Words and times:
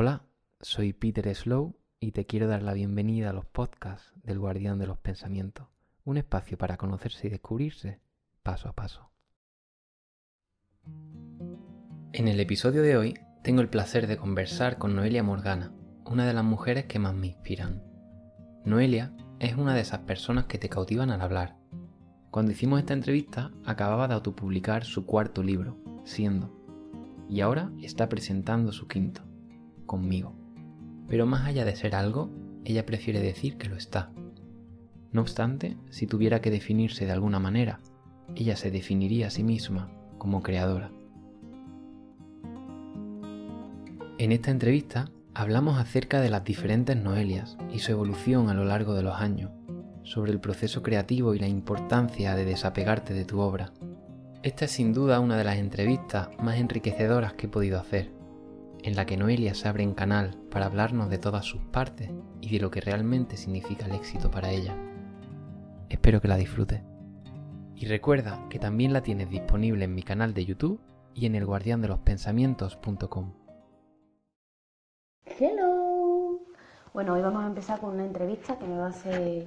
Hola, 0.00 0.22
soy 0.60 0.92
Peter 0.92 1.34
Slow 1.34 1.74
y 1.98 2.12
te 2.12 2.24
quiero 2.24 2.46
dar 2.46 2.62
la 2.62 2.72
bienvenida 2.72 3.30
a 3.30 3.32
los 3.32 3.46
podcasts 3.46 4.12
del 4.22 4.38
Guardián 4.38 4.78
de 4.78 4.86
los 4.86 4.96
Pensamientos, 4.96 5.66
un 6.04 6.18
espacio 6.18 6.56
para 6.56 6.76
conocerse 6.76 7.26
y 7.26 7.30
descubrirse 7.30 7.98
paso 8.44 8.68
a 8.68 8.74
paso. 8.74 9.10
En 12.12 12.28
el 12.28 12.38
episodio 12.38 12.82
de 12.82 12.96
hoy 12.96 13.18
tengo 13.42 13.60
el 13.60 13.68
placer 13.68 14.06
de 14.06 14.16
conversar 14.16 14.78
con 14.78 14.94
Noelia 14.94 15.24
Morgana, 15.24 15.74
una 16.04 16.28
de 16.28 16.32
las 16.32 16.44
mujeres 16.44 16.84
que 16.84 17.00
más 17.00 17.14
me 17.14 17.26
inspiran. 17.26 17.82
Noelia 18.64 19.16
es 19.40 19.56
una 19.56 19.74
de 19.74 19.80
esas 19.80 20.02
personas 20.02 20.44
que 20.44 20.58
te 20.58 20.68
cautivan 20.68 21.10
al 21.10 21.22
hablar. 21.22 21.56
Cuando 22.30 22.52
hicimos 22.52 22.78
esta 22.78 22.94
entrevista 22.94 23.50
acababa 23.64 24.06
de 24.06 24.14
autopublicar 24.14 24.84
su 24.84 25.06
cuarto 25.06 25.42
libro, 25.42 25.76
Siendo, 26.04 26.56
y 27.28 27.40
ahora 27.40 27.72
está 27.82 28.08
presentando 28.08 28.70
su 28.70 28.86
quinto, 28.86 29.27
conmigo. 29.88 30.36
Pero 31.08 31.26
más 31.26 31.44
allá 31.48 31.64
de 31.64 31.74
ser 31.74 31.96
algo, 31.96 32.30
ella 32.64 32.86
prefiere 32.86 33.20
decir 33.20 33.56
que 33.56 33.68
lo 33.68 33.74
está. 33.74 34.12
No 35.10 35.22
obstante, 35.22 35.76
si 35.90 36.06
tuviera 36.06 36.40
que 36.40 36.52
definirse 36.52 37.06
de 37.06 37.12
alguna 37.12 37.40
manera, 37.40 37.80
ella 38.36 38.54
se 38.54 38.70
definiría 38.70 39.26
a 39.26 39.30
sí 39.30 39.42
misma 39.42 39.90
como 40.18 40.42
creadora. 40.42 40.92
En 44.18 44.32
esta 44.32 44.50
entrevista 44.50 45.10
hablamos 45.32 45.78
acerca 45.78 46.20
de 46.20 46.28
las 46.28 46.44
diferentes 46.44 46.96
Noelias 46.96 47.56
y 47.72 47.78
su 47.78 47.92
evolución 47.92 48.50
a 48.50 48.54
lo 48.54 48.64
largo 48.64 48.94
de 48.94 49.02
los 49.02 49.16
años, 49.16 49.50
sobre 50.02 50.32
el 50.32 50.40
proceso 50.40 50.82
creativo 50.82 51.34
y 51.34 51.38
la 51.38 51.48
importancia 51.48 52.34
de 52.34 52.44
desapegarte 52.44 53.14
de 53.14 53.24
tu 53.24 53.40
obra. 53.40 53.72
Esta 54.42 54.66
es 54.66 54.72
sin 54.72 54.92
duda 54.92 55.20
una 55.20 55.36
de 55.36 55.44
las 55.44 55.56
entrevistas 55.56 56.28
más 56.40 56.58
enriquecedoras 56.58 57.32
que 57.32 57.46
he 57.46 57.48
podido 57.48 57.78
hacer 57.78 58.17
en 58.82 58.96
la 58.96 59.06
que 59.06 59.16
Noelia 59.16 59.54
se 59.54 59.68
abre 59.68 59.82
en 59.82 59.94
canal 59.94 60.36
para 60.50 60.66
hablarnos 60.66 61.10
de 61.10 61.18
todas 61.18 61.44
sus 61.44 61.60
partes 61.62 62.10
y 62.40 62.50
de 62.50 62.60
lo 62.60 62.70
que 62.70 62.80
realmente 62.80 63.36
significa 63.36 63.86
el 63.86 63.94
éxito 63.94 64.30
para 64.30 64.50
ella. 64.50 64.76
Espero 65.88 66.20
que 66.20 66.28
la 66.28 66.36
disfrutes. 66.36 66.82
Y 67.74 67.86
recuerda 67.86 68.46
que 68.50 68.58
también 68.58 68.92
la 68.92 69.02
tienes 69.02 69.30
disponible 69.30 69.84
en 69.84 69.94
mi 69.94 70.02
canal 70.02 70.34
de 70.34 70.44
YouTube 70.44 70.80
y 71.14 71.26
en 71.26 71.34
elguardiandelospensamientos.com. 71.34 73.32
Hello. 75.24 76.40
Bueno, 76.92 77.14
hoy 77.14 77.22
vamos 77.22 77.44
a 77.44 77.46
empezar 77.46 77.80
con 77.80 77.94
una 77.94 78.04
entrevista 78.04 78.58
que 78.58 78.66
me 78.66 78.76
va 78.76 78.86
a 78.86 78.90
hacer 78.90 79.46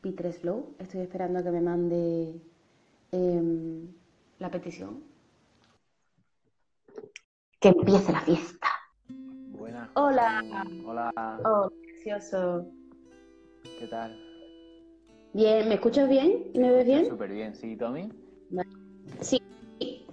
Peter 0.00 0.32
Slow. 0.32 0.74
Estoy 0.78 1.00
esperando 1.00 1.40
a 1.40 1.42
que 1.42 1.50
me 1.50 1.60
mande 1.60 2.40
em, 3.12 3.88
la 4.38 4.50
petición 4.50 5.07
que 7.60 7.68
empiece 7.68 8.12
la 8.12 8.20
fiesta. 8.20 8.68
Buenas. 9.58 9.90
Hola. 9.94 10.42
Hola. 10.86 11.12
Oh, 11.44 11.70
precioso. 11.82 12.66
¿Qué 13.78 13.86
tal? 13.88 14.16
Bien, 15.34 15.68
¿me 15.68 15.74
escuchas 15.74 16.08
bien? 16.08 16.50
¿Me 16.54 16.70
ves 16.70 16.86
bien? 16.86 17.08
Súper 17.08 17.32
bien, 17.32 17.54
¿sí, 17.54 17.76
Tommy? 17.76 18.08
Sí. 19.20 19.40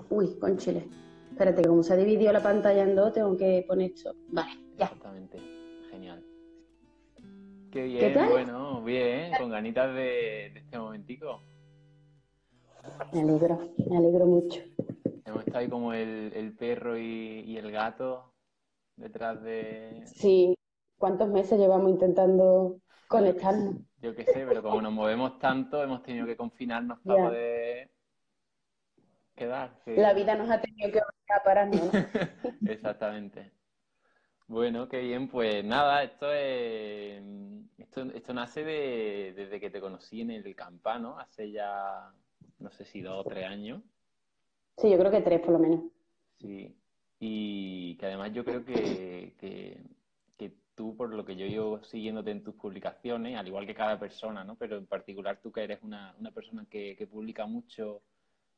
Uy, 0.10 0.38
con 0.40 0.58
chile. 0.58 0.88
Espérate, 1.32 1.68
como 1.68 1.84
se 1.84 1.94
ha 1.94 1.98
dividido 1.98 2.32
la 2.32 2.42
pantalla 2.42 2.84
en 2.84 2.96
dos, 2.96 3.14
tengo 3.14 3.36
que 3.36 3.64
poner 3.68 3.92
esto. 3.92 4.16
Vale, 4.30 4.52
ya. 4.78 4.86
Exactamente. 4.86 5.38
Genial. 5.92 6.24
Qué 7.72 7.84
bien, 7.84 8.00
¿Qué 8.00 8.10
tal? 8.12 8.30
bueno, 8.30 8.84
bien, 8.84 9.32
con 9.38 9.50
ganitas 9.50 9.94
de, 9.94 10.52
de 10.54 10.60
este 10.60 10.78
momentico. 10.78 11.44
Me 13.14 13.22
alegro, 13.22 13.60
me 13.90 13.98
alegro 13.98 14.26
mucho. 14.26 14.62
Hemos 15.26 15.42
estado 15.42 15.60
ahí 15.60 15.70
como 15.70 15.94
el, 15.94 16.32
el 16.36 16.56
perro 16.56 16.98
y, 16.98 17.42
y 17.46 17.58
el 17.58 17.72
gato 17.72 18.34
detrás 18.98 19.42
de... 19.44 20.14
Sí, 20.16 20.56
¿cuántos 20.98 21.30
meses 21.30 21.60
llevamos 21.60 21.90
intentando 21.92 22.80
conectarnos? 23.08 23.76
Yo 24.02 24.16
qué 24.16 24.26
sé, 24.26 24.46
pero 24.46 24.62
como 24.64 24.82
nos 24.82 24.94
movemos 24.94 25.38
tanto, 25.40 25.84
hemos 25.84 26.02
tenido 26.04 26.26
que 26.26 26.38
confinarnos 26.38 27.00
para 27.02 27.18
Ya. 27.18 27.28
poder 27.28 27.92
quedar. 29.36 29.76
sí. 29.86 29.92
La 30.02 30.14
vida 30.14 30.36
nos 30.36 30.50
ha 30.52 30.62
tenido 30.62 30.92
que 30.92 31.00
obligar 31.00 31.40
a 31.40 31.44
pararnos, 31.44 31.86
¿no? 31.86 31.92
Exactamente. 32.66 33.52
Bueno, 34.48 34.88
qué 34.90 35.00
bien, 35.02 35.28
pues 35.30 35.64
nada, 35.66 36.04
esto 36.04 36.32
es, 36.32 37.22
esto, 37.78 38.04
esto 38.14 38.34
nace 38.34 38.64
de, 38.64 39.34
desde 39.36 39.60
que 39.60 39.70
te 39.72 39.82
conocí 39.82 40.22
en 40.22 40.32
el 40.32 40.56
Campano, 40.56 41.18
hace 41.20 41.52
ya, 41.52 42.12
no 42.60 42.72
sé 42.72 42.86
si 42.86 43.02
dos 43.02 43.22
o 43.22 43.28
tres 43.28 43.46
años. 43.48 43.84
Sí, 44.78 44.90
yo 44.90 44.98
creo 44.98 45.12
que 45.12 45.22
tres 45.22 45.42
por 45.42 45.52
lo 45.52 45.60
menos. 45.60 45.82
Sí, 46.40 46.76
y 47.20 47.96
que 47.98 48.06
además 48.06 48.34
yo 48.34 48.44
creo 48.44 48.66
que, 48.66 49.36
que, 49.40 49.82
que 50.38 50.54
tú, 50.76 50.96
por 50.96 51.14
lo 51.14 51.26
que 51.26 51.36
yo 51.36 51.46
llevo 51.46 51.84
siguiéndote 51.84 52.32
en 52.32 52.44
tus 52.44 52.56
publicaciones, 52.56 53.38
al 53.38 53.48
igual 53.48 53.66
que 53.66 53.76
cada 53.76 54.00
persona, 54.00 54.44
¿no? 54.44 54.56
Pero 54.56 54.78
en 54.78 54.86
particular 54.86 55.40
tú 55.42 55.52
que 55.52 55.64
eres 55.64 55.80
una, 55.82 56.16
una 56.20 56.32
persona 56.32 56.66
que, 56.70 56.96
que 56.96 57.08
publica 57.08 57.46
mucho 57.46 58.02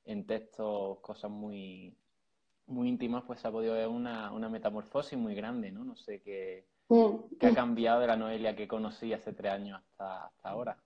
en 0.05 0.25
textos 0.25 0.99
cosas 0.99 1.29
muy, 1.29 1.95
muy 2.67 2.89
íntimas, 2.89 3.23
pues 3.27 3.45
ha 3.45 3.51
podido 3.51 3.73
ver 3.73 3.87
una, 3.87 4.31
una 4.31 4.49
metamorfosis 4.49 5.17
muy 5.17 5.35
grande, 5.35 5.71
¿no? 5.71 5.83
No 5.83 5.95
sé 5.95 6.21
qué, 6.21 6.65
Mm. 6.89 7.35
qué 7.37 7.47
ha 7.47 7.53
cambiado 7.53 7.99
de 7.99 8.07
la 8.07 8.15
Noelia 8.15 8.55
que 8.55 8.67
conocí 8.67 9.11
hace 9.11 9.33
tres 9.33 9.51
años 9.51 9.81
hasta, 9.81 10.27
hasta 10.27 10.49
ahora. 10.49 10.77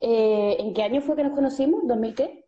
Eh, 0.00 0.56
¿en 0.58 0.74
qué 0.74 0.82
año 0.82 1.00
fue 1.00 1.16
que 1.16 1.24
nos 1.24 1.32
conocimos? 1.34 1.82
¿2000 1.84 2.14
qué? 2.14 2.47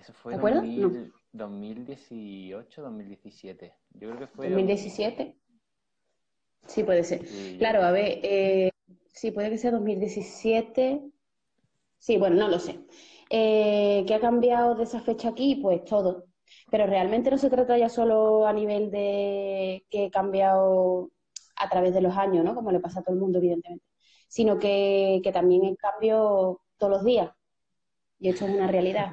Eso 0.00 0.14
fue 0.14 0.32
¿Te 0.32 0.38
acuerdas? 0.38 0.62
2000 0.62 1.12
2018, 1.32 2.82
2017. 2.82 3.74
Yo 3.92 4.08
creo 4.08 4.18
que 4.18 4.26
fue... 4.26 4.50
¿2017? 4.50 5.36
Sí, 6.66 6.84
puede 6.84 7.04
ser. 7.04 7.26
Sí, 7.26 7.56
Claro, 7.58 7.82
a 7.82 7.90
ver, 7.90 8.20
eh, 8.22 8.70
sí, 9.12 9.30
puede 9.30 9.50
que 9.50 9.58
sea 9.58 9.70
2017. 9.70 11.02
Sí, 11.98 12.16
bueno, 12.16 12.36
no 12.36 12.48
lo 12.48 12.58
sé. 12.58 12.80
Eh, 13.28 14.04
¿qué 14.06 14.14
ha 14.14 14.20
cambiado 14.20 14.74
de 14.74 14.84
esa 14.84 15.00
fecha 15.00 15.28
aquí? 15.28 15.56
Pues 15.56 15.84
todo. 15.84 16.24
Pero 16.70 16.86
realmente 16.86 17.30
no 17.30 17.38
se 17.38 17.50
trata 17.50 17.76
ya 17.76 17.88
solo 17.88 18.46
a 18.46 18.52
nivel 18.52 18.90
de 18.90 19.84
que 19.90 20.06
he 20.06 20.10
cambiado 20.10 21.10
a 21.56 21.68
través 21.68 21.92
de 21.94 22.00
los 22.00 22.16
años, 22.16 22.44
¿no? 22.44 22.54
Como 22.54 22.72
le 22.72 22.80
pasa 22.80 23.00
a 23.00 23.02
todo 23.02 23.14
el 23.14 23.20
mundo, 23.20 23.38
evidentemente. 23.38 23.84
Sino 24.28 24.58
que, 24.58 25.20
que 25.22 25.32
también 25.32 25.64
en 25.64 25.76
cambio 25.76 26.62
todos 26.78 26.92
los 26.92 27.04
días. 27.04 27.30
Y 28.18 28.30
esto 28.30 28.46
es 28.46 28.54
una 28.54 28.66
realidad. 28.66 29.12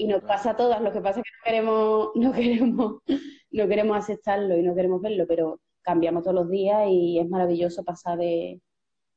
Y 0.00 0.06
nos 0.06 0.22
pasa 0.22 0.50
a 0.50 0.56
todas, 0.56 0.80
lo 0.80 0.92
que 0.92 1.00
pasa 1.00 1.20
es 1.20 1.24
que 1.24 1.30
no 1.32 1.44
queremos, 1.44 2.08
no 2.14 2.32
queremos, 2.32 3.02
no 3.50 3.68
queremos 3.68 3.96
aceptarlo 3.98 4.56
y 4.56 4.62
no 4.62 4.74
queremos 4.74 5.02
verlo, 5.02 5.26
pero 5.26 5.60
cambiamos 5.82 6.22
todos 6.22 6.36
los 6.36 6.48
días 6.48 6.86
y 6.88 7.18
es 7.18 7.28
maravilloso 7.28 7.84
pasar 7.84 8.16
de, 8.16 8.60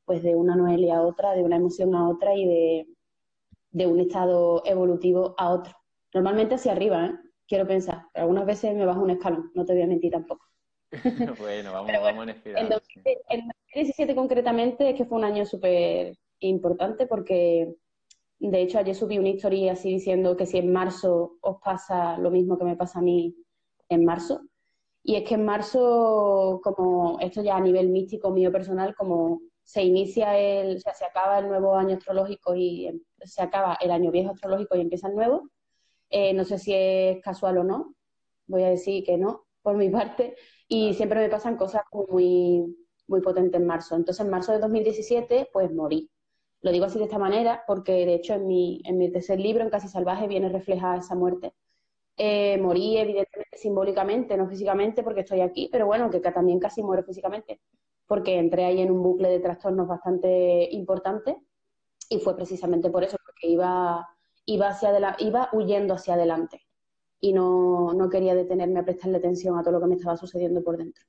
pues 0.04 0.24
de 0.24 0.34
una 0.34 0.56
Noelia 0.56 0.96
a 0.96 1.02
otra, 1.02 1.34
de 1.34 1.44
una 1.44 1.56
emoción 1.56 1.94
a 1.94 2.08
otra 2.08 2.34
y 2.34 2.46
de, 2.46 2.86
de 3.70 3.86
un 3.86 4.00
estado 4.00 4.62
evolutivo 4.64 5.36
a 5.38 5.50
otro. 5.50 5.72
Normalmente 6.12 6.56
hacia 6.56 6.72
arriba, 6.72 7.06
¿eh? 7.06 7.12
Quiero 7.46 7.66
pensar. 7.66 8.06
Pero 8.12 8.24
algunas 8.24 8.46
veces 8.46 8.74
me 8.74 8.84
bajo 8.84 9.02
un 9.02 9.10
escalón, 9.10 9.52
no 9.54 9.64
te 9.64 9.74
voy 9.74 9.82
a 9.82 9.86
mentir 9.86 10.10
tampoco. 10.10 10.46
Bueno, 11.38 11.72
vamos, 11.72 11.86
bueno, 11.86 12.02
vamos 12.02 12.22
en 12.24 12.28
En 12.30 12.36
espiral. 12.36 12.68
2000 12.68 13.04
en 13.30 13.48
2017 13.48 14.14
concretamente 14.14 14.90
es 14.90 14.96
que 14.96 15.04
fue 15.04 15.18
un 15.18 15.24
año 15.24 15.46
súper 15.46 16.16
importante 16.40 17.06
porque 17.06 17.72
de 18.50 18.62
hecho 18.62 18.78
ayer 18.78 18.94
subí 18.94 19.18
una 19.18 19.28
historia 19.30 19.72
así 19.72 19.90
diciendo 19.92 20.36
que 20.36 20.46
si 20.46 20.58
en 20.58 20.72
marzo 20.72 21.38
os 21.40 21.58
pasa 21.62 22.18
lo 22.18 22.30
mismo 22.30 22.58
que 22.58 22.64
me 22.64 22.76
pasa 22.76 22.98
a 23.00 23.02
mí 23.02 23.34
en 23.88 24.04
marzo. 24.04 24.40
Y 25.02 25.16
es 25.16 25.24
que 25.28 25.34
en 25.34 25.44
marzo, 25.44 26.60
como 26.62 27.18
esto 27.20 27.42
ya 27.42 27.56
a 27.56 27.60
nivel 27.60 27.88
místico 27.90 28.30
mío 28.30 28.52
personal, 28.52 28.94
como 28.96 29.40
se 29.64 29.82
inicia 29.84 30.38
el, 30.38 30.76
o 30.76 30.80
sea, 30.80 30.94
se 30.94 31.04
acaba 31.04 31.38
el 31.40 31.48
nuevo 31.48 31.74
año 31.76 31.96
astrológico 31.96 32.54
y 32.54 32.86
em- 32.88 33.00
se 33.24 33.42
acaba 33.42 33.76
el 33.80 33.90
año 33.90 34.10
viejo 34.12 34.32
astrológico 34.32 34.76
y 34.76 34.80
empieza 34.82 35.08
el 35.08 35.14
nuevo. 35.16 35.50
Eh, 36.10 36.34
no 36.34 36.44
sé 36.44 36.58
si 36.58 36.72
es 36.74 37.22
casual 37.22 37.58
o 37.58 37.64
no, 37.64 37.94
voy 38.46 38.62
a 38.64 38.70
decir 38.70 39.04
que 39.04 39.16
no, 39.18 39.46
por 39.62 39.76
mi 39.76 39.90
parte, 39.90 40.36
y 40.68 40.94
siempre 40.94 41.20
me 41.20 41.28
pasan 41.30 41.56
cosas 41.56 41.82
muy, 41.92 42.76
muy 43.08 43.20
potentes 43.22 43.60
en 43.60 43.66
marzo. 43.66 43.96
Entonces, 43.96 44.24
en 44.24 44.30
marzo 44.30 44.52
de 44.52 44.58
2017, 44.60 45.48
pues 45.52 45.72
morí. 45.72 46.10
Lo 46.62 46.70
digo 46.70 46.84
así 46.84 46.98
de 46.98 47.04
esta 47.04 47.18
manera 47.18 47.64
porque, 47.66 48.06
de 48.06 48.14
hecho, 48.14 48.34
en 48.34 48.46
mi, 48.46 48.80
en 48.84 48.96
mi 48.96 49.10
tercer 49.10 49.40
libro, 49.40 49.64
en 49.64 49.70
Casi 49.70 49.88
Salvaje, 49.88 50.28
viene 50.28 50.48
reflejada 50.48 50.98
esa 50.98 51.16
muerte. 51.16 51.54
Eh, 52.16 52.58
morí, 52.58 52.98
evidentemente, 52.98 53.56
simbólicamente, 53.56 54.36
no 54.36 54.48
físicamente, 54.48 55.02
porque 55.02 55.20
estoy 55.20 55.40
aquí, 55.40 55.68
pero 55.72 55.86
bueno, 55.86 56.10
que 56.10 56.20
también 56.20 56.60
casi 56.60 56.82
muero 56.82 57.02
físicamente, 57.02 57.60
porque 58.06 58.38
entré 58.38 58.64
ahí 58.64 58.80
en 58.80 58.90
un 58.92 59.02
bucle 59.02 59.28
de 59.28 59.40
trastornos 59.40 59.88
bastante 59.88 60.68
importante 60.72 61.36
y 62.08 62.18
fue 62.20 62.36
precisamente 62.36 62.90
por 62.90 63.02
eso, 63.02 63.16
porque 63.24 63.48
iba, 63.48 64.06
iba, 64.46 64.68
hacia 64.68 65.16
iba 65.18 65.48
huyendo 65.52 65.94
hacia 65.94 66.14
adelante 66.14 66.60
y 67.20 67.32
no, 67.32 67.92
no 67.94 68.08
quería 68.10 68.34
detenerme 68.34 68.80
a 68.80 68.84
prestarle 68.84 69.18
atención 69.18 69.58
a 69.58 69.62
todo 69.62 69.72
lo 69.72 69.80
que 69.80 69.86
me 69.86 69.94
estaba 69.94 70.16
sucediendo 70.16 70.62
por 70.62 70.76
dentro. 70.76 71.04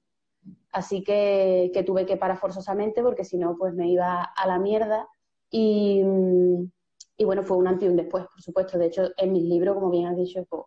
Así 0.71 1.03
que, 1.03 1.71
que 1.73 1.83
tuve 1.83 2.05
que 2.05 2.17
parar 2.17 2.37
forzosamente 2.37 3.03
porque 3.03 3.25
si 3.25 3.37
no, 3.37 3.55
pues 3.57 3.73
me 3.73 3.89
iba 3.89 4.23
a 4.23 4.47
la 4.47 4.59
mierda 4.59 5.07
y, 5.55 6.03
mm, 6.03 6.71
y 7.17 7.25
bueno, 7.25 7.43
fue 7.43 7.57
un 7.57 7.67
antes 7.67 7.87
y 7.87 7.91
un 7.91 7.95
después, 7.95 8.25
por 8.25 8.41
supuesto. 8.41 8.77
De 8.79 8.87
hecho, 8.87 9.11
en 9.15 9.31
mis 9.31 9.43
libros, 9.43 9.75
como 9.75 9.91
bien 9.91 10.07
has 10.07 10.17
dicho, 10.17 10.43
pues, 10.45 10.63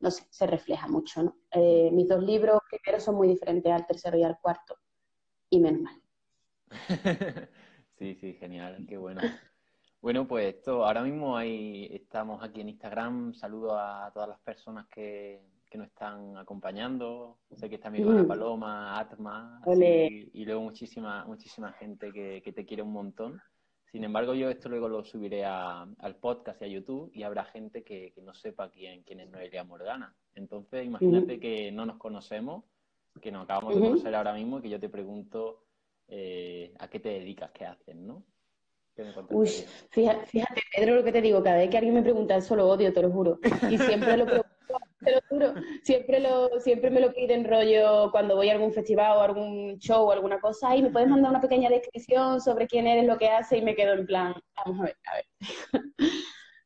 no 0.00 0.10
sé, 0.10 0.24
se 0.28 0.46
refleja 0.46 0.86
mucho, 0.86 1.22
¿no? 1.22 1.36
Eh, 1.50 1.90
mis 1.90 2.08
dos 2.08 2.22
libros 2.22 2.60
primero 2.68 3.00
son 3.00 3.14
muy 3.14 3.26
diferentes 3.26 3.72
al 3.72 3.86
tercero 3.86 4.18
y 4.18 4.22
al 4.22 4.38
cuarto, 4.38 4.76
y 5.48 5.60
menos 5.60 5.80
mal. 5.80 6.02
sí, 7.98 8.14
sí, 8.16 8.34
genial, 8.34 8.84
qué 8.86 8.98
bueno. 8.98 9.22
Bueno, 10.02 10.28
pues 10.28 10.56
esto, 10.56 10.84
ahora 10.84 11.02
mismo 11.02 11.34
ahí 11.34 11.88
estamos 11.92 12.42
aquí 12.42 12.60
en 12.60 12.68
Instagram. 12.68 13.32
Saludo 13.32 13.78
a 13.78 14.10
todas 14.12 14.28
las 14.28 14.40
personas 14.40 14.86
que, 14.88 15.40
nos 15.74 15.86
están 15.86 16.36
acompañando. 16.36 17.38
Sé 17.52 17.70
que 17.70 17.76
está 17.76 17.88
mi 17.88 18.02
hermana 18.02 18.24
mm. 18.24 18.28
Paloma, 18.28 18.98
Atma, 18.98 19.62
y 19.64 20.44
luego 20.44 20.60
muchísima, 20.60 21.24
muchísima 21.24 21.72
gente 21.72 22.12
que, 22.12 22.42
que, 22.44 22.52
te 22.52 22.66
quiere 22.66 22.82
un 22.82 22.92
montón. 22.92 23.40
Sin 23.92 24.04
embargo, 24.04 24.34
yo 24.34 24.48
esto 24.48 24.70
luego 24.70 24.88
lo 24.88 25.04
subiré 25.04 25.44
al 25.44 26.16
podcast 26.18 26.62
y 26.62 26.64
a 26.64 26.68
YouTube 26.68 27.10
y 27.12 27.24
habrá 27.24 27.44
gente 27.44 27.84
que, 27.84 28.14
no 28.22 28.32
sepa 28.32 28.70
quién, 28.70 29.02
quién 29.02 29.20
es 29.20 29.28
Noelia 29.28 29.64
Morgana. 29.64 30.16
Entonces, 30.34 30.86
imagínate 30.86 31.38
que 31.38 31.70
no 31.72 31.84
nos 31.84 31.98
conocemos, 31.98 32.64
que 33.20 33.30
nos 33.30 33.44
acabamos 33.44 33.74
de 33.74 33.80
conocer 33.82 34.14
ahora 34.14 34.32
mismo 34.32 34.58
y 34.58 34.62
que 34.62 34.70
yo 34.70 34.80
te 34.80 34.88
pregunto 34.88 35.66
eh, 36.08 36.72
a 36.78 36.88
qué 36.88 37.00
te 37.00 37.10
dedicas, 37.10 37.50
qué 37.50 37.66
haces, 37.66 37.94
¿no? 37.94 38.24
Uy, 39.28 39.48
fíjate, 39.90 40.62
Pedro, 40.74 40.96
lo 40.96 41.04
que 41.04 41.12
te 41.12 41.20
digo, 41.20 41.42
cada 41.42 41.56
vez 41.56 41.68
que 41.68 41.76
alguien 41.76 41.94
me 41.94 42.02
pregunta 42.02 42.36
eso 42.36 42.56
lo 42.56 42.68
odio, 42.68 42.92
te 42.92 43.02
lo 43.02 43.10
juro. 43.10 43.40
Y 43.70 43.76
siempre 43.76 44.16
lo 44.16 44.24
pregunto, 44.24 44.48
te 45.02 45.12
lo 45.12 45.20
juro, 45.28 45.54
siempre, 45.82 46.20
lo, 46.20 46.60
siempre 46.60 46.90
me 46.90 47.00
lo 47.00 47.12
piden 47.12 47.44
rollo 47.44 48.10
cuando 48.10 48.36
voy 48.36 48.48
a 48.48 48.52
algún 48.52 48.72
festival 48.72 49.16
o 49.16 49.20
algún 49.20 49.78
show 49.78 50.06
o 50.06 50.12
alguna 50.12 50.40
cosa, 50.40 50.76
y 50.76 50.82
me 50.82 50.90
puedes 50.90 51.08
mandar 51.08 51.30
una 51.30 51.40
pequeña 51.40 51.70
descripción 51.70 52.40
sobre 52.40 52.66
quién 52.66 52.86
eres, 52.86 53.06
lo 53.06 53.18
que 53.18 53.28
haces, 53.28 53.58
y 53.58 53.62
me 53.62 53.74
quedo 53.74 53.94
en 53.94 54.06
plan, 54.06 54.34
vamos 54.56 54.80
a 54.80 54.84
ver, 54.84 54.96
a 55.06 55.14
ver. 55.14 55.24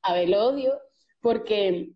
a 0.02 0.14
ver, 0.14 0.28
lo 0.28 0.46
odio 0.46 0.80
porque 1.20 1.90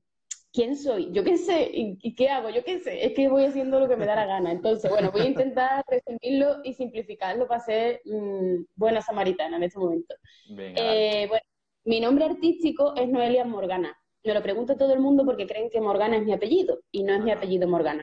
¿quién 0.52 0.76
soy? 0.76 1.10
Yo 1.12 1.24
qué 1.24 1.36
sé, 1.36 1.70
¿y, 1.72 2.14
qué 2.14 2.28
hago? 2.28 2.50
Yo 2.50 2.64
qué 2.64 2.80
sé, 2.80 3.04
es 3.04 3.12
que 3.12 3.28
voy 3.28 3.44
haciendo 3.44 3.80
lo 3.80 3.88
que 3.88 3.96
me 3.96 4.06
da 4.06 4.16
la 4.16 4.26
gana. 4.26 4.52
Entonces, 4.52 4.90
bueno, 4.90 5.10
voy 5.10 5.22
a 5.22 5.26
intentar 5.26 5.84
resumirlo 5.86 6.60
y 6.64 6.74
simplificarlo 6.74 7.46
para 7.46 7.60
ser 7.60 8.00
mm, 8.04 8.64
buena 8.74 9.00
samaritana 9.02 9.56
en 9.56 9.62
este 9.64 9.78
momento. 9.78 10.14
Eh, 10.58 11.26
bueno, 11.28 11.44
mi 11.84 12.00
nombre 12.00 12.24
artístico 12.24 12.94
es 12.96 13.08
Noelia 13.08 13.44
Morgana. 13.44 13.96
Me 14.24 14.34
lo 14.34 14.42
pregunta 14.42 14.76
todo 14.76 14.92
el 14.92 15.00
mundo 15.00 15.24
porque 15.24 15.46
creen 15.46 15.70
que 15.70 15.80
Morgana 15.80 16.16
es 16.16 16.24
mi 16.24 16.32
apellido 16.32 16.80
y 16.90 17.02
no 17.02 17.14
es 17.14 17.22
mi 17.22 17.30
apellido 17.30 17.68
Morgana. 17.68 18.02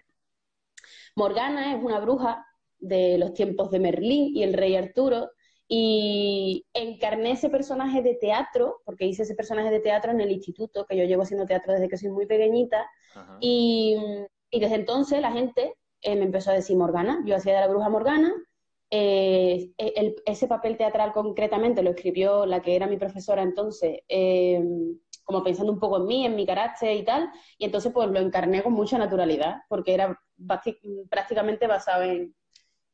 Morgana 1.16 1.76
es 1.76 1.84
una 1.84 2.00
bruja 2.00 2.46
de 2.80 3.18
los 3.18 3.34
tiempos 3.34 3.72
de 3.72 3.80
Merlín 3.80 4.36
y 4.36 4.44
el 4.44 4.54
rey 4.54 4.76
Arturo 4.76 5.32
y 5.68 6.66
encarné 6.74 7.32
ese 7.32 7.50
personaje 7.50 8.02
de 8.02 8.16
teatro, 8.16 8.82
porque 8.86 9.06
hice 9.06 9.24
ese 9.24 9.36
personaje 9.36 9.70
de 9.70 9.82
teatro 9.82 10.12
en 10.12 10.22
el 10.22 10.32
instituto, 10.32 10.86
que 10.86 10.96
yo 10.96 11.04
llevo 11.04 11.24
haciendo 11.24 11.46
teatro 11.46 11.74
desde 11.74 11.90
que 11.90 11.98
soy 11.98 12.10
muy 12.10 12.26
pequeñita, 12.26 12.90
y, 13.42 13.98
desde 14.52 14.76
entonces 14.76 15.20
la 15.20 15.32
gente 15.32 15.74
eh, 16.02 16.16
me 16.16 16.24
empezó 16.24 16.52
a 16.52 16.54
decir 16.54 16.78
Morgana, 16.78 17.22
yo 17.26 17.36
hacía 17.36 17.54
de 17.54 17.62
la 17.62 17.68
bruja 17.68 17.90
Morgana, 17.90 18.34
eh, 18.90 19.72
ese 20.26 20.48
papel 20.48 20.78
teatral 20.78 21.12
concretamente 21.12 21.84
lo 21.84 21.90
escribió 21.90 22.46
la 22.46 22.62
que 22.62 22.78
era 22.78 22.88
mi 22.88 22.96
profesora 22.96 23.42
entonces, 23.42 24.00
eh, 24.08 24.64
como 25.28 25.44
pensando 25.44 25.74
un 25.74 25.80
poco 25.80 25.98
en 25.98 26.06
mí, 26.06 26.26
en 26.26 26.36
mi 26.36 26.46
carácter 26.46 26.96
y 26.96 27.04
tal, 27.04 27.30
y 27.58 27.66
entonces 27.66 27.92
pues 27.94 28.10
lo 28.10 28.20
encarné 28.20 28.64
con 28.64 28.72
mucha 28.74 28.98
naturalidad, 28.98 29.58
porque 29.68 29.94
era 29.94 30.18
prácticamente 31.10 31.68
basado 31.68 32.04
en, 32.04 32.34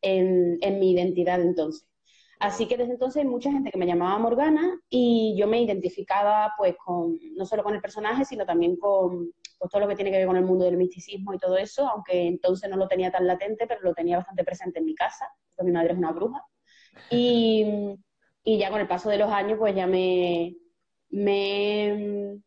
en 0.01 0.79
mi 0.79 0.91
identidad 0.91 1.39
entonces. 1.39 1.87
Así 2.39 2.67
que 2.67 2.75
desde 2.75 2.93
entonces 2.93 3.23
hay 3.23 3.29
mucha 3.29 3.51
gente 3.51 3.71
que 3.71 3.77
me 3.77 3.85
llamaba 3.85 4.17
Morgana 4.17 4.77
y 4.89 5.35
yo 5.37 5.47
me 5.47 5.61
identificaba 5.61 6.51
pues 6.57 6.75
con, 6.75 7.17
no 7.37 7.45
solo 7.45 7.63
con 7.63 7.75
el 7.75 7.81
personaje, 7.81 8.25
sino 8.25 8.45
también 8.45 8.75
con 8.75 9.31
pues, 9.59 9.71
todo 9.71 9.81
lo 9.81 9.87
que 9.87 9.95
tiene 9.95 10.11
que 10.11 10.17
ver 10.17 10.27
con 10.27 10.35
el 10.35 10.43
mundo 10.43 10.65
del 10.65 10.75
misticismo 10.75 11.33
y 11.33 11.37
todo 11.37 11.55
eso, 11.55 11.87
aunque 11.87 12.27
entonces 12.27 12.69
no 12.69 12.75
lo 12.75 12.89
tenía 12.89 13.11
tan 13.11 13.27
latente, 13.27 13.65
pero 13.65 13.79
lo 13.81 13.93
tenía 13.93 14.17
bastante 14.17 14.43
presente 14.43 14.79
en 14.79 14.85
mi 14.85 14.95
casa, 14.95 15.25
porque 15.55 15.69
mi 15.69 15.71
madre 15.71 15.93
es 15.93 15.97
una 15.97 16.11
bruja. 16.11 16.43
Y, 17.09 17.95
ya 18.45 18.69
con 18.69 18.81
el 18.81 18.87
paso 18.87 19.09
de 19.09 19.17
los 19.17 19.31
años 19.31 19.57
pues 19.57 19.73
ya 19.73 19.87
me, 19.87 20.57
me 21.13 22.41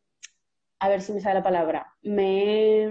a 0.79 0.89
ver 0.89 1.03
si 1.03 1.13
me 1.13 1.21
sale 1.21 1.37
la 1.37 1.43
palabra, 1.43 1.95
me... 2.03 2.89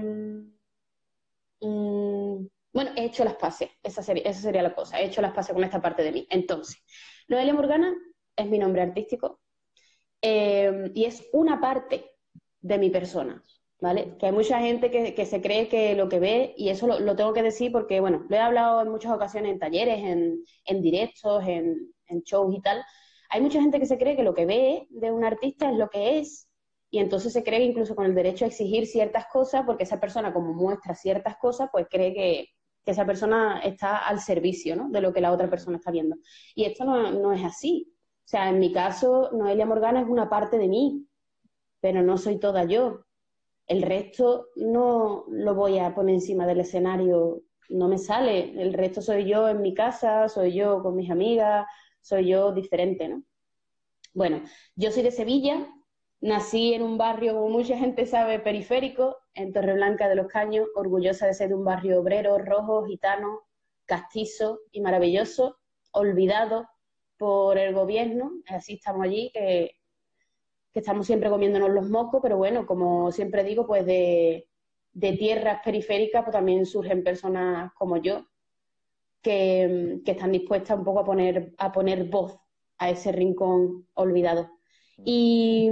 Mm, 1.61 2.47
bueno, 2.73 2.91
he 2.95 3.05
hecho 3.05 3.23
las 3.23 3.35
pases, 3.35 3.69
esa 3.81 4.03
sería, 4.03 4.23
esa 4.23 4.41
sería 4.41 4.61
la 4.61 4.75
cosa, 4.75 4.99
he 4.99 5.05
hecho 5.05 5.21
las 5.21 5.33
pases 5.33 5.53
con 5.53 5.63
esta 5.63 5.81
parte 5.81 6.03
de 6.03 6.11
mí. 6.11 6.27
Entonces, 6.29 6.83
Noelia 7.27 7.53
Morgana 7.53 7.95
es 8.35 8.49
mi 8.49 8.59
nombre 8.59 8.81
artístico 8.81 9.39
eh, 10.21 10.91
y 10.93 11.05
es 11.05 11.27
una 11.31 11.61
parte 11.61 12.11
de 12.59 12.77
mi 12.77 12.89
persona, 12.89 13.41
¿vale? 13.79 14.17
Que 14.17 14.27
hay 14.27 14.31
mucha 14.33 14.59
gente 14.59 14.91
que, 14.91 15.25
se 15.25 15.41
cree 15.41 15.69
que 15.69 15.95
lo 15.95 16.09
que 16.09 16.19
ve, 16.19 16.53
y 16.57 16.69
eso 16.69 16.87
lo, 16.87 17.15
tengo 17.15 17.33
que 17.33 17.43
decir 17.43 17.71
porque, 17.71 18.01
bueno, 18.01 18.25
lo 18.27 18.35
he 18.35 18.39
hablado 18.39 18.81
en 18.81 18.89
muchas 18.89 19.13
ocasiones 19.13 19.53
en 19.53 19.59
talleres, 19.59 19.99
en, 20.65 20.81
directos, 20.81 21.47
en, 21.47 21.93
en 22.07 22.21
shows 22.23 22.53
y 22.55 22.61
tal. 22.61 22.83
Hay 23.35 23.41
mucha 23.41 23.59
gente 23.59 23.81
que 23.81 23.85
se 23.85 23.97
cree 23.97 24.15
que 24.15 24.23
lo 24.23 24.33
que 24.33 24.45
ve 24.45 24.87
de 24.91 25.11
un 25.11 25.25
artista 25.25 25.69
es 25.69 25.75
lo 25.75 25.89
que 25.89 26.19
es, 26.19 26.47
y 26.89 26.99
entonces 26.99 27.33
se 27.33 27.43
cree 27.43 27.65
incluso 27.65 27.93
con 27.93 28.05
el 28.05 28.15
derecho 28.15 28.45
a 28.45 28.47
exigir 28.47 28.87
ciertas 28.87 29.25
cosas, 29.25 29.63
porque 29.65 29.83
esa 29.83 29.99
persona 29.99 30.31
como 30.31 30.53
muestra 30.53 30.95
ciertas 30.95 31.35
cosas, 31.35 31.67
pues 31.69 31.87
cree 31.91 32.13
que, 32.13 32.47
que 32.85 32.91
esa 32.91 33.05
persona 33.05 33.59
está 33.59 33.97
al 33.97 34.21
servicio 34.21 34.77
¿no? 34.77 34.89
de 34.89 35.01
lo 35.01 35.11
que 35.11 35.19
la 35.19 35.33
otra 35.33 35.49
persona 35.49 35.75
está 35.75 35.91
viendo. 35.91 36.15
Y 36.55 36.63
esto 36.63 36.85
no, 36.85 37.33
es 37.33 37.43
así. 37.43 37.91
O 38.23 38.27
sea, 38.27 38.47
en 38.47 38.59
mi 38.59 38.71
caso, 38.71 39.31
Noelia 39.33 39.65
Morgana 39.65 39.99
es 39.99 40.07
una 40.07 40.29
parte 40.29 40.57
de 40.57 40.69
mí, 40.69 41.05
pero 41.81 42.03
no 42.03 42.17
soy 42.17 42.39
toda 42.39 42.63
yo. 42.63 43.01
El 43.67 43.81
resto 43.81 44.47
no 44.55 45.25
lo 45.27 45.55
voy 45.55 45.77
a 45.79 45.93
poner 45.93 46.15
encima 46.15 46.47
del 46.47 46.61
escenario, 46.61 47.41
no 47.67 47.89
me 47.89 47.97
sale. 47.97 48.61
El 48.61 48.71
resto 48.73 49.01
soy 49.01 49.25
yo 49.25 49.49
en 49.49 49.61
mi 49.61 49.73
casa, 49.73 50.29
soy 50.29 50.53
yo 50.53 50.81
con 50.81 50.95
mis 50.95 51.11
amigas, 51.11 51.65
soy 52.05 52.29
yo 52.29 52.51
diferente, 52.51 53.07
¿no? 53.07 53.23
Bueno, 54.13 54.43
yo 54.75 54.91
soy 54.91 55.03
de 55.03 55.11
Sevilla, 55.11 55.67
Nací 56.21 56.73
en 56.73 56.81
un 56.81 56.97
barrio, 56.97 57.35
como 57.35 57.49
mucha 57.49 57.77
gente 57.77 58.05
sabe, 58.07 58.39
periférico, 58.39 59.17
en 59.33 59.53
Torreblanca 59.53 60.09
de 60.09 60.15
los 60.15 60.27
Caños, 60.27 60.67
orgullosa 60.73 61.27
de 61.27 61.35
ser 61.35 61.49
de 61.49 61.55
un 61.55 61.65
barrio 61.65 61.99
obrero, 61.99 62.37
rojo, 62.39 62.85
gitano, 62.85 63.41
castizo 63.85 64.61
y 64.71 64.81
maravilloso, 64.81 65.59
olvidado 65.91 66.67
por 67.17 67.59
el 67.59 67.75
gobierno. 67.75 68.31
Así 68.47 68.73
estamos 68.73 69.03
allí, 69.03 69.29
que, 69.33 69.75
estamos 70.73 71.05
siempre 71.05 71.29
comiéndonos 71.29 71.69
los 71.69 71.89
mocos, 71.89 72.21
pero 72.23 72.37
bueno, 72.37 72.65
como 72.65 73.11
siempre 73.11 73.43
digo, 73.43 73.67
pues 73.67 73.85
de, 73.85 74.47
tierras 74.99 75.61
periféricas 75.63 76.23
pues 76.23 76.33
también 76.33 76.65
surgen 76.65 77.03
personas 77.03 77.71
como 77.73 77.97
yo, 77.97 78.25
que, 79.25 80.01
que, 80.05 80.11
están 80.11 80.31
dispuestas 80.31 80.77
un 80.77 80.85
poco 80.85 80.99
a 80.99 81.03
poner, 81.03 81.51
a 81.57 81.71
poner 81.71 82.03
voz 82.03 82.37
a 82.77 82.91
ese 82.91 83.11
rincón 83.11 83.87
olvidado. 83.95 84.51
Y, 85.03 85.67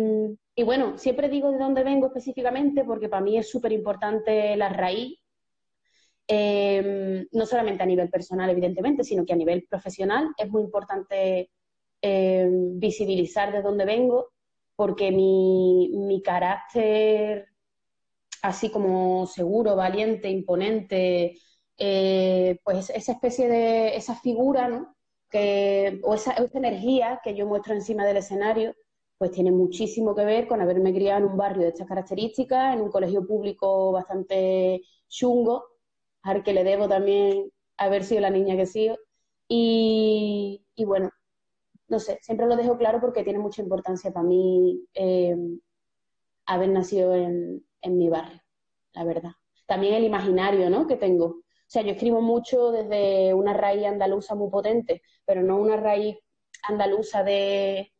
y 0.56 0.64
bueno, 0.64 0.98
siempre 0.98 1.30
digo 1.30 1.52
de 1.52 1.60
dónde 1.60 1.84
vengo 1.84 2.08
específicamente 2.08 2.84
porque 2.84 3.10
para 3.10 3.24
mí 3.24 3.38
es 3.38 3.52
súper 3.52 3.72
importante 3.72 4.58
la 4.58 4.70
raíz, 4.70 5.20
em, 6.28 7.28
no 7.32 7.46
solamente 7.46 7.84
a 7.84 7.86
nivel 7.86 8.10
personal, 8.10 8.50
evidentemente, 8.50 9.04
sino 9.04 9.24
que 9.24 9.34
a 9.34 9.38
nivel 9.38 9.68
profesional 9.70 10.30
es 10.36 10.50
muy 10.50 10.64
importante 10.64 11.52
em, 12.02 12.80
visibilizar 12.80 13.52
de 13.54 13.62
dónde 13.62 13.86
vengo 13.86 14.30
porque 14.76 15.12
mi, 15.12 15.92
mi 15.94 16.24
carácter, 16.24 17.50
así 18.42 18.72
como 18.72 19.28
seguro, 19.28 19.76
valiente, 19.76 20.30
imponente, 20.30 21.38
eh, 21.78 22.60
pues 22.64 22.90
esa 22.90 23.12
especie 23.14 23.48
de, 23.48 23.96
esa 23.96 24.16
figura, 24.16 24.68
¿no? 24.68 24.96
Que, 25.30 26.00
o 26.04 26.14
esa, 26.14 26.34
esa 26.34 26.58
energía 26.58 27.20
que 27.24 27.36
yo 27.36 27.48
muestro 27.48 27.74
encima 27.74 28.06
del 28.06 28.18
escenario, 28.18 28.76
pues 29.18 29.32
tiene 29.32 29.52
muchísimo 29.52 30.16
que 30.16 30.26
ver 30.26 30.48
con 30.48 30.62
haberme 30.62 30.94
criado 30.94 31.20
en 31.20 31.32
un 31.32 31.38
barrio 31.38 31.64
de 31.64 31.70
estas 31.70 31.88
características, 31.88 32.76
en 32.76 32.82
un 32.82 32.92
colegio 32.92 33.26
público 33.26 33.92
bastante 33.92 34.82
chungo, 35.08 35.66
al 36.24 36.44
que 36.44 36.54
le 36.54 36.64
debo 36.64 36.88
también 36.88 37.52
haber 37.78 38.04
sido 38.04 38.22
la 38.22 38.30
niña 38.30 38.56
que 38.56 38.64
he 38.64 38.66
sido. 38.68 38.98
Y, 39.48 40.66
bueno, 40.86 41.10
no 41.88 42.00
sé, 42.00 42.20
siempre 42.22 42.48
lo 42.48 42.56
dejo 42.56 42.78
claro 42.78 43.00
porque 43.02 43.24
tiene 43.24 43.40
mucha 43.40 43.62
importancia 43.62 44.12
para 44.12 44.26
mí 44.26 44.86
eh, 44.94 45.36
haber 46.46 46.70
nacido 46.70 47.14
en, 47.16 47.66
en 47.82 47.98
mi 47.98 48.10
barrio, 48.10 48.42
la 48.94 49.04
verdad. 49.04 49.32
También 49.66 49.94
el 49.96 50.04
imaginario 50.04 50.70
¿no? 50.70 50.88
que 50.88 50.98
tengo. 50.98 51.43
Sea, 51.74 51.82
yo 51.82 51.94
escribo 51.94 52.22
mucho 52.22 52.72
desde 52.72 53.34
una 53.34 53.52
raíz 53.52 53.88
andaluza 53.88 54.36
muy 54.36 54.52
potente, 54.52 55.02
pero 55.26 55.42
no 55.42 55.58
una 55.58 55.76
raíz 55.76 56.20
andaluza 56.62 57.24
de, 57.24 57.92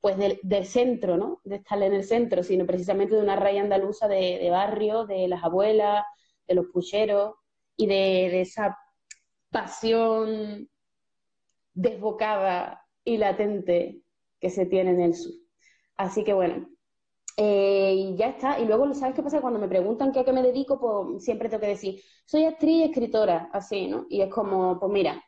pues 0.00 0.16
del, 0.16 0.64
centro, 0.64 1.18
¿no? 1.18 1.42
De 1.44 1.56
estar 1.56 1.82
en 1.82 1.92
el 1.92 2.04
centro, 2.04 2.42
sino 2.42 2.64
precisamente 2.64 3.16
de 3.16 3.20
una 3.20 3.36
raíz 3.36 3.60
andaluza 3.60 4.08
de, 4.08 4.48
barrio, 4.50 5.04
de 5.04 5.28
las 5.28 5.44
abuelas, 5.44 6.02
de 6.48 6.54
los 6.54 6.68
pucheros 6.72 7.34
y 7.76 7.86
de, 7.86 8.40
esa 8.40 8.78
pasión 9.50 10.70
desbocada 11.74 12.82
y 13.04 13.18
latente 13.18 14.00
que 14.40 14.48
se 14.48 14.64
tiene 14.64 14.92
en 14.92 15.02
el 15.02 15.14
sur. 15.14 15.34
Así 15.98 16.24
que 16.24 16.32
bueno, 16.32 16.66
Eh, 17.36 17.94
y 17.96 18.16
ya 18.16 18.28
está. 18.28 18.58
Y 18.60 18.66
luego, 18.66 18.92
¿sabes 18.94 19.14
qué 19.14 19.22
pasa? 19.22 19.40
Cuando 19.40 19.58
me 19.58 19.68
preguntan 19.68 20.12
qué 20.12 20.20
a 20.20 20.24
qué 20.24 20.32
me 20.32 20.42
dedico, 20.42 20.78
pues 20.78 21.24
siempre 21.24 21.48
tengo 21.48 21.60
que 21.60 21.68
decir, 21.68 22.00
soy 22.26 22.44
actriz 22.44 22.76
y 22.76 22.82
escritora, 22.84 23.48
así, 23.52 23.88
¿no? 23.88 24.06
Y 24.10 24.20
es 24.22 24.30
como, 24.32 24.78
pues 24.78 24.92
mira, 24.92 25.22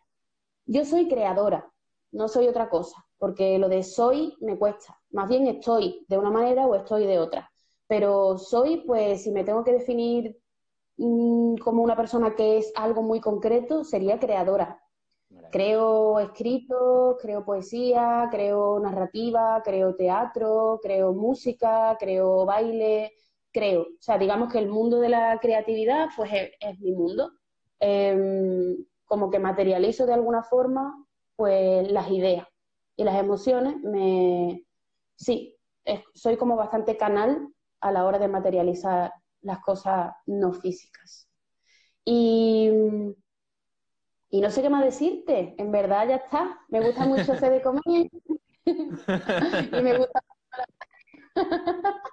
yo 0.67 0.85
soy 0.85 1.09
creadora, 1.09 1.73
no 2.13 2.29
soy 2.29 2.49
otra 2.49 2.69
cosa, 2.71 3.05
porque 3.19 3.59
lo 3.59 3.69
de 3.69 3.83
soy 3.85 4.37
me 4.41 4.59
cuesta. 4.59 4.99
Más 5.13 5.29
bien 5.29 5.47
estoy 5.49 6.07
de 6.09 6.19
una 6.19 6.31
manera 6.31 6.67
o 6.67 6.75
estoy 6.77 7.07
de 7.07 7.19
otra. 7.21 7.51
Pero 7.89 8.39
soy, 8.39 8.79
pues, 8.87 9.25
si 9.25 9.33
me 9.33 9.45
tengo 9.45 9.65
que 9.65 9.73
definir 9.73 10.39
mm, 10.99 11.57
como 11.59 11.83
una 11.85 11.97
persona 11.97 12.37
que 12.37 12.59
es 12.59 12.73
algo 12.77 13.03
muy 13.03 13.21
concreto, 13.21 13.85
sería 13.85 14.21
creadora. 14.21 14.82
Creo 15.53 16.19
escritos, 16.21 17.19
creo 17.21 17.45
poesía, 17.45 18.29
creo 18.31 18.81
narrativa, 18.81 19.61
creo 19.65 19.95
teatro, 19.97 20.81
creo 20.83 21.13
música, 21.13 21.97
creo 22.01 22.47
baile, 22.47 23.13
creo. 23.53 23.83
O 23.83 24.01
sea, 24.01 24.19
digamos 24.19 24.51
que 24.53 24.59
el 24.59 24.69
mundo 24.69 24.99
de 25.01 25.11
la 25.11 25.39
creatividad, 25.41 26.09
pues 26.17 26.31
es, 26.61 26.81
mi 26.81 26.93
mundo. 26.93 27.33
Em, 27.81 28.77
como 29.05 29.31
que 29.31 29.39
materializo 29.39 30.07
de 30.07 30.15
alguna 30.15 30.43
forma, 30.43 31.05
pues 31.37 31.91
las 31.93 32.11
ideas 32.11 32.47
y 32.97 33.05
las 33.05 33.17
emociones. 33.21 33.77
Me, 33.83 34.65
sí, 35.17 35.57
soy 36.15 36.37
como 36.39 36.57
bastante 36.57 36.97
canal 36.97 37.49
a 37.81 37.93
la 37.93 38.05
hora 38.07 38.19
de 38.19 38.29
materializar 38.29 39.13
las 39.43 39.61
cosas 39.61 40.13
no 40.27 40.53
físicas. 40.55 41.29
Y 42.05 42.71
y 44.33 44.41
no 44.41 44.51
sé 44.51 44.63
qué 44.63 44.71
más 44.71 44.83
decirte, 44.83 45.55
en 45.59 45.71
verdad 45.71 46.09
ya 46.09 46.17
está. 46.17 46.59
Me 46.69 46.81
gusta 46.81 47.05
mucho 47.05 47.33
hacer 47.35 47.53
de 47.53 47.61
comer. 47.61 48.09
y 48.67 49.83
me 49.83 49.99
gusta. 49.99 50.21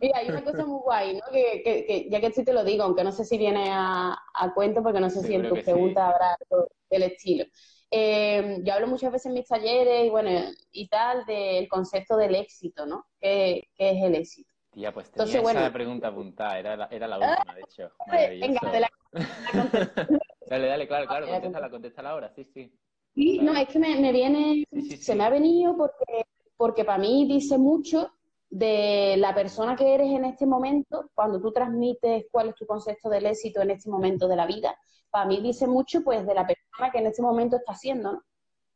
Y 0.00 0.12
hay 0.12 0.28
una 0.28 0.42
cosa 0.42 0.66
muy 0.66 0.80
guay, 0.80 1.14
¿no? 1.14 1.20
Que, 1.32 2.08
ya 2.10 2.20
que 2.20 2.32
sí 2.32 2.44
te 2.44 2.52
lo 2.52 2.64
digo, 2.64 2.82
aunque 2.82 3.04
no 3.04 3.12
sé 3.12 3.24
si 3.24 3.38
viene 3.38 3.68
a, 3.70 4.18
cuento, 4.56 4.82
porque 4.82 4.98
no 4.98 5.08
sé 5.08 5.22
si 5.22 5.34
en 5.34 5.48
tus 5.48 5.60
preguntas 5.60 6.12
habrá 6.12 6.36
algo 6.40 6.66
del 6.90 7.04
estilo. 7.04 7.44
Eh, 7.92 8.58
yo 8.64 8.74
hablo 8.74 8.88
muchas 8.88 9.12
veces 9.12 9.26
en 9.26 9.34
mis 9.34 9.46
talleres 9.46 10.06
y 10.06 10.10
bueno, 10.10 10.30
y 10.72 10.88
tal, 10.88 11.24
del 11.26 11.68
concepto 11.68 12.16
del 12.16 12.34
éxito, 12.34 12.86
¿no? 12.86 13.06
¿Qué, 13.20 13.68
qué 13.76 13.90
es 13.90 14.02
el 14.02 14.16
éxito? 14.16 14.55
Tía, 14.76 14.92
pues 14.92 15.10
tenía 15.10 15.38
Entonces, 15.38 15.56
esa 15.56 15.72
pregunta 15.72 16.08
apuntada, 16.08 16.58
era 16.58 16.76
la, 16.76 16.84
era 16.90 17.08
la 17.08 17.16
última, 17.16 17.54
de 17.54 17.62
hecho. 17.62 17.90
Venga, 18.12 18.60
te 18.70 18.80
la, 18.80 18.90
Dale, 20.50 20.66
dale, 20.66 20.86
claro, 20.86 21.06
claro, 21.06 21.26
contéstala, 21.28 21.70
contéstala 21.70 22.10
ahora, 22.10 22.28
sí, 22.28 22.44
sí. 22.44 22.78
Sí, 23.14 23.38
no, 23.38 23.56
es 23.56 23.68
que 23.68 23.78
me, 23.78 24.12
viene, 24.12 24.64
se 25.00 25.14
me 25.14 25.24
ha 25.24 25.30
venido 25.30 25.74
porque, 25.78 26.26
porque 26.58 26.84
para 26.84 26.98
mí 26.98 27.26
dice 27.26 27.56
mucho 27.56 28.10
de 28.50 29.14
la 29.16 29.34
persona 29.34 29.76
que 29.76 29.94
eres 29.94 30.08
en 30.08 30.26
este 30.26 30.44
momento, 30.44 31.10
cuando 31.14 31.40
tú 31.40 31.52
transmites 31.52 32.26
cuál 32.30 32.50
es 32.50 32.54
tu 32.56 32.66
concepto 32.66 33.08
del 33.08 33.24
éxito 33.24 33.62
en 33.62 33.70
este 33.70 33.88
momento 33.88 34.28
de 34.28 34.36
la 34.36 34.44
vida, 34.44 34.76
para 35.08 35.24
mí 35.24 35.40
dice 35.40 35.66
mucho 35.66 36.04
pues 36.04 36.26
de 36.26 36.34
la 36.34 36.46
persona 36.46 36.90
que 36.92 36.98
en 36.98 37.06
este 37.06 37.22
momento 37.22 37.56
está 37.56 37.72
haciendo, 37.72 38.12
¿no? 38.12 38.22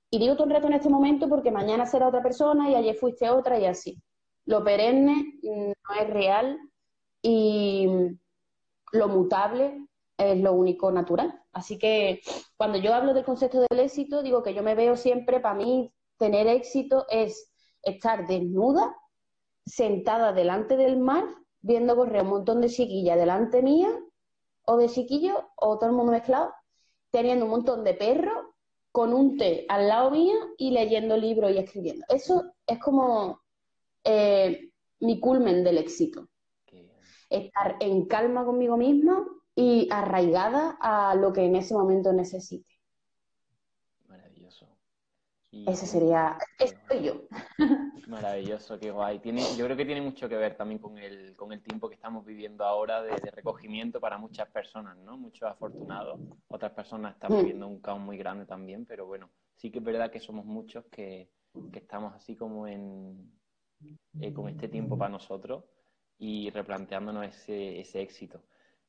Y 0.09 0.19
digo 0.19 0.35
todo 0.35 0.47
el 0.47 0.54
reto 0.54 0.66
en 0.69 0.73
este 0.73 0.88
momento 0.88 1.28
porque 1.28 1.50
mañana 1.50 1.85
será 1.85 2.09
otra 2.09 2.23
persona 2.23 2.71
y 2.71 2.75
ayer 2.75 2.95
fuiste 2.95 3.28
otra 3.28 3.59
y 3.59 3.66
así 3.66 4.02
lo 4.47 4.65
perenne 4.65 5.39
no 5.43 5.95
es 6.01 6.11
real 6.11 6.59
y 7.23 7.87
lo 8.93 9.09
mutable 9.09 9.87
es 10.17 10.39
lo 10.41 10.53
único 10.53 10.91
natural. 10.91 11.43
Así 11.53 11.79
que 11.79 12.21
cuando 12.57 12.79
yo 12.79 12.95
hablo 12.95 13.15
del 13.15 13.25
concepto 13.25 13.61
del 13.69 13.81
éxito, 13.81 14.23
digo 14.23 14.43
que 14.43 14.55
yo 14.55 14.63
me 14.63 14.75
veo 14.75 14.97
siempre, 14.97 15.41
para 15.41 15.55
mí, 15.55 15.93
tener 16.19 16.47
éxito 16.47 17.07
es 17.09 17.51
estar 17.83 18.27
desnuda, 18.27 18.95
sentada 19.65 20.33
delante 20.33 20.77
del 20.77 20.99
mar, 20.99 21.25
viendo 21.61 21.97
correr 21.97 22.23
un 22.23 22.31
montón 22.31 22.61
de 22.61 22.69
chiquillas 22.69 23.17
delante 23.17 23.63
mía, 23.63 23.91
o 24.67 24.77
de 24.77 24.89
chiquillos, 24.89 25.39
o 25.57 25.79
todo 25.79 25.91
el 25.91 25.97
mundo 25.97 26.13
mezclado, 26.13 26.53
teniendo 27.11 27.47
un 27.47 27.51
montón 27.51 27.85
de 27.85 27.95
perros, 27.95 28.47
con 28.93 29.15
un 29.15 29.37
té 29.37 29.67
al 29.69 29.89
lado 29.89 30.11
mío 30.11 30.35
y 30.59 30.73
leyendo 30.73 31.17
libros 31.17 31.53
y 31.53 31.59
escribiendo. 31.59 32.05
Eso 32.09 32.53
es 32.67 32.79
como 32.81 33.41
eh, 34.04 34.71
mi 35.00 35.21
culmen 35.21 35.64
del 35.64 35.78
éxito. 35.78 36.28
Estar 37.28 37.76
en 37.78 38.07
calma 38.07 38.45
conmigo 38.45 38.76
mismo 38.76 39.25
y 39.54 39.88
arraigada 39.90 40.76
a 40.80 41.14
lo 41.14 41.33
que 41.33 41.45
en 41.45 41.54
ese 41.54 41.75
momento 41.75 42.12
necesite. 42.12 42.69
Maravilloso. 44.09 44.66
Ese 45.52 45.87
sería, 45.87 46.37
soy 46.88 47.04
yo. 47.04 47.23
Maravilloso, 48.09 48.80
qué 48.80 48.90
guay. 48.90 49.21
Tiene, 49.21 49.42
yo 49.57 49.64
creo 49.64 49.76
que 49.76 49.85
tiene 49.85 50.00
mucho 50.00 50.28
que 50.28 50.37
ver 50.37 50.57
también 50.57 50.80
con 50.80 50.99
el, 50.99 51.37
con 51.37 51.52
el 51.52 51.62
tiempo 51.62 51.88
que 51.88 51.95
estamos 51.95 52.25
viviendo 52.25 52.64
ahora 52.64 53.02
de, 53.02 53.16
recogimiento 53.30 54.00
para 54.00 54.19
muchas 54.19 54.49
personas, 54.49 54.97
¿no? 54.99 55.16
Muchos 55.16 55.49
afortunados. 55.49 56.19
Otras 56.49 56.73
personas 56.73 57.14
están 57.14 57.33
mm. 57.33 57.37
viviendo 57.38 57.69
un 57.69 57.80
caos 57.80 58.00
muy 58.00 58.16
grande 58.16 58.45
también, 58.45 58.87
pero 58.87 59.07
bueno, 59.07 59.30
sí 59.54 59.71
que 59.71 59.78
es 59.78 59.85
verdad 59.85 60.11
que 60.11 60.19
somos 60.19 60.45
muchos 60.45 60.85
que 60.87 61.30
estamos 61.73 62.12
así 62.14 62.35
como 62.35 62.66
en, 62.66 63.30
eh, 64.21 64.33
con 64.33 64.49
este 64.49 64.69
tiempo 64.69 64.99
para 64.99 65.11
nosotros 65.11 65.65
y 66.19 66.51
replanteándonos 66.51 67.27
ese, 67.27 67.81
ese 67.81 68.03
éxito. 68.03 68.43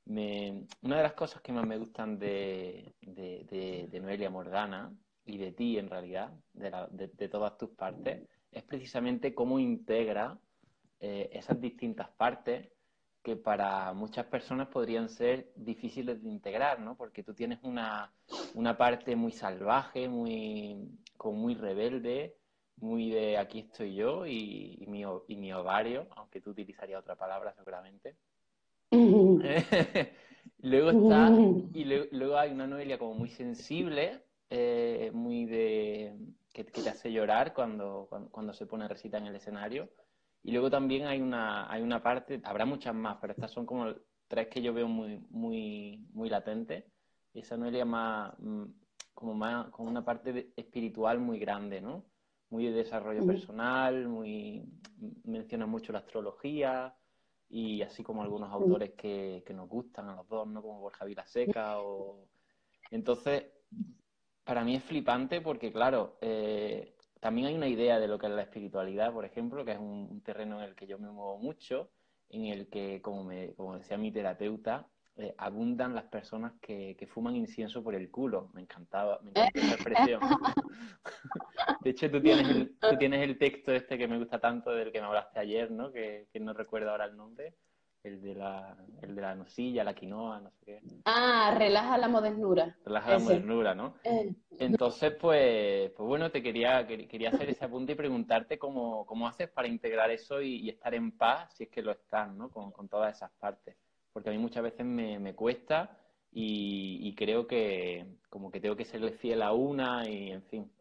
una 0.06 0.98
de 0.98 1.04
las 1.04 1.14
cosas 1.14 1.42
que 1.42 1.54
más 1.54 1.66
me 1.66 1.78
gustan 1.78 2.20
de, 2.20 2.94
de, 3.02 4.00
Noelia 4.02 4.30
Mordana 4.30 4.94
y 5.26 5.38
de 5.38 5.52
ti 5.54 5.78
en 5.78 5.90
realidad, 5.90 6.34
de, 6.54 7.30
todas 7.30 7.58
tus 7.58 7.70
partes, 7.70 8.28
es 8.52 8.64
precisamente 8.64 9.34
cómo 9.34 9.60
integra 9.60 10.38
eh, 11.00 11.30
esas 11.32 11.60
distintas 11.62 12.10
partes 12.10 12.70
que 13.24 13.36
para 13.36 13.94
muchas 13.94 14.26
personas 14.26 14.68
podrían 14.68 15.08
ser 15.08 15.52
difíciles 15.56 16.22
de 16.22 16.30
integrar, 16.30 16.80
¿no? 16.80 16.98
Porque 16.98 17.24
tú 17.24 17.34
tienes 17.34 17.60
una, 17.64 18.12
una 18.56 18.78
parte 18.78 19.16
muy 19.16 19.32
salvaje, 19.32 20.10
muy, 20.10 20.98
como 21.18 21.38
muy 21.38 21.54
rebelde, 21.54 22.36
muy 22.78 23.12
de 23.12 23.38
aquí 23.38 23.60
estoy 23.60 23.96
yo 23.96 24.26
y, 24.26 24.86
mi, 24.88 25.04
y 25.28 25.52
ovario, 25.52 26.08
aunque 26.16 26.42
tú 26.42 26.52
utilizarías 26.52 27.02
otra 27.02 27.16
palabra 27.16 27.54
seguramente. 27.54 28.16
luego 30.60 30.90
está, 30.92 31.32
y 31.74 31.86
luego 31.86 32.38
hay 32.38 32.52
una 32.52 32.68
Noelia 32.68 32.98
como 32.98 33.14
muy 33.14 33.30
sensible, 33.30 34.24
eh, 34.50 35.12
muy 35.14 35.46
de 35.46 36.18
que, 36.52 36.64
te 36.64 36.90
hace 36.90 37.12
llorar 37.12 37.54
cuando, 37.54 38.08
cuando, 38.32 38.54
se 38.54 38.66
pone 38.66 38.88
recita 38.88 39.18
en 39.18 39.28
el 39.28 39.36
escenario. 39.36 39.90
Y 40.44 40.52
luego 40.52 40.70
también 40.70 41.06
hay 41.06 41.22
una, 41.22 41.72
hay 41.72 41.82
una 41.82 42.02
parte, 42.02 42.42
habrá 42.44 42.66
muchas 42.66 42.96
más, 42.96 43.18
pero 43.22 43.34
estas 43.34 43.52
son 43.52 43.66
como 43.66 43.94
tres 44.28 44.48
que 44.48 44.62
yo 44.62 44.74
veo 44.74 44.88
muy, 44.88 45.20
muy, 45.30 46.06
muy 46.14 46.30
latentes. 46.30 46.86
esa 47.34 47.58
Noelia 47.58 47.86
más, 47.86 48.34
mm, 48.40 48.64
como 49.14 49.36
más, 49.36 49.70
con 49.70 49.88
una 49.88 50.04
parte 50.04 50.52
espiritual 50.56 51.20
muy 51.20 51.38
grande, 51.38 51.80
¿no? 51.80 52.11
Muy 52.52 52.66
de 52.66 52.72
desarrollo 52.74 53.26
personal, 53.26 54.08
muy 54.08 54.64
menciona 55.24 55.66
mucho 55.66 55.92
la 55.92 56.00
astrología 56.00 56.94
y 57.50 57.82
así 57.82 58.04
como 58.04 58.22
algunos 58.22 58.52
autores 58.52 58.92
que, 58.92 59.44
nos 59.56 59.68
gustan 59.68 60.10
a 60.10 60.16
los 60.16 60.28
dos, 60.28 60.48
¿no? 60.48 60.62
Como 60.62 60.80
Borja 60.80 61.06
Vilaseca 61.06 61.82
o... 61.82 62.28
Entonces, 62.92 63.46
para 64.44 64.64
mí 64.64 64.76
es 64.76 64.84
flipante 64.84 65.42
porque, 65.42 65.72
claro, 65.72 66.18
eh, 66.22 66.96
también 67.20 67.48
hay 67.48 67.56
una 67.56 67.68
idea 67.68 68.00
de 68.00 68.08
lo 68.08 68.20
que 68.20 68.28
es 68.28 68.34
la 68.34 68.44
espiritualidad, 68.44 69.14
por 69.14 69.26
ejemplo, 69.26 69.64
que 69.64 69.72
es 69.72 69.80
un, 69.80 70.22
terreno 70.22 70.62
en 70.62 70.70
el 70.70 70.76
que 70.76 70.88
yo 70.88 71.00
me 71.00 71.10
muevo 71.10 71.38
mucho, 71.38 71.90
en 72.30 72.46
el 72.46 72.70
que, 72.70 73.02
como, 73.02 73.24
me, 73.24 73.54
como 73.54 73.78
decía 73.78 73.98
mi 73.98 74.12
terapeuta, 74.12 74.88
eh, 75.18 75.36
abundan 75.38 75.94
las 75.94 76.06
personas 76.06 76.54
que, 76.62 76.96
fuman 77.14 77.36
incienso 77.36 77.84
por 77.84 77.96
el 77.96 78.10
culo. 78.10 78.50
Me 78.54 78.62
encantaba, 78.62 79.20
me 79.22 79.32
encanta 79.32 79.60
esa 79.60 79.74
expresión. 79.74 80.22
de 81.82 81.90
hecho, 81.90 82.10
tú 82.10 82.22
tienes, 82.22 82.50
el, 82.50 82.78
tú 82.80 82.98
tienes 82.98 83.22
el 83.22 83.38
texto 83.38 83.74
este 83.74 83.98
que 83.98 84.08
me 84.08 84.18
gusta 84.18 84.40
tanto 84.40 84.72
del 84.72 84.92
que 84.92 85.02
me 85.02 85.08
hablaste 85.08 85.40
ayer, 85.40 85.70
¿no? 85.70 85.92
Que, 85.92 86.28
no 86.40 86.54
recuerdo 86.54 86.92
ahora 86.92 87.06
el 87.06 87.18
nombre. 87.18 87.56
El 88.04 88.20
de, 88.20 88.34
la, 88.34 88.76
el 89.04 89.14
de 89.14 89.22
la 89.22 89.36
nocilla, 89.36 89.84
la 89.84 89.94
quinoa, 89.94 90.40
no 90.40 90.50
sé 90.50 90.66
qué. 90.66 90.82
Ah, 91.06 91.54
relaja 91.56 92.00
la 92.00 92.08
modernura. 92.08 92.76
Relaja 92.84 93.12
la 93.12 93.20
modernura, 93.20 93.76
¿no? 93.76 93.94
Eh. 94.04 94.34
Entonces, 94.58 95.14
pues, 95.22 95.92
pues 95.92 96.08
bueno, 96.08 96.32
te 96.32 96.42
quería, 96.42 96.88
quería 96.88 97.30
hacer 97.30 97.52
ese 97.52 97.64
apunte 97.64 97.92
y 97.92 97.96
preguntarte 97.96 98.58
cómo, 98.58 99.06
cómo 99.06 99.28
haces 99.28 99.50
para 99.50 99.68
integrar 99.68 100.10
eso 100.10 100.42
y, 100.42 100.68
estar 100.68 100.96
en 100.96 101.12
paz, 101.12 101.54
si 101.54 101.66
es 101.66 101.70
que 101.70 101.84
lo 101.84 101.92
estás, 101.92 102.34
¿no? 102.34 102.50
Con, 102.50 102.72
con 102.72 102.90
todas 102.90 103.16
esas 103.16 103.30
partes 103.34 103.76
porque 104.14 104.30
a 104.30 104.32
mí 104.32 104.38
muchas 104.38 104.64
veces 104.64 104.86
me, 104.86 105.34
cuesta 105.36 105.98
y, 106.32 107.14
creo 107.16 107.48
que 107.48 108.06
como 108.30 108.52
que 108.52 108.60
tengo 108.60 108.76
que 108.76 108.86
serle 108.86 109.12
fiel 109.12 109.42
a 109.42 109.54
una 109.54 110.08
y 110.10 110.32
en 110.32 110.44
fin. 110.44 110.72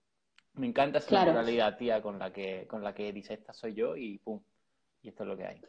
Me 0.55 0.67
encanta 0.67 0.99
esa 0.99 1.25
realidad 1.25 1.77
tía, 1.79 2.03
con 2.03 2.19
la 2.19 2.33
que 2.33 2.67
con 2.67 2.83
la 2.83 2.93
que 2.93 3.13
dice 3.13 3.35
esta 3.35 3.53
soy 3.53 3.75
yo 3.75 3.97
y 3.97 4.19
pum, 4.19 4.41
y 5.03 5.09
esto 5.09 5.23
es 5.23 5.29
lo 5.29 5.37
que 5.37 5.47
hay. 5.47 5.61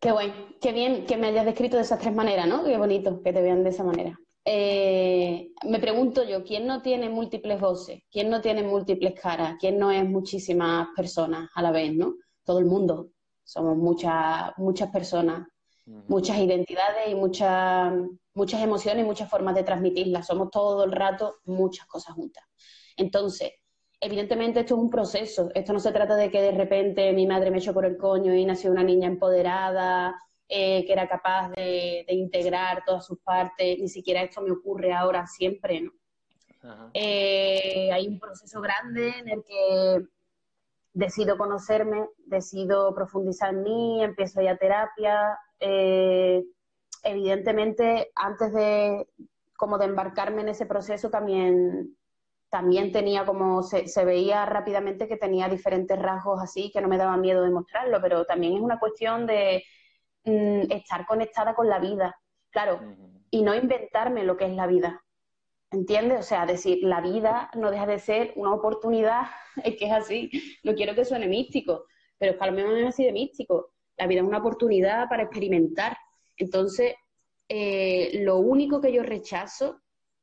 Qué 0.00 0.12
bueno, 0.12 0.34
qué 0.60 0.72
bien 0.72 1.06
que 1.06 1.16
me 1.16 1.28
hayas 1.28 1.46
descrito 1.46 1.76
de 1.76 1.82
esas 1.82 2.00
tres 2.00 2.14
maneras, 2.14 2.46
¿no? 2.46 2.64
Qué 2.64 2.76
bonito 2.76 3.22
que 3.22 3.32
te 3.32 3.40
vean 3.40 3.62
de 3.62 3.70
esa 3.70 3.84
manera. 3.84 4.18
eh, 4.44 5.50
me 5.64 5.80
pregunto 5.80 6.22
yo, 6.24 6.44
¿quién 6.44 6.66
no 6.66 6.82
tiene 6.82 7.08
múltiples 7.08 7.60
voces? 7.60 8.02
¿Quién 8.10 8.30
no 8.30 8.40
tiene 8.40 8.62
múltiples 8.62 9.18
caras? 9.20 9.56
¿Quién 9.58 9.78
no 9.78 9.90
es 9.90 10.08
muchísimas 10.08 10.88
personas 10.94 11.48
a 11.54 11.62
la 11.62 11.72
vez, 11.72 11.92
no? 11.94 12.14
Todo 12.44 12.58
el 12.58 12.66
mundo. 12.66 13.10
Somos 13.42 13.76
muchas, 13.76 14.52
muchas 14.58 14.90
personas, 14.90 15.48
muchas 15.86 16.38
identidades 16.38 17.08
y 17.08 17.14
muchas, 17.14 17.92
muchas 18.34 18.62
emociones 18.62 19.04
y 19.04 19.06
muchas 19.06 19.30
formas 19.30 19.54
de 19.54 19.62
transmitirlas. 19.62 20.26
Somos 20.26 20.50
todo 20.50 20.84
el 20.84 20.92
rato 20.92 21.36
muchas 21.44 21.86
cosas 21.86 22.14
juntas. 22.14 22.44
Entonces, 22.96 23.52
evidentemente 24.00 24.60
esto 24.60 24.74
es 24.74 24.80
un 24.80 24.90
proceso. 24.90 25.50
Esto 25.54 25.72
no 25.72 25.80
se 25.80 25.92
trata 25.92 26.16
de 26.16 26.30
que 26.30 26.40
de 26.40 26.52
repente 26.52 27.12
mi 27.12 27.26
madre 27.26 27.50
me 27.50 27.58
echó 27.58 27.72
por 27.72 27.84
el 27.84 27.96
coño 27.96 28.34
y 28.34 28.44
nació 28.44 28.70
una 28.70 28.82
niña 28.82 29.08
empoderada, 29.08 30.14
eh, 30.48 30.84
que 30.84 30.92
era 30.92 31.08
capaz 31.08 31.50
de, 31.50 32.04
integrar 32.08 32.84
todas 32.84 33.04
sus 33.04 33.18
partes, 33.20 33.78
ni 33.78 33.88
siquiera 33.88 34.22
esto 34.22 34.40
me 34.42 34.52
ocurre 34.52 34.92
ahora 34.92 35.26
siempre, 35.26 35.80
¿no? 35.80 35.92
Eh, 36.94 37.90
hay 37.92 38.08
un 38.08 38.18
proceso 38.18 38.60
grande 38.60 39.10
en 39.18 39.28
el 39.28 39.44
que 39.44 40.04
decido 40.92 41.38
conocerme, 41.38 42.08
decido 42.24 42.92
profundizar 42.92 43.50
en 43.50 43.62
mí, 43.62 44.02
empiezo 44.02 44.40
ya 44.42 44.56
terapia. 44.56 45.38
Eh, 45.60 46.42
evidentemente, 47.02 48.10
antes 48.14 48.52
de 48.52 49.06
como 49.56 49.78
de 49.78 49.86
embarcarme 49.86 50.42
en 50.42 50.50
ese 50.50 50.66
proceso, 50.66 51.08
también, 51.10 51.96
también 52.50 52.92
tenía 52.92 53.24
como, 53.24 53.62
se, 53.62 53.88
se, 53.88 54.04
veía 54.04 54.44
rápidamente 54.44 55.08
que 55.08 55.16
tenía 55.16 55.48
diferentes 55.48 55.98
rasgos 55.98 56.42
así, 56.42 56.70
que 56.70 56.80
no 56.80 56.88
me 56.88 56.98
daba 56.98 57.16
miedo 57.16 57.42
de 57.42 57.50
mostrarlo, 57.50 58.00
pero 58.02 58.24
también 58.26 58.54
es 58.54 58.60
una 58.60 58.78
cuestión 58.78 59.26
de 59.26 59.64
Mm, 60.26 60.72
estar 60.72 61.06
conectada 61.06 61.54
con 61.54 61.68
la 61.68 61.78
vida, 61.78 62.18
claro, 62.50 62.80
y 63.30 63.42
no 63.42 63.54
inventarme 63.54 64.24
lo 64.24 64.36
que 64.36 64.46
es 64.46 64.52
la 64.52 64.66
vida. 64.66 65.04
¿Entiendes? 65.70 66.20
O 66.20 66.22
sea, 66.24 66.46
decir, 66.46 66.78
la 66.82 67.00
vida 67.00 67.50
no 67.54 67.70
deja 67.70 67.86
de 67.86 68.00
ser 68.00 68.32
una 68.36 68.52
oportunidad, 68.54 69.22
es 69.64 69.76
que 69.76 69.86
es 69.86 69.92
así, 69.92 70.30
no 70.64 70.74
quiero 70.74 70.94
que 70.96 71.04
suene 71.04 71.28
místico, 71.28 71.84
pero 72.18 72.32
es 72.32 72.38
que 72.38 72.44
al 72.44 72.52
menos 72.52 72.76
es 72.76 72.86
así 72.86 73.04
de 73.04 73.12
místico. 73.12 73.72
La 73.96 74.06
vida 74.06 74.20
es 74.20 74.26
una 74.26 74.38
oportunidad 74.38 75.08
para 75.08 75.24
experimentar. 75.24 75.96
Entonces, 76.36 76.94
eh, 77.48 78.20
lo 78.22 78.38
único 78.38 78.80
que 78.80 78.92
yo 78.92 79.02
rechazo 79.02 79.80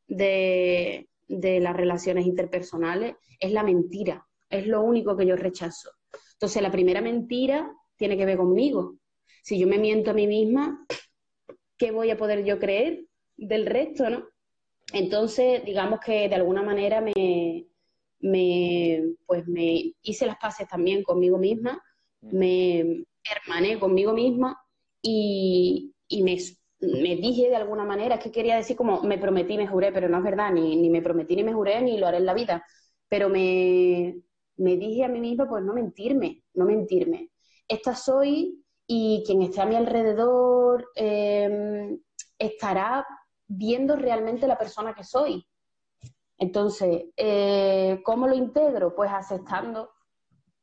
de, 0.07 1.09
de 1.27 1.59
las 1.59 1.75
relaciones 1.75 2.25
interpersonales 2.25 3.15
es 3.39 3.51
la 3.51 3.63
mentira. 3.63 4.25
Es 4.49 4.67
lo 4.67 4.81
único 4.81 5.17
que 5.17 5.25
yo 5.25 5.35
rechazo. 5.35 5.91
Entonces, 6.33 6.61
la 6.61 6.71
primera 6.71 7.01
mentira 7.01 7.71
tiene 7.95 8.17
que 8.17 8.25
ver 8.25 8.37
conmigo. 8.37 8.95
Si 9.41 9.57
yo 9.57 9.67
me 9.67 9.77
miento 9.77 10.11
a 10.11 10.13
mí 10.13 10.27
misma, 10.27 10.85
¿qué 11.77 11.91
voy 11.91 12.09
a 12.09 12.17
poder 12.17 12.43
yo 12.43 12.59
creer 12.59 13.05
del 13.35 13.65
resto, 13.65 14.09
no? 14.09 14.25
Entonces, 14.93 15.63
digamos 15.65 15.99
que 15.99 16.29
de 16.29 16.35
alguna 16.35 16.61
manera 16.61 17.01
me, 17.01 17.65
me, 18.19 19.15
pues 19.25 19.47
me 19.47 19.93
hice 20.01 20.25
las 20.25 20.37
paces 20.37 20.67
también 20.67 21.03
conmigo 21.03 21.37
misma, 21.37 21.81
me 22.21 23.03
hermané 23.23 23.79
conmigo 23.79 24.13
misma 24.13 24.59
y, 25.01 25.93
me, 26.23 26.35
dije 27.15 27.49
de 27.49 27.55
alguna 27.55 27.85
manera, 27.85 28.15
es 28.15 28.23
que 28.23 28.31
quería 28.31 28.55
decir 28.55 28.75
como 28.75 29.01
me 29.03 29.17
prometí, 29.17 29.57
me 29.57 29.67
juré, 29.67 29.91
pero 29.91 30.09
no 30.09 30.17
es 30.17 30.23
verdad, 30.23 30.51
ni, 30.51 30.89
me 30.89 31.01
prometí, 31.01 31.35
ni 31.35 31.43
me 31.43 31.53
juré, 31.53 31.81
ni 31.81 31.97
lo 31.97 32.07
haré 32.07 32.17
en 32.17 32.25
la 32.25 32.33
vida, 32.33 32.65
pero 33.07 33.29
me, 33.29 34.15
me 34.57 34.77
dije 34.77 35.03
a 35.03 35.09
mí 35.09 35.19
misma, 35.19 35.47
pues 35.47 35.63
no 35.63 35.73
mentirme, 35.73 36.43
no 36.53 36.65
mentirme. 36.65 37.29
Esta 37.67 37.95
soy, 37.95 38.63
y 38.87 39.23
quien 39.25 39.41
esté 39.41 39.61
a 39.61 39.65
mi 39.65 39.75
alrededor 39.75 40.89
em, 40.95 41.99
estará 42.37 43.05
viendo 43.47 43.95
realmente 43.95 44.47
la 44.47 44.57
persona 44.57 44.93
que 44.93 45.03
soy. 45.03 45.45
Entonces, 46.37 47.05
eh, 47.15 48.01
¿cómo 48.03 48.27
lo 48.27 48.35
integro? 48.35 48.95
Pues 48.95 49.11
aceptando, 49.11 49.91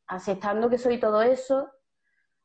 aceptando 0.07 0.69
que 0.69 0.79
soy 0.79 0.99
todo 0.99 1.23
eso, 1.23 1.69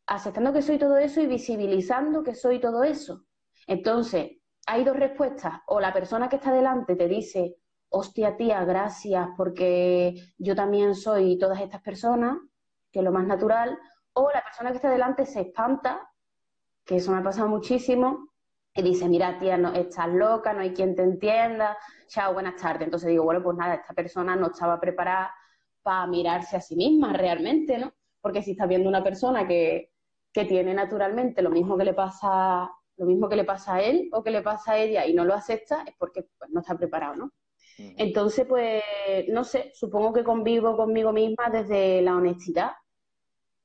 aceptando 0.07 0.53
que 0.53 0.61
soy 0.61 0.77
todo 0.77 0.97
eso 0.97 1.21
y 1.21 1.27
visibilizando 1.27 2.23
que 2.23 2.35
soy 2.35 2.59
todo 2.59 2.83
eso. 2.83 3.25
Entonces, 3.67 4.37
hay 4.67 4.83
dos 4.83 4.95
respuestas. 4.95 5.61
O 5.67 5.79
la 5.79 5.93
persona 5.93 6.29
que 6.29 6.37
está 6.37 6.51
delante 6.51 6.95
te 6.95 7.07
dice, 7.07 7.55
hostia 7.89 8.37
tía, 8.37 8.63
gracias 8.65 9.29
porque 9.37 10.15
yo 10.37 10.55
también 10.55 10.95
soy 10.95 11.37
todas 11.37 11.61
estas 11.61 11.81
personas, 11.81 12.37
que 12.91 12.99
es 12.99 13.05
lo 13.05 13.11
más 13.11 13.25
natural, 13.25 13.77
o 14.13 14.31
la 14.31 14.43
persona 14.43 14.71
que 14.71 14.77
está 14.77 14.89
delante 14.89 15.25
se 15.25 15.41
espanta, 15.41 16.09
que 16.85 16.97
eso 16.97 17.11
me 17.11 17.17
ha 17.19 17.23
pasado 17.23 17.47
muchísimo, 17.47 18.29
y 18.73 18.81
dice, 18.81 19.07
mira, 19.07 19.39
tía, 19.39 19.57
no, 19.57 19.73
estás 19.73 20.09
loca, 20.09 20.53
no 20.53 20.59
hay 20.59 20.73
quien 20.73 20.95
te 20.95 21.03
entienda, 21.03 21.77
chao, 22.07 22.33
buenas 22.33 22.61
tardes. 22.61 22.83
Entonces 22.83 23.09
digo, 23.09 23.23
bueno, 23.23 23.41
pues 23.41 23.55
nada, 23.57 23.75
esta 23.75 23.93
persona 23.93 24.35
no 24.35 24.47
estaba 24.47 24.79
preparada 24.79 25.33
para 25.81 26.07
mirarse 26.07 26.57
a 26.57 26.61
sí 26.61 26.75
misma 26.75 27.13
realmente, 27.13 27.77
¿no? 27.77 27.93
Porque 28.19 28.41
si 28.41 28.51
estás 28.51 28.67
viendo 28.67 28.89
una 28.89 29.03
persona 29.03 29.47
que, 29.47 29.93
tiene 30.43 30.73
naturalmente 30.73 31.41
lo 31.41 31.49
mismo 31.49 31.77
que 31.77 31.85
le 31.85 31.93
pasa 31.93 32.69
lo 32.97 33.05
mismo 33.05 33.27
que 33.27 33.35
le 33.35 33.43
pasa 33.43 33.75
a 33.75 33.81
él 33.81 34.09
o 34.11 34.23
que 34.23 34.31
le 34.31 34.41
pasa 34.41 34.73
a 34.73 34.77
ella 34.77 35.05
y 35.05 35.13
no 35.13 35.25
lo 35.25 35.33
acepta, 35.33 35.83
es 35.85 35.93
porque 35.97 36.27
pues, 36.37 36.49
no 36.51 36.61
está 36.61 36.77
preparado, 36.77 37.15
¿no? 37.15 37.31
Entonces, 37.77 38.45
pues, 38.47 38.81
no 39.27 39.43
sé, 39.43 39.71
supongo 39.73 40.13
que 40.13 40.23
convivo 40.23 40.77
conmigo 40.77 41.11
misma 41.11 41.49
desde 41.51 42.01
la 42.01 42.15
honestidad, 42.15 42.71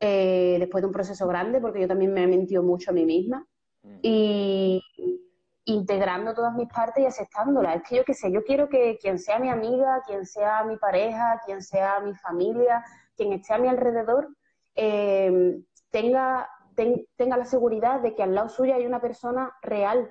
eh, 0.00 0.56
después 0.58 0.82
de 0.82 0.88
un 0.88 0.92
proceso 0.92 1.28
grande, 1.28 1.60
porque 1.60 1.80
yo 1.80 1.86
también 1.86 2.12
me 2.12 2.24
he 2.24 2.26
mentido 2.26 2.64
mucho 2.64 2.90
a 2.90 2.94
mí 2.94 3.04
misma, 3.04 3.46
y 4.02 4.82
integrando 5.64 6.34
todas 6.34 6.54
mis 6.54 6.66
partes 6.66 7.04
y 7.04 7.06
aceptándolas. 7.06 7.76
Es 7.76 7.82
que 7.88 7.96
yo 7.96 8.04
qué 8.04 8.14
sé, 8.14 8.32
yo 8.32 8.42
quiero 8.42 8.68
que 8.68 8.98
quien 9.00 9.20
sea 9.20 9.38
mi 9.38 9.48
amiga, 9.48 10.02
quien 10.04 10.26
sea 10.26 10.64
mi 10.64 10.76
pareja, 10.76 11.40
quien 11.46 11.62
sea 11.62 12.00
mi 12.00 12.14
familia, 12.14 12.84
quien 13.16 13.32
esté 13.32 13.54
a 13.54 13.58
mi 13.58 13.68
alrededor, 13.68 14.28
eh, 14.74 15.60
tenga, 15.90 16.48
tenga 16.74 17.36
la 17.36 17.44
seguridad 17.44 18.00
de 18.00 18.14
que 18.14 18.22
al 18.22 18.34
lado 18.34 18.48
suyo 18.48 18.74
hay 18.74 18.86
una 18.86 19.00
persona 19.00 19.52
real. 19.62 20.10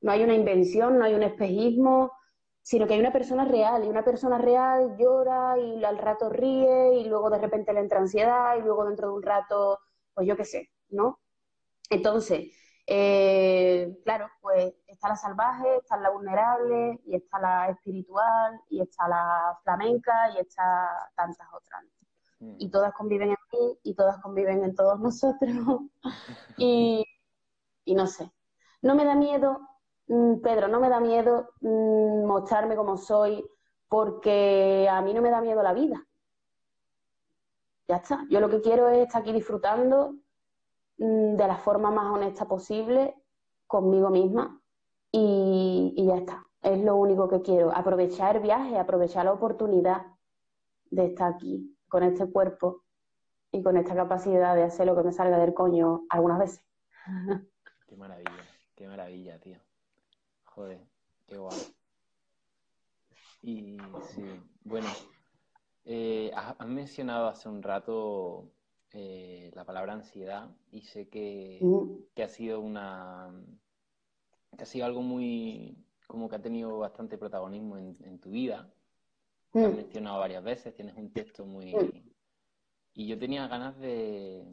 No 0.00 0.12
hay 0.12 0.22
una 0.22 0.34
invención, 0.34 0.98
no 0.98 1.04
hay 1.04 1.14
un 1.14 1.22
espejismo, 1.22 2.12
sino 2.62 2.86
que 2.86 2.94
hay 2.94 3.00
una 3.00 3.12
persona 3.12 3.44
real 3.44 3.84
y 3.84 3.88
una 3.88 4.04
persona 4.04 4.38
real 4.38 4.96
llora 4.98 5.58
y 5.58 5.84
al 5.84 5.98
rato 5.98 6.28
ríe 6.28 6.94
y 6.94 7.04
luego 7.04 7.30
de 7.30 7.38
repente 7.38 7.72
le 7.72 7.80
entra 7.80 7.98
ansiedad 7.98 8.56
y 8.56 8.62
luego 8.62 8.84
dentro 8.84 9.08
de 9.08 9.14
un 9.14 9.22
rato, 9.22 9.78
pues 10.14 10.26
yo 10.26 10.36
qué 10.36 10.44
sé, 10.44 10.70
¿no? 10.90 11.20
Entonces, 11.90 12.54
eh, 12.86 13.96
claro, 14.04 14.28
pues 14.40 14.74
está 14.86 15.08
la 15.08 15.16
salvaje, 15.16 15.76
está 15.76 15.96
la 15.96 16.10
vulnerable 16.10 17.00
y 17.04 17.14
está 17.14 17.38
la 17.40 17.70
espiritual 17.70 18.60
y 18.68 18.80
está 18.80 19.08
la 19.08 19.58
flamenca 19.62 20.30
y 20.34 20.38
está 20.40 21.10
tantas 21.14 21.46
otras. 21.52 21.84
Mm. 22.40 22.56
Y 22.58 22.70
todas 22.70 22.92
conviven 22.92 23.30
en 23.30 23.36
y 23.82 23.94
todas 23.94 24.18
conviven 24.22 24.64
en 24.64 24.74
todos 24.74 24.98
nosotros. 25.00 25.50
y, 26.58 27.04
y 27.84 27.94
no 27.94 28.06
sé, 28.06 28.30
no 28.82 28.94
me 28.94 29.04
da 29.04 29.14
miedo 29.14 29.70
Mm, 30.10 30.40
Pedro, 30.40 30.66
no 30.68 30.80
me 30.80 30.88
da 30.88 30.98
miedo 31.00 31.50
mm, 31.60 32.24
mostrarme 32.26 32.74
como 32.76 32.96
soy 32.96 33.44
porque 33.88 34.88
a 34.90 35.00
mí 35.02 35.14
no 35.14 35.22
me 35.22 35.30
da 35.30 35.40
miedo 35.40 35.62
la 35.62 35.72
vida. 35.72 36.04
Ya 37.88 37.96
está. 37.96 38.26
Yo 38.28 38.40
lo 38.40 38.48
que 38.50 38.60
quiero 38.60 38.88
es 38.88 39.06
estar 39.06 39.22
aquí 39.22 39.32
disfrutando 39.32 40.14
mm, 40.98 41.36
de 41.36 41.46
la 41.46 41.56
forma 41.56 41.90
más 41.92 42.12
honesta 42.12 42.46
posible 42.46 43.14
conmigo 43.68 44.10
misma 44.10 44.60
y, 45.12 45.94
y, 45.96 46.06
ya 46.06 46.16
está. 46.16 46.44
Es 46.62 46.82
lo 46.82 46.96
único 46.96 47.28
que 47.28 47.42
quiero. 47.42 47.70
Aprovechar 47.72 48.36
el 48.36 48.42
viaje, 48.42 48.78
aprovechar 48.78 49.24
la 49.26 49.32
oportunidad 49.32 50.06
de 50.90 51.06
estar 51.06 51.34
aquí 51.34 51.76
con 51.88 52.02
este 52.02 52.28
cuerpo 52.30 52.82
y 53.52 53.62
con 53.62 53.76
esta 53.76 53.94
capacidad 53.94 54.54
de 54.54 54.62
hacer 54.62 54.86
lo 54.86 54.96
que 54.96 55.02
me 55.02 55.12
salga 55.12 55.38
del 55.38 55.54
coño 55.54 56.06
algunas 56.08 56.38
veces. 56.38 56.64
Qué 57.86 57.96
maravilla, 57.96 58.46
qué 58.76 58.86
maravilla, 58.86 59.40
tío. 59.40 59.58
Joder, 60.44 60.80
qué 61.26 61.36
guay. 61.36 61.58
Y 63.42 63.78
sí, 64.10 64.22
bueno, 64.62 64.86
eh, 65.84 66.30
has, 66.36 66.68
mencionado 66.68 67.26
hace 67.26 67.48
un 67.48 67.64
rato 67.64 68.52
eh, 68.92 69.50
la 69.54 69.64
palabra 69.64 69.94
ansiedad 69.94 70.50
y 70.70 70.82
sé 70.82 71.08
que, 71.08 71.58
ha 72.22 72.28
sido 72.28 72.60
una 72.60 73.34
que 74.56 74.62
ha 74.62 74.66
sido 74.66 74.86
algo 74.86 75.02
muy 75.02 75.84
como 76.06 76.28
que 76.28 76.36
ha 76.36 76.42
tenido 76.42 76.78
bastante 76.78 77.18
protagonismo 77.18 77.76
en, 77.76 78.20
tu 78.20 78.30
vida. 78.30 78.72
Lo 79.52 79.66
has 79.66 79.74
mencionado 79.74 80.20
varias 80.20 80.44
veces, 80.44 80.74
tienes 80.76 80.94
un 80.96 81.12
texto 81.12 81.44
muy 81.44 81.74
y 82.94 83.06
yo 83.06 83.18
tenía 83.18 83.46
ganas 83.46 83.78
de, 83.78 84.44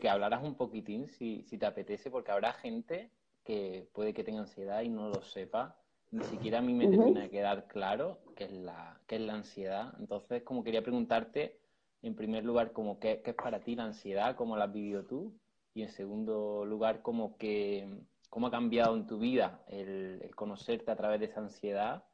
que 0.00 0.08
hablaras 0.08 0.42
un 0.42 0.56
poquitín 0.56 1.08
si, 1.08 1.42
si 1.44 1.58
te 1.58 1.66
apetece, 1.66 2.10
porque 2.10 2.32
habrá 2.32 2.52
gente 2.52 3.10
que 3.44 3.88
puede 3.92 4.12
que 4.12 4.24
tenga 4.24 4.40
ansiedad 4.40 4.82
y 4.82 4.88
no 4.88 5.08
lo 5.08 5.22
sepa. 5.22 5.76
Ni 6.10 6.24
siquiera 6.24 6.58
a 6.58 6.62
mí 6.62 6.74
me 6.74 6.88
termina 6.88 7.20
de 7.20 7.30
quedar 7.30 7.66
claro 7.68 8.18
qué 8.34 8.44
es 8.44 8.52
la, 8.52 8.98
qué 9.06 9.16
es 9.16 9.22
la 9.22 9.34
ansiedad. 9.34 9.94
Entonces, 9.98 10.42
como 10.42 10.64
quería 10.64 10.82
preguntarte, 10.82 11.60
en 12.02 12.14
primer 12.14 12.44
lugar, 12.44 12.72
como 12.72 12.98
qué, 12.98 13.22
es 13.24 13.34
para 13.34 13.60
ti 13.60 13.76
la 13.76 13.84
ansiedad, 13.84 14.36
cómo 14.36 14.56
la 14.56 14.64
has 14.64 14.72
vivido 14.72 15.04
tú, 15.04 15.38
y 15.74 15.82
en 15.82 15.90
segundo 15.90 16.64
lugar, 16.64 17.02
como 17.02 17.36
que 17.36 17.88
cómo 18.30 18.46
ha 18.48 18.50
cambiado 18.50 18.96
en 18.96 19.06
tu 19.06 19.18
vida 19.18 19.62
el, 19.68 20.30
conocerte 20.34 20.90
a 20.90 20.96
través 20.96 21.20
de 21.20 21.26
esa 21.26 21.40
ansiedad 21.40 22.04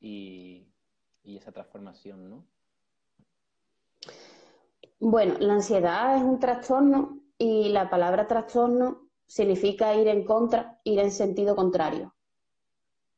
y, 0.00 0.66
y 1.22 1.36
esa 1.36 1.52
transformación, 1.52 2.28
¿no? 2.28 2.46
Bueno, 4.98 5.36
la 5.38 5.54
ansiedad 5.54 6.16
es 6.16 6.22
un 6.24 6.40
trastorno 6.40 7.20
y 7.38 7.68
la 7.68 7.88
palabra 7.88 8.26
trastorno 8.26 9.08
significa 9.24 9.94
ir 9.94 10.08
en 10.08 10.24
contra, 10.24 10.80
ir 10.82 10.98
en 10.98 11.12
sentido 11.12 11.54
contrario. 11.54 12.12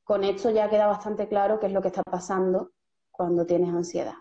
Con 0.04 0.24
esto 0.24 0.50
ya 0.50 0.70
queda 0.70 0.86
bastante 0.86 1.28
claro 1.28 1.58
qué 1.60 1.66
es 1.66 1.72
lo 1.72 1.82
que 1.82 1.88
está 1.88 2.02
pasando 2.02 2.72
cuando 3.10 3.44
tienes 3.44 3.70
ansiedad 3.74 4.14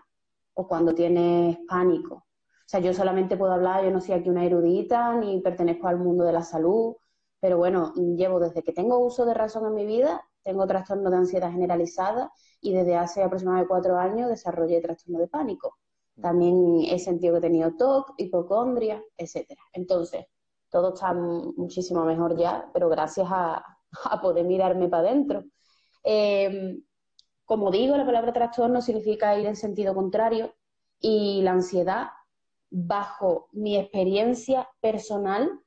o 0.54 0.68
cuando 0.68 0.94
tienes 0.94 1.58
pánico. 1.68 2.14
O 2.16 2.68
sea, 2.68 2.80
yo 2.80 2.92
solamente 2.92 3.36
puedo 3.36 3.52
hablar, 3.52 3.84
yo 3.84 3.90
no 3.90 4.00
soy 4.00 4.14
aquí 4.16 4.28
una 4.28 4.44
erudita 4.44 5.14
ni 5.14 5.40
pertenezco 5.40 5.88
al 5.88 5.98
mundo 5.98 6.24
de 6.24 6.32
la 6.32 6.42
salud, 6.42 6.96
pero 7.40 7.58
bueno, 7.58 7.92
llevo 7.94 8.40
desde 8.40 8.62
que 8.62 8.72
tengo 8.72 8.98
uso 8.98 9.24
de 9.24 9.34
razón 9.34 9.66
en 9.66 9.74
mi 9.74 9.86
vida, 9.86 10.28
tengo 10.42 10.66
trastorno 10.66 11.10
de 11.10 11.16
ansiedad 11.18 11.52
generalizada 11.52 12.32
y 12.60 12.74
desde 12.74 12.96
hace 12.96 13.22
aproximadamente 13.22 13.68
cuatro 13.68 13.98
años 13.98 14.28
desarrollé 14.28 14.80
trastorno 14.80 15.20
de 15.20 15.28
pánico. 15.28 15.78
También 16.20 16.82
he 16.88 16.98
sentido 16.98 17.34
que 17.34 17.38
he 17.38 17.50
tenido 17.50 17.76
TOC, 17.76 18.14
hipocondria, 18.16 19.02
etcétera. 19.16 19.60
Entonces, 19.72 20.26
todo 20.70 20.94
está 20.94 21.12
muchísimo 21.12 22.04
mejor 22.04 22.36
ya, 22.36 22.68
pero 22.72 22.88
gracias 22.88 23.26
a, 23.30 23.62
poder 24.22 24.44
mirarme 24.44 24.88
para 24.88 25.08
adentro. 25.08 25.44
Em, 26.02 26.82
como 27.44 27.70
digo, 27.70 27.96
la 27.96 28.04
palabra 28.04 28.32
trastorno 28.32 28.80
significa 28.80 29.38
ir 29.38 29.46
en 29.46 29.56
sentido 29.56 29.94
contrario 29.94 30.52
y 31.00 31.42
la 31.42 31.52
ansiedad, 31.52 32.08
bajo 32.70 33.48
mi 33.52 33.76
experiencia 33.76 34.68
personal, 34.80 35.60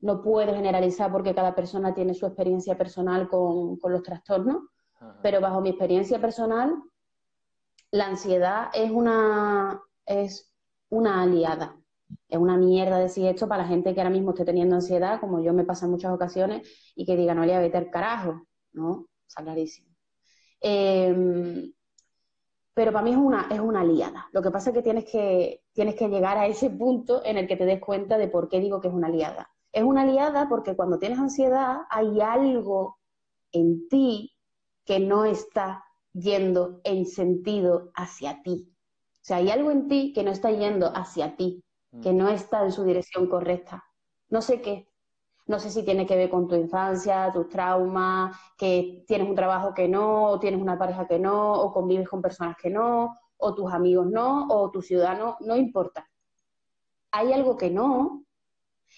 no 0.00 0.22
puedo 0.22 0.54
generalizar 0.54 1.10
porque 1.10 1.34
cada 1.34 1.54
persona 1.54 1.94
tiene 1.94 2.14
su 2.14 2.26
experiencia 2.26 2.76
personal 2.76 3.28
con, 3.28 3.78
los 3.82 4.02
trastornos, 4.02 4.64
pero 5.22 5.40
bajo 5.40 5.62
mi 5.62 5.70
experiencia 5.70 6.20
personal, 6.20 6.74
la 7.94 8.06
ansiedad 8.06 8.70
es 8.74 8.90
una, 8.90 9.80
es 10.04 10.52
una 10.88 11.22
aliada. 11.22 11.80
Es 12.28 12.38
una 12.38 12.56
mierda 12.56 12.98
decir 12.98 13.26
esto 13.26 13.46
para 13.46 13.62
la 13.62 13.68
gente 13.68 13.94
que 13.94 14.00
ahora 14.00 14.10
mismo 14.10 14.30
esté 14.30 14.44
teniendo 14.44 14.74
ansiedad, 14.74 15.20
como 15.20 15.40
yo 15.40 15.52
me 15.52 15.64
pasa 15.64 15.84
en 15.84 15.92
muchas 15.92 16.12
ocasiones, 16.12 16.68
y 16.96 17.06
que 17.06 17.16
diga, 17.16 17.34
no 17.34 17.42
le 17.42 17.52
voy 17.52 17.58
a 17.58 17.60
meter 17.60 17.90
carajo, 17.90 18.48
¿no? 18.72 19.06
Está 19.28 19.44
clarísimo. 19.44 19.94
Em, 20.60 21.72
pero 22.74 22.90
para 22.90 23.04
mí 23.04 23.12
es 23.12 23.16
una, 23.16 23.46
es 23.48 23.60
una 23.60 23.82
aliada. 23.82 24.28
Lo 24.32 24.42
que 24.42 24.50
pasa 24.50 24.70
es 24.70 24.74
que 24.74 24.82
tienes, 24.82 25.04
que 25.04 25.62
tienes 25.72 25.94
que 25.94 26.08
llegar 26.08 26.36
a 26.36 26.48
ese 26.48 26.70
punto 26.70 27.24
en 27.24 27.38
el 27.38 27.46
que 27.46 27.56
te 27.56 27.64
des 27.64 27.80
cuenta 27.80 28.18
de 28.18 28.26
por 28.26 28.48
qué 28.48 28.58
digo 28.58 28.80
que 28.80 28.88
es 28.88 28.94
una 28.94 29.06
aliada. 29.06 29.48
Es 29.70 29.84
una 29.84 30.02
aliada 30.02 30.48
porque 30.48 30.74
cuando 30.74 30.98
tienes 30.98 31.20
ansiedad 31.20 31.82
hay 31.90 32.20
algo 32.20 32.98
en 33.52 33.86
ti 33.88 34.32
que 34.84 34.98
no 34.98 35.24
está 35.24 35.83
yendo 36.14 36.80
en 36.84 37.04
sentido 37.06 37.90
hacia 37.94 38.42
ti. 38.42 38.72
O 39.12 39.26
sea, 39.26 39.38
hay 39.38 39.50
algo 39.50 39.70
en 39.70 39.88
ti 39.88 40.12
que 40.14 40.22
no 40.22 40.30
está 40.30 40.50
yendo 40.50 40.90
hacia 40.94 41.36
ti, 41.36 41.62
que 42.02 42.12
mm. 42.12 42.16
no 42.16 42.28
está 42.28 42.64
en 42.64 42.72
su 42.72 42.84
dirección 42.84 43.26
correcta. 43.28 43.84
No 44.28 44.40
sé 44.40 44.62
qué. 44.62 44.88
No 45.46 45.58
sé 45.58 45.70
si 45.70 45.82
tiene 45.82 46.06
que 46.06 46.16
ver 46.16 46.30
con 46.30 46.48
tu 46.48 46.54
infancia, 46.54 47.30
tus 47.32 47.50
traumas, 47.50 48.34
que 48.56 49.04
tienes 49.06 49.28
un 49.28 49.34
trabajo 49.34 49.74
que 49.74 49.88
no, 49.88 50.24
o 50.30 50.40
tienes 50.40 50.60
una 50.60 50.78
pareja 50.78 51.06
que 51.06 51.18
no, 51.18 51.52
o 51.52 51.70
convives 51.70 52.08
con 52.08 52.22
personas 52.22 52.56
que 52.56 52.70
no, 52.70 53.14
o 53.36 53.54
tus 53.54 53.70
amigos 53.70 54.06
no, 54.06 54.46
o 54.48 54.70
tu 54.70 54.80
ciudadano, 54.80 55.36
no 55.40 55.54
importa. 55.56 56.08
Hay 57.10 57.32
algo 57.32 57.58
que 57.58 57.70
no 57.70 58.24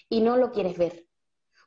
y 0.09 0.21
no 0.21 0.37
lo 0.37 0.53
quieres 0.53 0.79
ver. 0.79 1.07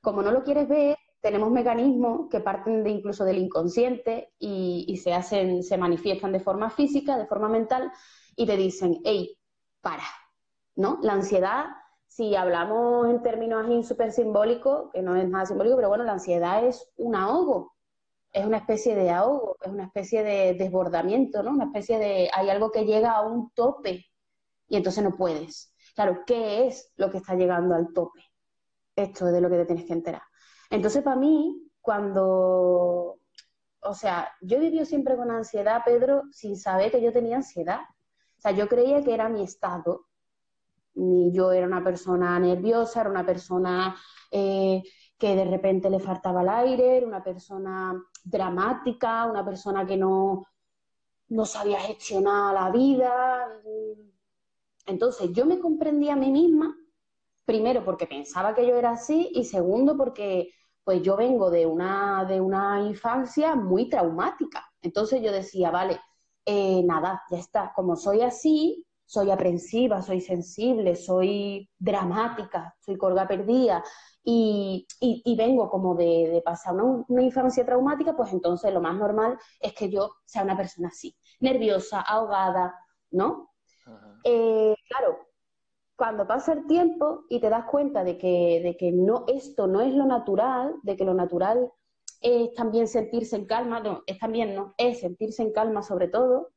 Como 0.01 0.21
no 0.21 0.31
lo 0.31 0.43
quieres 0.43 0.69
ver, 0.69 0.97
tenemos 1.21 1.51
mecanismos 1.51 2.29
que 2.29 2.39
parten 2.39 2.84
de 2.84 2.91
incluso 2.91 3.25
del 3.25 3.38
inconsciente 3.38 4.34
y, 4.39 4.97
se 5.03 5.13
hacen, 5.13 5.63
se 5.63 5.77
manifiestan 5.77 6.32
de 6.32 6.39
forma 6.39 6.69
física, 6.69 7.17
de 7.17 7.27
forma 7.27 7.49
mental, 7.49 7.91
y 8.36 8.45
te 8.45 8.55
dicen, 8.55 8.99
hey, 9.03 9.38
para, 9.82 10.03
¿no? 10.75 10.99
La 11.01 11.13
ansiedad, 11.13 11.65
si 12.08 12.36
hablamos 12.36 13.10
en 13.10 13.21
términos 13.21 13.65
así 13.65 13.84
súper 13.84 14.12
simbólicos, 14.12 14.91
que 14.93 15.01
no 15.01 15.15
es 15.15 15.27
nada 15.27 15.45
simbólico, 15.45 15.75
pero 15.75 15.89
bueno, 15.89 16.03
la 16.05 16.13
ansiedad 16.13 16.65
es 16.65 16.89
un 16.97 17.15
ahogo, 17.15 17.75
es 18.32 18.45
una 18.45 18.58
especie 18.58 18.95
de 18.95 19.10
ahogo, 19.10 19.58
es 19.62 19.71
una 19.71 19.86
especie 19.86 20.23
de 20.23 20.53
desbordamiento, 20.53 21.43
¿no? 21.43 21.51
Una 21.51 21.65
especie 21.65 21.97
de, 21.99 22.29
hay 22.34 22.49
algo 22.49 22.71
que 22.71 22.86
llega 22.86 23.12
a 23.12 23.27
un 23.27 23.51
tope 23.51 24.05
y 24.67 24.77
entonces 24.77 25.03
no 25.03 25.17
puedes. 25.17 25.73
Claro, 25.95 26.23
¿qué 26.25 26.67
es 26.67 26.93
lo 26.95 27.10
que 27.10 27.17
está 27.17 27.36
llegando 27.36 27.75
al 27.75 27.91
tope? 27.93 28.21
Esto 28.95 29.27
es 29.27 29.34
de 29.34 29.41
lo 29.41 29.49
que 29.49 29.58
te 29.58 29.65
tienes 29.65 29.86
que 29.86 29.93
enterar. 29.93 30.21
Entonces, 30.69 31.03
para 31.03 31.15
mí, 31.15 31.69
cuando, 31.82 33.19
o 33.82 33.93
sea, 33.93 34.32
yo 34.41 34.58
he 34.58 34.60
vivido 34.60 34.86
siempre 34.86 35.15
con 35.15 35.32
ansiedad, 35.32 35.82
Pedro, 35.84 36.23
sin 36.32 36.58
saber 36.58 36.91
que 36.91 37.01
yo 37.01 37.12
tenía 37.12 37.38
ansiedad. 37.38 37.82
O 38.38 38.41
sea, 38.41 38.51
yo 38.51 38.67
creía 38.67 39.03
que 39.03 39.13
era 39.13 39.29
mi 39.29 39.43
estado. 39.43 40.05
Y 40.93 41.32
yo 41.32 41.51
era 41.51 41.65
una 41.65 41.84
persona 41.84 42.39
nerviosa, 42.39 43.01
era 43.01 43.10
una 43.10 43.25
persona 43.25 43.95
eh, 44.32 44.84
que 45.17 45.36
de 45.36 45.45
repente 45.45 45.89
le 45.89 45.99
faltaba 45.99 46.41
el 46.41 46.49
aire, 46.49 46.97
era 46.97 47.08
una 47.08 47.23
persona 47.23 48.01
dramática, 48.23 49.25
una 49.25 49.45
persona 49.45 49.86
que 49.86 49.97
no, 49.97 50.45
no 51.29 51.45
sabía 51.45 51.79
gestionar 51.79 52.53
la 52.53 52.69
vida. 52.71 53.47
Entonces, 54.86 55.32
yo 55.32 55.45
me 55.45 55.60
comprendía 55.60 56.13
a 56.13 56.17
mí 56.17 56.32
misma, 56.32 56.75
primero 57.45 57.84
porque 57.84 58.08
pensaba 58.08 58.53
que 58.53 58.67
yo 58.67 58.75
era 58.75 58.91
así 58.91 59.32
y 59.34 59.45
segundo 59.45 59.97
porque 59.97 60.51
pues 60.84 61.02
yo 61.02 61.15
vengo 61.15 61.50
de 61.50 61.65
una, 61.65 62.26
de 62.26 62.42
una 62.42 62.82
infancia 62.82 63.56
muy 63.56 63.89
traumática. 63.89 64.65
Entonces 64.82 65.22
yo 65.22 65.32
decía, 65.32 65.72
vale, 65.72 66.00
eh, 66.46 66.82
nada, 66.84 67.22
ya 67.30 67.38
está, 67.38 67.74
como 67.76 67.96
soy 67.96 68.22
así, 68.22 68.86
soy 69.06 69.32
aprensiva, 69.32 70.02
soy 70.02 70.22
sensible, 70.22 70.96
soy 70.96 71.70
dramática, 71.78 72.76
soy 72.80 72.98
colga 72.98 73.28
perdida 73.28 73.84
y, 74.24 74.86
vengo 75.38 75.70
como 75.70 75.96
de, 75.96 76.42
pasar 76.46 76.76
una, 76.76 77.22
infancia 77.22 77.65
traumática, 77.65 78.15
pues 78.15 78.32
entonces 78.34 78.74
lo 78.74 78.82
más 78.82 78.96
normal 78.96 79.38
es 79.60 79.74
que 79.74 79.89
yo 79.89 80.12
sea 80.26 80.44
una 80.44 80.58
persona 80.58 80.89
así, 80.89 81.15
nerviosa, 81.39 82.02
ahogada, 82.02 82.76
¿no? 83.12 83.52
Eh, 84.24 84.76
claro, 84.88 85.18
cuando 85.99 86.25
pasa 86.25 86.53
el 86.53 86.65
tiempo 86.65 87.25
y 87.27 87.41
te 87.41 87.49
das 87.49 87.65
cuenta 87.65 88.05
de 88.05 88.17
que, 88.17 88.62
de 88.63 88.77
que 88.77 88.89
no, 88.93 89.25
esto 89.27 89.67
no 89.67 89.81
es 89.81 89.93
lo 89.93 90.05
natural, 90.05 90.75
de 90.81 90.95
que 90.95 91.03
lo 91.03 91.13
natural 91.13 91.73
es 92.21 92.53
también 92.53 92.88
sentirse 92.88 93.35
en 93.35 93.45
calma, 93.45 93.81
no, 93.81 94.03
es 94.07 94.17
también, 94.17 94.55
no, 94.55 94.73
es 94.77 95.01
sentirse 95.01 95.43
en 95.43 95.51
calma 95.51 95.83
sobre 95.83 96.07
todo, 96.07 96.51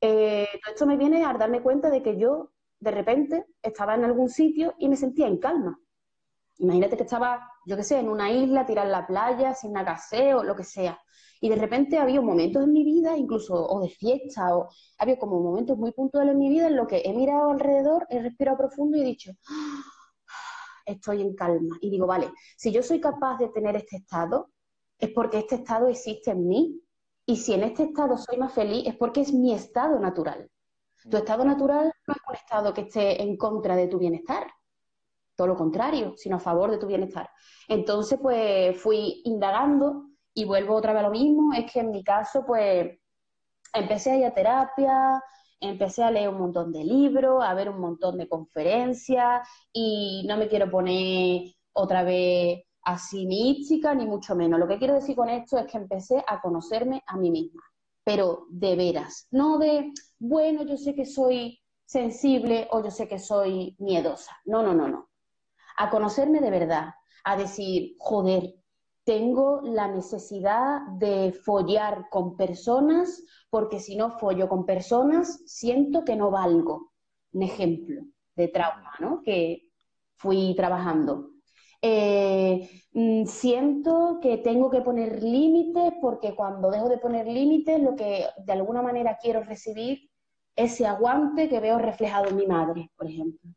eh, 0.00 0.46
esto 0.70 0.86
me 0.86 0.96
viene 0.96 1.24
a 1.24 1.32
darme 1.34 1.62
cuenta 1.62 1.90
de 1.90 2.00
que 2.00 2.16
yo 2.16 2.52
de 2.78 2.92
repente 2.92 3.46
estaba 3.60 3.96
en 3.96 4.04
algún 4.04 4.28
sitio 4.28 4.74
y 4.78 4.88
me 4.88 4.96
sentía 4.96 5.26
en 5.26 5.38
calma. 5.38 5.80
Imagínate 6.58 6.96
que 6.96 7.02
estaba, 7.02 7.40
yo 7.66 7.76
qué 7.76 7.82
sé, 7.82 7.98
en 7.98 8.08
una 8.08 8.30
isla, 8.30 8.64
tirar 8.64 8.86
la 8.86 9.06
playa, 9.06 9.52
sin 9.52 9.72
nada 9.72 9.98
o 10.36 10.42
lo 10.44 10.54
que 10.54 10.62
sea. 10.62 10.98
Y 11.40 11.48
de 11.48 11.56
repente 11.56 11.98
había 11.98 12.20
momentos 12.20 12.62
en 12.62 12.72
mi 12.72 12.84
vida, 12.84 13.16
incluso 13.16 13.54
o 13.54 13.80
de 13.80 13.88
fiesta, 13.88 14.56
o 14.56 14.68
había 14.98 15.18
como 15.18 15.40
momentos 15.40 15.76
muy 15.76 15.92
puntuales 15.92 16.32
en 16.32 16.38
mi 16.38 16.48
vida 16.48 16.68
en 16.68 16.76
lo 16.76 16.86
que 16.86 17.02
he 17.04 17.12
mirado 17.12 17.50
alrededor, 17.50 18.06
he 18.08 18.20
respirado 18.22 18.56
profundo 18.56 18.96
y 18.96 19.00
he 19.02 19.04
dicho, 19.04 19.32
ah, 19.48 19.82
estoy 20.86 21.22
en 21.22 21.34
calma. 21.34 21.76
Y 21.80 21.90
digo, 21.90 22.06
vale, 22.06 22.30
si 22.56 22.70
yo 22.70 22.82
soy 22.84 23.00
capaz 23.00 23.38
de 23.38 23.48
tener 23.48 23.74
este 23.76 23.96
estado, 23.96 24.50
es 24.98 25.10
porque 25.10 25.38
este 25.38 25.56
estado 25.56 25.88
existe 25.88 26.30
en 26.30 26.46
mí. 26.46 26.80
Y 27.26 27.36
si 27.36 27.52
en 27.52 27.64
este 27.64 27.82
estado 27.82 28.16
soy 28.16 28.38
más 28.38 28.52
feliz, 28.52 28.86
es 28.86 28.96
porque 28.96 29.22
es 29.22 29.32
mi 29.32 29.52
estado 29.52 29.98
natural. 29.98 30.48
Tu 31.10 31.16
estado 31.16 31.44
natural 31.44 31.92
no 32.06 32.14
es 32.14 32.20
un 32.28 32.34
estado 32.36 32.72
que 32.72 32.82
esté 32.82 33.20
en 33.22 33.36
contra 33.36 33.74
de 33.74 33.88
tu 33.88 33.98
bienestar, 33.98 34.46
todo 35.36 35.48
lo 35.48 35.56
contrario, 35.56 36.14
sino 36.16 36.36
a 36.36 36.40
favor 36.40 36.70
de 36.70 36.78
tu 36.78 36.86
bienestar. 36.86 37.28
Entonces, 37.68 38.18
pues 38.20 38.80
fui 38.80 39.22
indagando 39.24 40.06
y 40.34 40.44
vuelvo 40.44 40.74
otra 40.74 40.92
vez 40.92 41.00
a 41.00 41.06
lo 41.06 41.10
mismo, 41.12 41.52
es 41.54 41.70
que 41.70 41.80
en 41.80 41.90
mi 41.90 42.02
caso, 42.04 42.44
pues, 42.46 42.98
empecé 43.74 44.12
a 44.12 44.16
ir 44.16 44.24
a 44.26 44.34
terapia, 44.34 45.22
empecé 45.60 46.02
a 46.04 46.10
leer 46.10 46.28
un 46.28 46.38
montón 46.38 46.72
de 46.72 46.84
libros, 46.84 47.42
a 47.44 47.54
ver 47.54 47.68
un 47.68 47.80
montón 47.80 48.18
de 48.18 48.28
conferencias 48.28 49.46
y 49.72 50.24
no 50.28 50.36
me 50.36 50.48
quiero 50.48 50.70
poner 50.70 51.42
otra 51.72 52.02
vez 52.02 52.62
así 52.82 53.26
mística, 53.26 53.94
ni 53.94 54.06
mucho 54.06 54.34
menos. 54.36 54.58
Lo 54.60 54.68
que 54.68 54.78
quiero 54.78 54.94
decir 54.94 55.16
con 55.16 55.28
esto 55.28 55.58
es 55.58 55.66
que 55.66 55.78
empecé 55.78 56.22
a 56.26 56.40
conocerme 56.40 57.02
a 57.06 57.16
mí 57.16 57.30
misma, 57.30 57.62
pero 58.04 58.46
de 58.50 58.76
veras, 58.76 59.26
no 59.30 59.58
de, 59.58 59.92
bueno, 60.18 60.62
yo 60.64 60.76
sé 60.76 60.94
que 60.94 61.04
soy 61.06 61.60
sensible 61.84 62.68
o 62.70 62.82
yo 62.82 62.90
sé 62.90 63.08
que 63.08 63.18
soy 63.18 63.76
miedosa. 63.78 64.36
No, 64.44 64.62
no, 64.62 64.74
no, 64.74 64.88
no. 64.88 65.05
A 65.76 65.90
conocerme 65.90 66.40
de 66.40 66.50
verdad, 66.50 66.94
a 67.24 67.36
decir, 67.36 67.96
joder, 67.98 68.54
tengo 69.04 69.60
la 69.62 69.88
necesidad 69.88 70.80
de 70.98 71.32
follar 71.32 72.08
con 72.10 72.36
personas 72.36 73.22
porque 73.50 73.78
si 73.78 73.96
no 73.96 74.18
follo 74.18 74.48
con 74.48 74.66
personas 74.66 75.42
siento 75.46 76.04
que 76.04 76.16
no 76.16 76.30
valgo. 76.30 76.92
Un 77.32 77.42
ejemplo 77.42 78.02
de 78.34 78.48
trauma, 78.48 78.92
¿no? 78.98 79.22
Que 79.22 79.68
fui 80.16 80.54
trabajando. 80.56 81.30
Eh, 81.82 82.68
mm, 82.92 83.26
siento 83.26 84.18
que 84.20 84.38
tengo 84.38 84.70
que 84.70 84.80
poner 84.80 85.22
límites 85.22 85.92
porque 86.00 86.34
cuando 86.34 86.70
dejo 86.70 86.88
de 86.88 86.98
poner 86.98 87.26
límites, 87.26 87.80
lo 87.80 87.94
que 87.94 88.26
de 88.44 88.52
alguna 88.52 88.82
manera 88.82 89.18
quiero 89.22 89.42
recibir 89.44 90.10
ese 90.56 90.86
aguante 90.86 91.48
que 91.48 91.60
veo 91.60 91.78
reflejado 91.78 92.28
en 92.28 92.36
mi 92.36 92.46
madre, 92.46 92.90
por 92.96 93.06
ejemplo. 93.06 93.50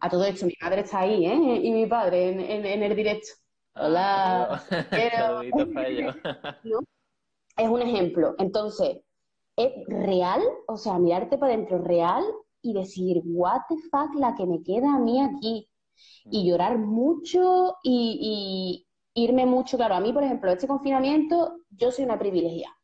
A 0.00 0.08
todo 0.08 0.24
esto, 0.24 0.46
mi 0.46 0.54
madre 0.60 0.80
está 0.82 1.00
ahí, 1.00 1.26
¿eh? 1.26 1.60
Y 1.62 1.72
mi 1.72 1.86
padre 1.86 2.30
en, 2.30 2.82
el 2.82 2.96
directo. 2.96 3.28
Ah, 3.74 3.86
Hola. 3.86 4.62
Es 7.56 7.68
un 7.68 7.82
ejemplo. 7.82 8.34
Entonces, 8.38 8.98
es 9.56 9.72
real, 9.86 10.42
o 10.66 10.76
sea, 10.76 10.98
mirarte 10.98 11.38
para 11.38 11.54
adentro 11.54 11.78
real 11.78 12.24
y 12.62 12.72
decir, 12.72 13.20
what 13.24 13.60
the 13.68 13.76
fuck, 13.90 14.14
la 14.16 14.34
que 14.34 14.46
me 14.46 14.62
queda 14.62 14.94
a 14.94 14.98
mí 14.98 15.20
aquí. 15.20 15.68
Y 16.24 16.42
mm. 16.42 16.46
llorar 16.46 16.78
mucho 16.78 17.76
y, 17.82 18.86
irme 19.14 19.46
mucho. 19.46 19.76
Claro, 19.76 19.94
a 19.94 20.00
mí, 20.00 20.12
por 20.12 20.24
ejemplo, 20.24 20.50
este 20.50 20.66
confinamiento, 20.66 21.60
yo 21.70 21.92
soy 21.92 22.04
una 22.04 22.18
privilegiada. 22.18 22.74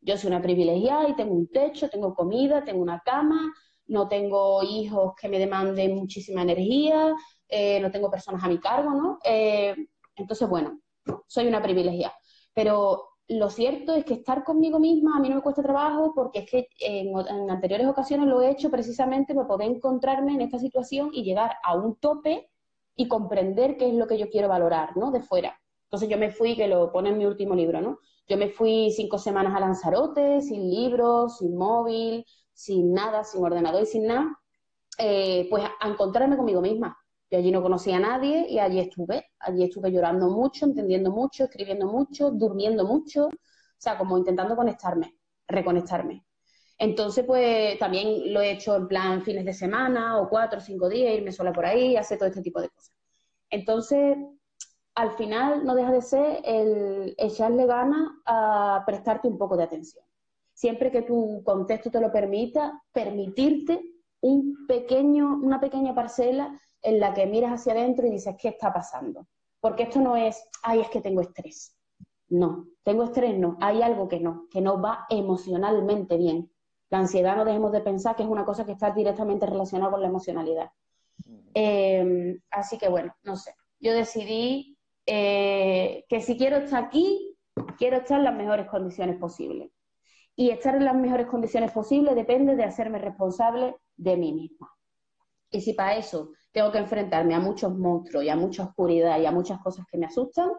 Yo 0.00 0.16
soy 0.16 0.28
una 0.28 0.42
privilegiada 0.42 1.08
y 1.08 1.16
tengo 1.16 1.34
un 1.34 1.48
techo, 1.48 1.88
tengo 1.88 2.14
comida, 2.14 2.64
tengo 2.64 2.82
una 2.82 3.00
cama, 3.00 3.52
no 3.86 4.08
tengo 4.08 4.62
hijos 4.62 5.14
que 5.20 5.28
me 5.28 5.38
demanden 5.38 5.94
muchísima 5.94 6.42
energía, 6.42 7.14
eh, 7.48 7.80
no 7.80 7.90
tengo 7.90 8.10
personas 8.10 8.42
a 8.44 8.48
mi 8.48 8.58
cargo, 8.58 8.90
¿no? 8.92 9.18
Eh, 9.24 9.74
entonces, 10.16 10.48
bueno, 10.48 10.80
soy 11.26 11.46
una 11.46 11.62
privilegiada. 11.62 12.14
Pero 12.54 13.12
lo 13.28 13.50
cierto 13.50 13.94
es 13.94 14.04
que 14.04 14.14
estar 14.14 14.44
conmigo 14.44 14.78
misma 14.78 15.16
a 15.16 15.20
mí 15.20 15.28
no 15.28 15.36
me 15.36 15.42
cuesta 15.42 15.62
trabajo 15.62 16.12
porque 16.14 16.40
es 16.40 16.50
que 16.50 16.68
en, 16.80 17.14
anteriores 17.50 17.86
ocasiones 17.86 18.26
lo 18.26 18.42
he 18.42 18.50
hecho 18.50 18.70
precisamente 18.70 19.34
para 19.34 19.48
poder 19.48 19.70
encontrarme 19.70 20.34
en 20.34 20.42
esta 20.42 20.58
situación 20.58 21.10
y 21.12 21.22
llegar 21.22 21.56
a 21.64 21.74
un 21.76 21.96
tope 21.96 22.50
y 22.96 23.08
comprender 23.08 23.76
qué 23.76 23.88
es 23.88 23.94
lo 23.94 24.06
que 24.06 24.18
yo 24.18 24.28
quiero 24.28 24.48
valorar, 24.48 24.96
¿no? 24.96 25.10
De 25.10 25.22
fuera. 25.22 25.58
Entonces 25.84 26.08
yo 26.08 26.18
me 26.18 26.30
fui, 26.30 26.56
que 26.56 26.68
lo 26.68 26.92
pone 26.92 27.10
en 27.10 27.18
mi 27.18 27.26
último 27.26 27.54
libro, 27.54 27.80
¿no? 27.80 27.98
Yo 28.28 28.36
me 28.36 28.48
fui 28.48 28.90
cinco 28.90 29.18
semanas 29.18 29.54
a 29.54 29.60
Lanzarote, 29.60 30.40
sin 30.40 30.70
libros, 30.70 31.38
sin 31.38 31.56
móvil, 31.56 32.24
sin 32.52 32.92
nada, 32.92 33.24
sin 33.24 33.44
ordenador 33.44 33.82
y 33.82 33.86
sin 33.86 34.06
nada, 34.06 34.38
eh, 34.98 35.46
pues 35.50 35.64
a 35.80 35.88
encontrarme 35.88 36.36
conmigo 36.36 36.60
misma. 36.60 36.96
Yo 37.30 37.38
allí 37.38 37.50
no 37.50 37.62
conocía 37.62 37.96
a 37.96 38.00
nadie 38.00 38.46
y 38.48 38.58
allí 38.58 38.78
estuve. 38.78 39.30
Allí 39.38 39.64
estuve 39.64 39.90
llorando 39.90 40.28
mucho, 40.28 40.66
entendiendo 40.66 41.10
mucho, 41.10 41.44
escribiendo 41.44 41.86
mucho, 41.86 42.30
durmiendo 42.30 42.84
mucho. 42.84 43.26
O 43.26 43.30
sea, 43.78 43.96
como 43.98 44.18
intentando 44.18 44.54
conectarme, 44.54 45.16
reconectarme. 45.48 46.26
Entonces, 46.78 47.24
pues 47.24 47.78
también 47.78 48.32
lo 48.32 48.40
he 48.40 48.52
hecho 48.52 48.76
en 48.76 48.88
plan 48.88 49.22
fines 49.22 49.44
de 49.44 49.54
semana 49.54 50.18
o 50.20 50.28
cuatro 50.28 50.58
o 50.58 50.62
cinco 50.62 50.88
días, 50.88 51.14
irme 51.14 51.32
sola 51.32 51.52
por 51.52 51.64
ahí, 51.64 51.96
hacer 51.96 52.18
todo 52.18 52.28
este 52.28 52.42
tipo 52.42 52.60
de 52.60 52.68
cosas. 52.68 52.92
Entonces, 53.50 54.16
al 54.94 55.12
final 55.12 55.64
no 55.64 55.74
deja 55.74 55.92
de 55.92 56.02
ser 56.02 56.40
el 56.44 57.14
echarle 57.18 57.66
ganas 57.66 58.10
a 58.26 58.82
prestarte 58.86 59.28
un 59.28 59.38
poco 59.38 59.56
de 59.56 59.64
atención. 59.64 60.04
Siempre 60.54 60.90
que 60.90 61.02
tu 61.02 61.42
contexto 61.44 61.90
te 61.90 62.00
lo 62.00 62.12
permita, 62.12 62.82
permitirte 62.92 63.82
un 64.20 64.66
pequeño, 64.66 65.38
una 65.42 65.60
pequeña 65.60 65.94
parcela 65.94 66.60
en 66.82 67.00
la 67.00 67.14
que 67.14 67.26
miras 67.26 67.52
hacia 67.52 67.72
adentro 67.72 68.06
y 68.06 68.10
dices, 68.10 68.34
¿qué 68.38 68.48
está 68.48 68.72
pasando? 68.72 69.26
Porque 69.60 69.84
esto 69.84 70.00
no 70.00 70.16
es, 70.16 70.42
ay, 70.62 70.80
es 70.80 70.88
que 70.88 71.00
tengo 71.00 71.20
estrés. 71.20 71.76
No, 72.28 72.66
tengo 72.82 73.04
estrés, 73.04 73.38
no, 73.38 73.58
hay 73.60 73.82
algo 73.82 74.08
que 74.08 74.18
no, 74.18 74.48
que 74.50 74.60
no 74.60 74.80
va 74.80 75.06
emocionalmente 75.10 76.16
bien. 76.16 76.50
La 76.90 76.98
ansiedad 76.98 77.36
no 77.36 77.44
dejemos 77.44 77.72
de 77.72 77.80
pensar 77.80 78.16
que 78.16 78.22
es 78.22 78.28
una 78.28 78.44
cosa 78.44 78.64
que 78.64 78.72
está 78.72 78.90
directamente 78.90 79.46
relacionada 79.46 79.92
con 79.92 80.00
la 80.00 80.08
emocionalidad. 80.08 80.70
Em, 81.54 82.40
así 82.50 82.78
que 82.78 82.88
bueno, 82.88 83.14
no 83.22 83.36
sé, 83.36 83.54
yo 83.80 83.92
decidí 83.92 84.78
eh, 85.06 86.04
que 86.08 86.20
si 86.20 86.36
quiero 86.36 86.56
estar 86.56 86.84
aquí, 86.84 87.36
quiero 87.76 87.98
estar 87.98 88.18
en 88.18 88.24
las 88.24 88.34
mejores 88.34 88.66
condiciones 88.66 89.16
posibles. 89.18 89.70
Y 90.34 90.50
estar 90.50 90.74
en 90.74 90.84
las 90.84 90.94
mejores 90.94 91.26
condiciones 91.26 91.72
posibles 91.72 92.14
depende 92.14 92.56
de 92.56 92.64
hacerme 92.64 92.98
responsable 92.98 93.76
de 93.96 94.16
mí 94.16 94.32
misma. 94.32 94.72
Y 95.50 95.60
si 95.60 95.74
para 95.74 95.96
eso 95.96 96.30
tengo 96.50 96.72
que 96.72 96.78
enfrentarme 96.78 97.34
a 97.34 97.40
muchos 97.40 97.76
monstruos 97.76 98.24
y 98.24 98.30
a 98.30 98.36
mucha 98.36 98.64
oscuridad 98.64 99.20
y 99.20 99.26
a 99.26 99.32
muchas 99.32 99.60
cosas 99.60 99.86
que 99.90 99.98
me 99.98 100.06
asustan, 100.06 100.50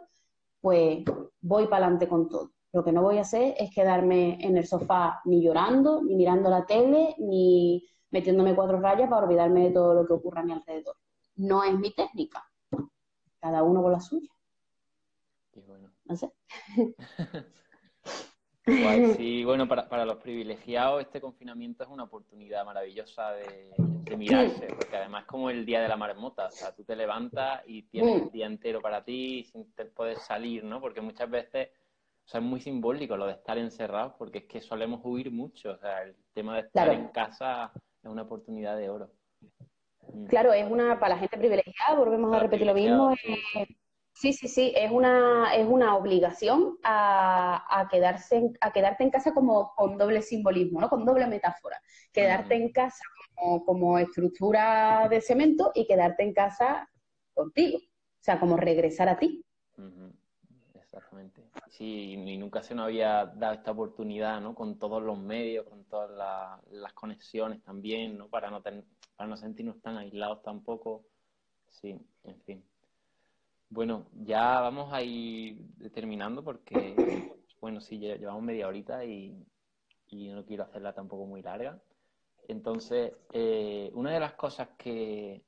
pues 0.61 1.03
voy 1.41 1.65
para 1.65 1.85
adelante 1.85 2.07
con 2.07 2.29
todo. 2.29 2.51
Lo 2.71 2.83
que 2.83 2.91
no 2.91 3.01
voy 3.01 3.17
a 3.17 3.21
hacer 3.21 3.55
es 3.57 3.73
quedarme 3.73 4.37
en 4.39 4.57
el 4.57 4.65
sofá 4.65 5.21
ni 5.25 5.43
llorando, 5.43 6.01
ni 6.03 6.15
mirando 6.15 6.49
la 6.49 6.65
tele, 6.65 7.15
ni 7.19 7.83
metiéndome 8.11 8.55
cuatro 8.55 8.79
rayas 8.79 9.09
para 9.09 9.25
olvidarme 9.25 9.65
de 9.65 9.71
todo 9.71 9.93
lo 9.93 10.05
que 10.05 10.13
ocurra 10.13 10.41
a 10.41 10.45
mi 10.45 10.53
alrededor. 10.53 10.95
No 11.35 11.63
es 11.63 11.77
mi 11.77 11.93
técnica. 11.93 12.43
Cada 13.39 13.63
uno 13.63 13.81
con 13.81 13.91
la 13.91 13.99
suya. 13.99 14.29
Qué 15.51 15.59
bueno. 15.61 15.91
No 16.05 16.15
sé. 16.15 16.31
sí, 19.17 19.43
bueno, 19.43 19.67
para, 19.67 20.05
los 20.05 20.17
privilegiados 20.17 21.01
este 21.01 21.19
confinamiento 21.19 21.83
es 21.83 21.89
una 21.89 22.03
oportunidad 22.03 22.65
maravillosa 22.65 23.33
de, 23.33 23.71
mirarse, 24.15 24.67
porque 24.67 24.95
además 24.95 25.23
es 25.23 25.27
como 25.27 25.49
el 25.49 25.65
día 25.65 25.81
de 25.81 25.87
la 25.87 25.97
marmota, 25.97 26.45
o 26.45 26.51
sea, 26.51 26.73
tú 26.73 26.83
te 26.83 26.95
levantas 26.95 27.61
y 27.65 27.83
tienes 27.83 28.21
el 28.21 28.31
día 28.31 28.45
entero 28.45 28.79
para 28.79 29.03
ti 29.03 29.43
sin 29.43 29.65
poder 29.93 30.17
salir, 30.17 30.63
¿no? 30.63 30.79
Porque 30.79 31.01
muchas 31.01 31.29
veces, 31.29 31.69
o 32.25 32.29
sea, 32.29 32.39
es 32.39 32.45
muy 32.45 32.61
simbólico 32.61 33.17
lo 33.17 33.25
de 33.25 33.33
estar 33.33 33.57
encerrados, 33.57 34.13
porque 34.17 34.39
es 34.39 34.45
que 34.45 34.61
solemos 34.61 35.01
huir 35.03 35.31
mucho, 35.31 35.71
o 35.71 35.77
sea, 35.77 36.03
el 36.03 36.15
tema 36.33 36.55
de 36.55 36.61
estar 36.61 36.89
en 36.89 37.07
casa 37.07 37.71
es 38.03 38.09
una 38.09 38.21
oportunidad 38.21 38.77
de 38.77 38.89
oro. 38.89 39.09
Claro, 40.29 40.53
es 40.53 40.69
una, 40.69 40.99
para 40.99 41.15
la 41.15 41.19
gente 41.19 41.37
privilegiada, 41.37 41.97
volvemos 41.97 42.33
a 42.35 42.39
repetir 42.39 42.67
lo 42.67 42.73
mismo, 42.73 43.15
Sí, 44.13 44.31
sí, 44.31 44.47
sí, 44.47 44.71
es 44.75 44.91
una, 44.91 45.55
es 45.55 45.67
una 45.67 45.95
obligación 45.95 46.77
a, 46.83 47.87
quedarse 47.89 48.53
a 48.61 48.71
quedarte 48.71 49.03
en 49.03 49.09
casa 49.09 49.33
como 49.33 49.73
con 49.75 49.97
doble 49.97 50.21
simbolismo, 50.21 50.79
¿no? 50.79 50.89
con 50.89 51.03
doble 51.03 51.25
metáfora. 51.25 51.81
Quedarte 52.11 52.55
en 52.55 52.71
casa 52.71 53.03
como, 53.65 53.97
estructura 53.97 55.07
de 55.09 55.19
cemento 55.19 55.71
y 55.73 55.87
quedarte 55.87 56.23
en 56.23 56.33
casa 56.33 56.87
contigo. 57.33 57.79
O 57.79 58.23
sea, 58.23 58.39
como 58.39 58.55
regresar 58.55 59.09
a 59.09 59.17
ti. 59.17 59.43
Exactamente. 60.75 61.41
Sí, 61.69 62.13
y 62.13 62.37
nunca 62.37 62.61
se 62.61 62.75
nos 62.75 62.85
había 62.85 63.25
dado 63.25 63.55
esta 63.55 63.71
oportunidad, 63.71 64.39
¿no? 64.39 64.53
Con 64.53 64.77
todos 64.77 65.01
los 65.01 65.17
medios, 65.17 65.67
con 65.67 65.85
todas 65.85 66.11
las 66.69 66.93
conexiones 66.93 67.63
también, 67.63 68.15
¿no? 68.15 68.29
Para 68.29 68.51
no, 68.51 68.61
para 68.61 69.27
no 69.27 69.37
sentirnos 69.37 69.81
tan 69.81 69.97
aislados 69.97 70.43
tampoco. 70.43 71.03
Sí, 71.67 71.99
en 72.23 72.41
fin. 72.41 72.63
Bueno, 73.73 74.05
ya 74.13 74.61
vamos 74.61 74.93
a 74.93 75.01
ir 75.01 75.57
terminando 75.95 76.43
porque, 76.43 76.93
bueno, 77.59 77.81
sí, 77.81 77.97
llevamos 77.97 78.43
media 78.43 78.67
horita 78.67 79.03
y, 79.03 79.35
no 80.11 80.45
quiero 80.45 80.65
hacerla 80.65 80.93
tampoco 80.93 81.25
muy 81.25 81.41
larga. 81.41 81.81
Entonces, 82.47 83.13
eh, 83.31 83.89
una 83.95 84.11
de 84.11 84.19
las 84.19 84.33
cosas 84.33 84.69
que, 84.77 85.43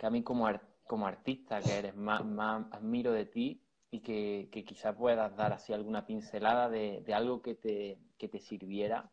a 0.00 0.10
mí 0.10 0.24
como, 0.24 0.48
como 0.82 1.06
artista 1.06 1.60
que 1.60 1.78
eres 1.78 1.94
más, 1.94 2.24
más 2.24 2.66
admiro 2.72 3.12
de 3.12 3.26
ti 3.26 3.62
y 3.92 4.00
que, 4.00 4.64
quizás 4.66 4.96
puedas 4.96 5.36
dar 5.36 5.52
así 5.52 5.72
alguna 5.72 6.04
pincelada 6.04 6.68
de, 6.68 7.04
algo 7.14 7.40
que 7.40 7.54
te, 7.54 8.00
que 8.18 8.26
te 8.26 8.40
sirviera, 8.40 9.08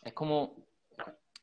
es 0.00 0.12
como 0.12 0.68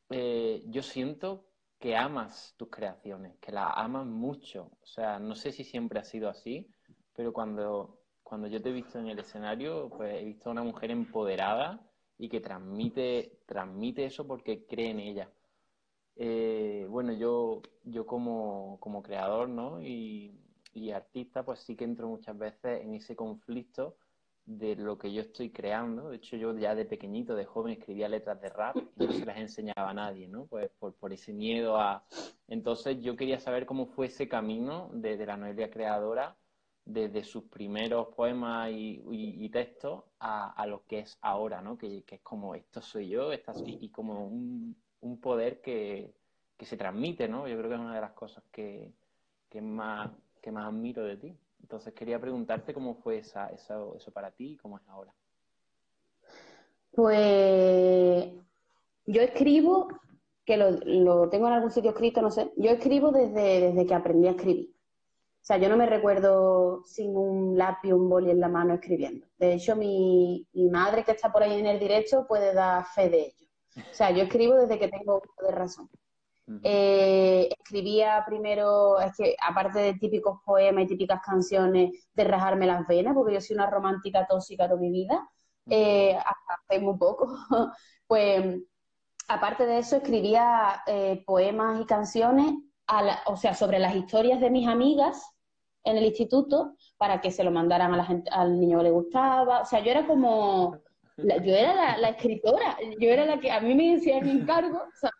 eh, 0.10 0.64
yo 0.68 0.82
siento 0.82 1.51
que 1.82 1.98
amas 1.98 2.54
tus 2.58 2.70
creaciones, 2.70 3.38
que 3.42 3.52
las 3.52 3.72
amas 3.76 4.06
mucho. 4.06 4.72
O 4.82 4.86
sea, 4.86 5.20
no 5.20 5.36
sé 5.36 5.52
si 5.52 5.64
siempre 5.66 6.00
ha 6.00 6.04
sido 6.06 6.30
así, 6.30 6.70
pero 7.16 7.34
cuando, 7.34 8.00
cuando 8.24 8.48
yo 8.48 8.62
te 8.62 8.70
he 8.70 8.74
visto 8.74 9.00
en 9.00 9.08
el 9.10 9.20
escenario, 9.20 9.90
pues 9.90 10.16
he 10.22 10.24
visto 10.26 10.50
a 10.50 10.54
una 10.54 10.64
mujer 10.64 10.92
empoderada 10.92 11.82
y 12.18 12.30
que 12.30 12.40
transmite, 12.40 13.40
transmite 13.48 14.06
eso 14.06 14.28
porque 14.28 14.66
cree 14.66 14.92
en 14.92 15.00
ella. 15.00 15.32
Eh, 16.16 16.86
bueno, 16.90 17.14
yo, 17.14 17.62
yo 17.84 18.06
como, 18.06 18.80
como 18.80 19.02
creador 19.02 19.50
¿no? 19.50 19.82
y, 19.82 20.40
y 20.74 20.92
artista, 20.92 21.44
pues 21.44 21.62
sí 21.62 21.76
que 21.76 21.86
entro 21.86 22.08
muchas 22.08 22.38
veces 22.38 22.82
en 22.84 22.94
ese 22.94 23.16
conflicto 23.16 23.98
de 24.46 24.76
lo 24.76 24.98
que 24.98 25.12
yo 25.12 25.22
estoy 25.22 25.52
creando. 25.52 26.10
De 26.10 26.18
hecho, 26.18 26.36
yo 26.36 26.58
ya 26.58 26.76
de 26.76 26.86
pequeñito, 26.86 27.36
de 27.36 27.46
joven, 27.46 27.74
escribía 27.74 28.10
letras 28.10 28.42
de 28.42 28.50
rap 28.50 28.78
y 28.98 29.06
no 29.06 29.14
se 29.14 29.26
las 29.26 29.38
enseñaba 29.38 29.90
a 29.90 29.94
nadie, 29.94 30.28
¿no? 30.28 30.46
Pues 30.46 30.70
por, 30.80 30.94
por 30.96 31.14
ese 31.14 31.34
miedo 31.34 31.78
a... 31.78 32.04
Entonces 32.48 33.02
yo 33.02 33.16
quería 33.16 33.40
saber 33.40 33.66
cómo 33.66 33.88
fue 33.88 34.08
ese 34.08 34.28
camino 34.28 34.90
de, 34.94 35.26
la 35.26 35.38
Noelia 35.38 35.70
creadora, 35.70 36.36
desde 36.84 37.24
sus 37.24 37.44
primeros 37.46 38.08
poemas 38.16 38.70
y, 38.74 39.50
textos 39.50 40.04
a, 40.20 40.66
lo 40.68 40.86
que 40.86 41.00
es 41.00 41.18
ahora, 41.22 41.62
¿no? 41.62 41.78
Que, 41.78 42.04
es 42.08 42.22
como, 42.22 42.56
esto 42.56 42.82
soy 42.82 43.10
yo, 43.10 43.32
esta 43.32 43.54
y, 43.66 43.90
como 43.90 44.28
un, 44.28 44.76
poder 45.22 45.62
que, 45.62 46.14
se 46.60 46.78
transmite, 46.78 47.28
¿no? 47.28 47.48
Yo 47.48 47.58
creo 47.58 47.70
que 47.70 47.76
es 47.76 47.82
una 47.82 47.96
de 47.96 48.02
las 48.02 48.14
cosas 48.14 48.44
que, 48.52 48.94
más, 49.62 50.12
que 50.42 50.52
más 50.52 50.68
admiro 50.68 51.04
de 51.04 51.18
ti. 51.18 51.38
Entonces 51.62 51.94
quería 51.94 52.20
preguntarte 52.20 52.74
cómo 52.74 52.96
fue 52.96 53.20
esa, 53.20 53.48
eso, 53.48 53.96
eso 53.96 54.12
para 54.12 54.32
ti 54.32 54.54
y 54.54 54.58
cómo 54.58 54.78
es 54.78 54.88
ahora. 54.88 55.14
Pues 56.92 58.34
yo 59.06 59.22
escribo, 59.22 59.88
que 60.46 60.58
lo, 60.58 61.30
tengo 61.30 61.48
en 61.48 61.54
algún 61.54 61.72
sitio 61.72 61.92
escrito, 61.92 62.22
no 62.22 62.32
sé, 62.32 62.52
yo 62.58 62.72
escribo 62.72 63.12
desde, 63.12 63.62
desde 63.62 63.86
que 63.86 63.94
aprendí 63.94 64.28
a 64.28 64.32
escribir. 64.32 64.74
O 65.42 65.44
sea, 65.44 65.58
yo 65.58 65.70
no 65.70 65.78
me 65.78 65.88
recuerdo 65.88 66.84
sin 66.86 67.18
un 67.18 67.58
lápiz, 67.58 67.94
un 67.94 68.08
boli 68.08 68.30
en 68.30 68.40
la 68.40 68.48
mano 68.48 68.76
escribiendo. 68.76 69.26
De 69.40 69.54
hecho, 69.54 69.76
mi, 69.76 70.48
madre 70.54 71.04
que 71.04 71.14
está 71.14 71.32
por 71.32 71.42
ahí 71.42 71.60
en 71.60 71.66
el 71.66 71.80
directo 71.80 72.28
puede 72.28 72.54
dar 72.54 72.86
fe 72.86 73.10
de 73.10 73.22
ello. 73.22 73.48
O 73.76 73.94
sea, 73.94 74.12
yo 74.12 74.24
escribo 74.24 74.54
desde 74.54 74.78
que 74.78 74.88
tengo 74.88 75.20
de 75.42 75.52
razón. 75.52 75.90
Eh, 76.64 77.50
escribía 77.58 78.24
primero, 78.26 79.00
es 79.00 79.16
que 79.16 79.36
aparte 79.42 79.80
de 79.80 79.94
típicos 79.96 80.40
poemas 80.46 80.86
y 80.86 80.88
típicas 80.88 81.22
canciones, 81.22 81.92
de 82.14 82.24
rajarme 82.24 82.66
las 82.66 82.88
venas, 82.88 83.14
porque 83.14 83.34
yo 83.34 83.42
soy 83.42 83.56
una 83.56 83.70
romántica 83.70 84.26
tóxica 84.28 84.68
toda 84.68 84.80
mi 84.80 84.92
vida, 84.92 85.30
eh, 85.70 86.16
hasta 86.16 86.54
hace 86.54 86.80
muy 86.80 86.98
poco, 86.98 87.28
pues 88.08 88.60
aparte 89.28 89.66
de 89.66 89.80
eso 89.80 89.98
escribía 89.98 90.82
eh, 90.88 91.24
poemas 91.26 91.82
y 91.82 91.86
canciones, 91.86 92.54
o 93.26 93.38
sea, 93.38 93.54
sobre 93.54 93.80
las 93.80 93.96
historias 93.96 94.42
de 94.42 94.50
mis 94.50 94.68
amigas 94.68 95.34
en 95.84 95.98
el 95.98 96.06
instituto 96.06 96.76
para 96.98 97.22
que 97.22 97.32
se 97.32 97.44
lo 97.44 97.52
mandaran 97.52 97.94
a 97.94 97.98
la 97.98 98.06
gente, 98.06 98.30
al 98.32 98.60
niño 98.60 98.80
que 98.80 98.84
le 98.84 98.92
gustaba. 98.92 99.62
O 99.62 99.66
sea, 99.66 99.80
yo 99.80 99.92
era 99.92 100.06
como, 100.06 100.78
yo 101.18 101.56
era 101.56 101.98
la, 101.98 102.10
escritora, 102.10 102.78
yo 103.00 103.10
era 103.10 103.26
la 103.26 103.40
que 103.40 103.52
a 103.52 103.62
mí 103.62 103.76
me 103.76 103.96
decía 103.96 104.22
mi 104.22 104.32
encargo, 104.32 104.78
o 104.78 105.00
sea, 105.00 105.12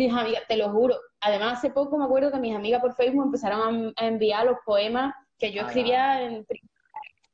mis 0.00 0.12
amigas, 0.12 0.42
te 0.48 0.56
lo 0.56 0.70
juro. 0.70 0.96
Además, 1.20 1.58
hace 1.58 1.70
poco 1.70 1.98
me 1.98 2.04
acuerdo 2.04 2.32
que 2.32 2.38
mis 2.38 2.54
amigas 2.54 2.80
por 2.80 2.94
Facebook 2.94 3.24
empezaron 3.24 3.92
a, 3.96 4.06
enviar 4.06 4.46
los 4.46 4.56
poemas 4.64 5.14
que 5.38 5.52
yo 5.52 5.62
escribía 5.62 6.22
en 6.22 6.46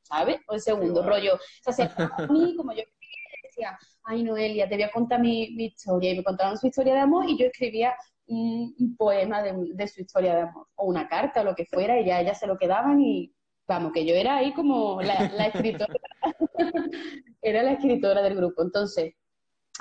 ¿sabes? 0.02 0.40
O 0.48 0.54
en 0.54 0.60
segundo, 0.60 1.02
rollo. 1.02 1.34
O 1.34 1.72
sea, 1.72 1.72
se 1.72 1.82
a 1.82 2.26
mí, 2.28 2.54
como 2.56 2.72
yo 2.72 2.82
escribía, 2.82 3.18
decía, 3.42 3.78
ay 4.04 4.22
Noelia, 4.22 4.68
te 4.68 4.74
voy 4.74 4.84
a 4.84 4.90
contar 4.90 5.20
mi, 5.20 5.44
historia. 5.56 6.12
Y 6.12 6.16
me 6.16 6.24
contaban 6.24 6.58
su 6.58 6.66
historia 6.66 6.94
de 6.94 7.00
amor 7.00 7.28
y 7.28 7.38
yo 7.38 7.46
escribía 7.46 7.94
un, 8.26 8.96
poema 8.96 9.42
de, 9.42 9.88
su 9.88 10.00
historia 10.00 10.34
de 10.34 10.42
amor, 10.42 10.66
o 10.74 10.86
una 10.86 11.08
carta 11.08 11.42
o 11.42 11.44
lo 11.44 11.54
que 11.54 11.66
fuera, 11.66 12.00
y 12.00 12.06
ya 12.06 12.20
ellas 12.20 12.38
se 12.38 12.46
lo 12.46 12.56
quedaban 12.58 13.00
y 13.00 13.32
vamos, 13.68 13.92
que 13.92 14.04
yo 14.04 14.14
era 14.14 14.36
ahí 14.36 14.52
como 14.54 15.00
la, 15.02 15.46
escritora, 15.46 15.94
era 17.42 17.62
la 17.62 17.72
escritora 17.72 18.22
del 18.22 18.36
grupo. 18.36 18.62
Entonces, 18.62 19.14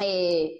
eh, 0.02 0.60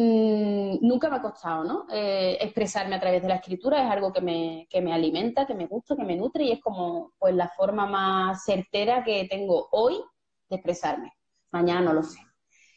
mm, 0.00 0.78
nunca 0.86 1.08
me 1.08 1.16
ha 1.16 1.22
costado, 1.22 1.64
¿no? 1.64 1.86
Eh, 1.92 2.38
expresarme 2.40 2.96
a 2.96 3.00
través 3.00 3.22
de 3.22 3.28
la 3.28 3.36
escritura 3.36 3.82
es 3.84 3.90
algo 3.90 4.12
que 4.12 4.20
me, 4.20 4.66
que 4.70 4.80
me 4.80 4.92
alimenta, 4.92 5.46
que 5.46 5.54
me 5.54 5.66
gusta, 5.66 5.96
que 5.96 6.04
me 6.04 6.16
nutre 6.16 6.44
y 6.44 6.52
es 6.52 6.60
como 6.60 7.12
pues 7.18 7.34
la 7.34 7.48
forma 7.48 7.86
más 7.86 8.44
certera 8.44 9.04
que 9.04 9.26
tengo 9.28 9.68
hoy 9.72 10.02
de 10.48 10.56
expresarme. 10.56 11.12
Mañana 11.52 11.80
no 11.80 11.92
lo 11.94 12.02
sé. 12.02 12.18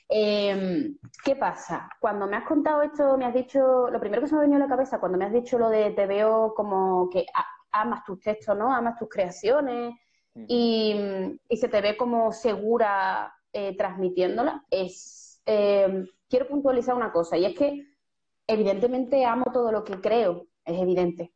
Em, 0.09 0.97
¿Qué 1.23 1.36
pasa? 1.36 1.89
Cuando 1.99 2.27
me 2.27 2.38
has 2.38 2.45
contado 2.45 2.81
esto, 2.81 3.17
me 3.17 3.25
has 3.25 3.33
dicho, 3.33 3.89
lo 3.89 3.99
primero 3.99 4.21
que 4.21 4.27
se 4.27 4.36
me 4.36 4.39
ha 4.39 4.43
venido 4.43 4.57
a 4.57 4.67
la 4.67 4.69
cabeza, 4.69 4.99
cuando 4.99 5.17
me 5.17 5.25
has 5.25 5.33
dicho 5.33 5.57
lo 5.57 5.69
de 5.69 5.91
te 5.91 6.05
veo 6.05 6.53
como 6.55 7.09
que 7.09 7.25
amas 7.71 8.03
tus 8.03 8.19
textos, 8.19 8.57
¿no? 8.57 8.73
Amas 8.73 8.97
tus 8.99 9.09
creaciones 9.09 9.95
y, 10.47 10.95
se 11.49 11.67
te 11.67 11.81
ve 11.81 11.95
como 11.97 12.31
segura 12.31 13.33
eh, 13.51 13.75
transmitiéndola, 13.77 14.63
es, 14.69 15.41
em, 15.45 16.07
quiero 16.29 16.47
puntualizar 16.47 16.95
una 16.95 17.12
cosa, 17.12 17.38
y 17.38 17.45
es 17.45 17.57
que 17.57 17.88
evidentemente 18.47 19.25
amo 19.25 19.45
todo 19.53 19.71
lo 19.71 19.83
que 19.83 20.01
creo, 20.01 20.47
es 20.65 20.79
evidente, 20.81 21.33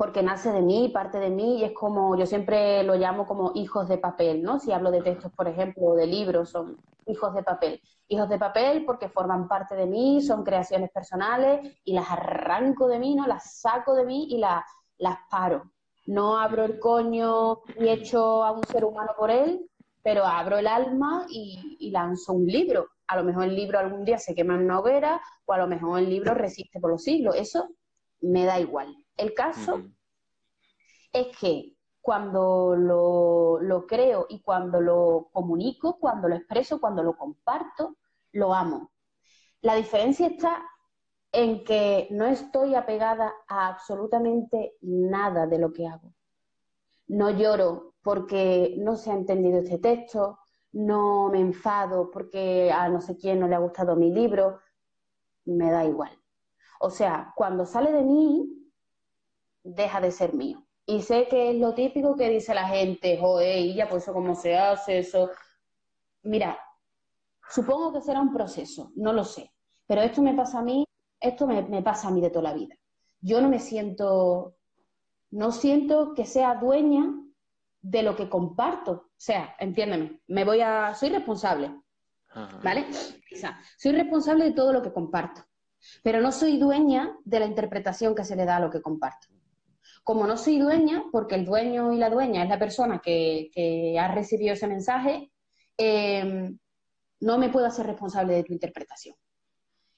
porque 0.00 0.22
nace 0.22 0.50
de 0.50 0.62
mí, 0.62 0.88
parte 0.88 1.18
de 1.18 1.30
mí, 1.30 1.58
y 1.58 1.64
es 1.64 1.72
como, 1.72 2.16
yo 2.16 2.24
siempre 2.24 2.82
lo 2.84 2.94
llamo 2.94 3.26
como 3.26 3.52
hijos 3.54 3.88
de 3.88 3.98
papel, 3.98 4.42
¿no? 4.42 4.58
Si 4.58 4.72
hablo 4.72 4.90
de 4.90 5.02
textos, 5.02 5.30
por 5.32 5.46
ejemplo, 5.46 5.82
o 5.88 5.94
de 5.94 6.06
libros, 6.06 6.50
son 6.50 6.78
hijos 7.06 7.34
de 7.34 7.42
papel. 7.42 7.80
Hijos 8.08 8.28
de 8.28 8.38
papel 8.38 8.84
porque 8.86 9.08
forman 9.08 9.46
parte 9.46 9.74
de 9.76 9.86
mí, 9.86 10.22
son 10.22 10.42
creaciones 10.42 10.90
personales 10.90 11.78
y 11.84 11.92
las 11.92 12.10
arranco 12.10 12.88
de 12.88 12.98
mí, 12.98 13.14
¿no? 13.14 13.26
Las 13.26 13.60
saco 13.60 13.94
de 13.94 14.06
mí 14.06 14.28
y 14.30 14.38
las, 14.38 14.64
las 14.98 15.18
paro. 15.30 15.70
No 16.06 16.38
abro 16.38 16.64
el 16.64 16.78
coño 16.78 17.60
y 17.78 17.88
echo 17.88 18.42
a 18.42 18.52
un 18.52 18.64
ser 18.64 18.84
humano 18.84 19.12
por 19.18 19.30
él, 19.30 19.68
pero 20.02 20.24
abro 20.24 20.58
el 20.58 20.66
alma 20.66 21.26
y, 21.28 21.76
y 21.78 21.90
lanzo 21.90 22.32
un 22.32 22.46
libro. 22.46 22.88
A 23.10 23.16
lo 23.16 23.24
mejor 23.24 23.44
el 23.44 23.56
libro 23.56 23.80
algún 23.80 24.04
día 24.04 24.18
se 24.18 24.36
quema 24.36 24.54
en 24.54 24.62
una 24.62 24.78
hoguera 24.78 25.20
o 25.44 25.52
a 25.52 25.58
lo 25.58 25.66
mejor 25.66 25.98
el 25.98 26.08
libro 26.08 26.32
resiste 26.32 26.78
por 26.78 26.92
los 26.92 27.02
siglos. 27.02 27.34
Eso 27.34 27.68
me 28.20 28.44
da 28.44 28.60
igual. 28.60 28.94
El 29.16 29.34
caso 29.34 29.82
es 31.12 31.36
que 31.36 31.74
cuando 32.00 32.76
lo, 32.76 33.86
creo 33.86 34.26
y 34.28 34.40
cuando 34.42 34.80
lo 34.80 35.28
comunico, 35.32 35.98
cuando 35.98 36.28
lo 36.28 36.36
expreso, 36.36 36.80
cuando 36.80 37.02
lo 37.02 37.16
comparto, 37.16 37.96
lo 38.32 38.54
amo. 38.54 38.92
La 39.60 39.74
diferencia 39.74 40.28
está 40.28 40.62
en 41.32 41.64
que 41.64 42.06
no 42.10 42.26
estoy 42.26 42.76
apegada 42.76 43.32
a 43.48 43.68
absolutamente 43.68 44.76
nada 44.82 45.46
de 45.48 45.58
lo 45.58 45.72
que 45.72 45.86
hago. 45.86 46.14
No 47.08 47.30
lloro 47.30 47.94
porque 48.02 48.76
no 48.78 48.94
se 48.96 49.10
ha 49.10 49.14
entendido 49.14 49.58
este 49.58 49.78
texto, 49.78 50.39
no 50.72 51.28
me 51.28 51.40
enfado 51.40 52.10
porque 52.10 52.70
a 52.72 52.88
no 52.88 53.00
sé 53.00 53.16
quién 53.16 53.40
no 53.40 53.48
le 53.48 53.56
ha 53.56 53.58
gustado 53.58 53.96
mi 53.96 54.12
libro, 54.12 54.60
me 55.44 55.70
da 55.70 55.84
igual. 55.84 56.16
O 56.80 56.90
sea, 56.90 57.32
cuando 57.36 57.66
sale 57.66 57.92
de 57.92 58.02
mí, 58.02 58.70
deja 59.62 60.00
de 60.00 60.10
ser 60.10 60.34
mío. 60.34 60.66
Y 60.86 61.02
sé 61.02 61.28
que 61.28 61.50
es 61.50 61.56
lo 61.56 61.74
típico 61.74 62.16
que 62.16 62.28
dice 62.28 62.54
la 62.54 62.66
gente, 62.66 63.18
joder, 63.18 63.58
y 63.58 63.74
ya, 63.74 63.88
pues 63.88 64.02
eso 64.02 64.12
cómo 64.12 64.34
se 64.34 64.56
hace, 64.56 64.98
eso. 64.98 65.30
Mira, 66.22 66.58
supongo 67.48 67.92
que 67.92 68.00
será 68.00 68.20
un 68.20 68.32
proceso, 68.32 68.92
no 68.96 69.12
lo 69.12 69.24
sé. 69.24 69.52
Pero 69.86 70.02
esto 70.02 70.22
me 70.22 70.34
pasa 70.34 70.60
a 70.60 70.62
mí, 70.62 70.84
esto 71.20 71.46
me, 71.46 71.62
me 71.62 71.82
pasa 71.82 72.08
a 72.08 72.10
mí 72.10 72.20
de 72.20 72.30
toda 72.30 72.50
la 72.50 72.54
vida. 72.54 72.74
Yo 73.20 73.40
no 73.40 73.48
me 73.48 73.58
siento, 73.58 74.56
no 75.30 75.52
siento 75.52 76.14
que 76.14 76.24
sea 76.24 76.54
dueña 76.54 77.12
de 77.82 78.02
lo 78.02 78.16
que 78.16 78.28
comparto. 78.28 78.92
O 78.92 79.10
sea, 79.16 79.54
entiéndeme, 79.58 80.20
me 80.28 80.44
voy 80.44 80.60
a, 80.60 80.94
soy 80.94 81.10
responsable, 81.10 81.74
¿vale? 82.62 82.86
soy 83.78 83.92
responsable 83.92 84.44
de 84.44 84.52
todo 84.52 84.72
lo 84.72 84.82
que 84.82 84.92
comparto, 84.92 85.42
pero 86.02 86.20
no 86.20 86.32
soy 86.32 86.58
dueña 86.58 87.16
de 87.24 87.40
la 87.40 87.46
interpretación 87.46 88.14
que 88.14 88.24
se 88.24 88.36
le 88.36 88.44
da 88.44 88.56
a 88.56 88.60
lo 88.60 88.70
que 88.70 88.82
comparto. 88.82 89.28
Como 90.04 90.26
no 90.26 90.36
soy 90.36 90.58
dueña, 90.58 91.04
porque 91.12 91.34
el 91.34 91.44
dueño 91.44 91.92
y 91.92 91.98
la 91.98 92.10
dueña 92.10 92.42
es 92.42 92.48
la 92.48 92.58
persona 92.58 93.00
que, 93.02 93.96
ha 93.98 94.08
recibido 94.14 94.54
ese 94.54 94.66
mensaje, 94.66 95.30
em, 95.76 96.58
no 97.20 97.38
me 97.38 97.50
puedo 97.50 97.66
hacer 97.66 97.86
responsable 97.86 98.34
de 98.34 98.44
tu 98.44 98.52
interpretación. 98.52 99.14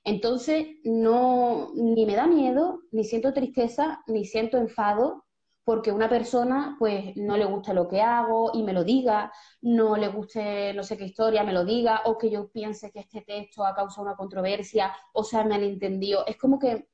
Entonces, 0.05 0.67
no, 0.83 1.71
ni 1.75 2.05
me 2.05 2.17
da 2.17 2.27
miedo, 2.27 2.81
ni 2.91 3.05
siento 3.05 3.33
tristeza, 3.33 4.03
ni 4.09 4.25
siento 4.25 4.57
enfado 4.59 5.25
porque 5.65 5.93
una 5.93 6.09
persona 6.09 6.77
pues 6.79 7.17
no 7.17 7.37
le 7.37 7.45
gusta 7.45 7.73
lo 7.73 7.89
que 7.89 8.01
hago 8.01 8.51
y 8.55 8.63
me 8.63 8.73
lo 8.73 8.85
diga, 8.85 9.33
no 9.61 9.97
le 9.97 10.09
guste 10.09 10.75
no 10.75 10.83
sé 10.83 10.97
qué 10.97 11.05
historia, 11.05 11.45
me 11.45 11.53
lo 11.53 11.65
diga, 11.65 12.03
o 12.07 12.19
que 12.19 12.31
yo 12.31 12.51
piense 12.51 12.91
que 12.91 13.01
este 13.01 13.23
texto 13.23 13.65
ha 13.65 13.75
causado 13.75 14.03
una 14.03 14.17
controversia 14.17 14.93
o 15.13 15.25
sea 15.25 15.45
malentendido. 15.45 16.25
Es 16.27 16.37
como 16.37 16.59
que 16.59 16.89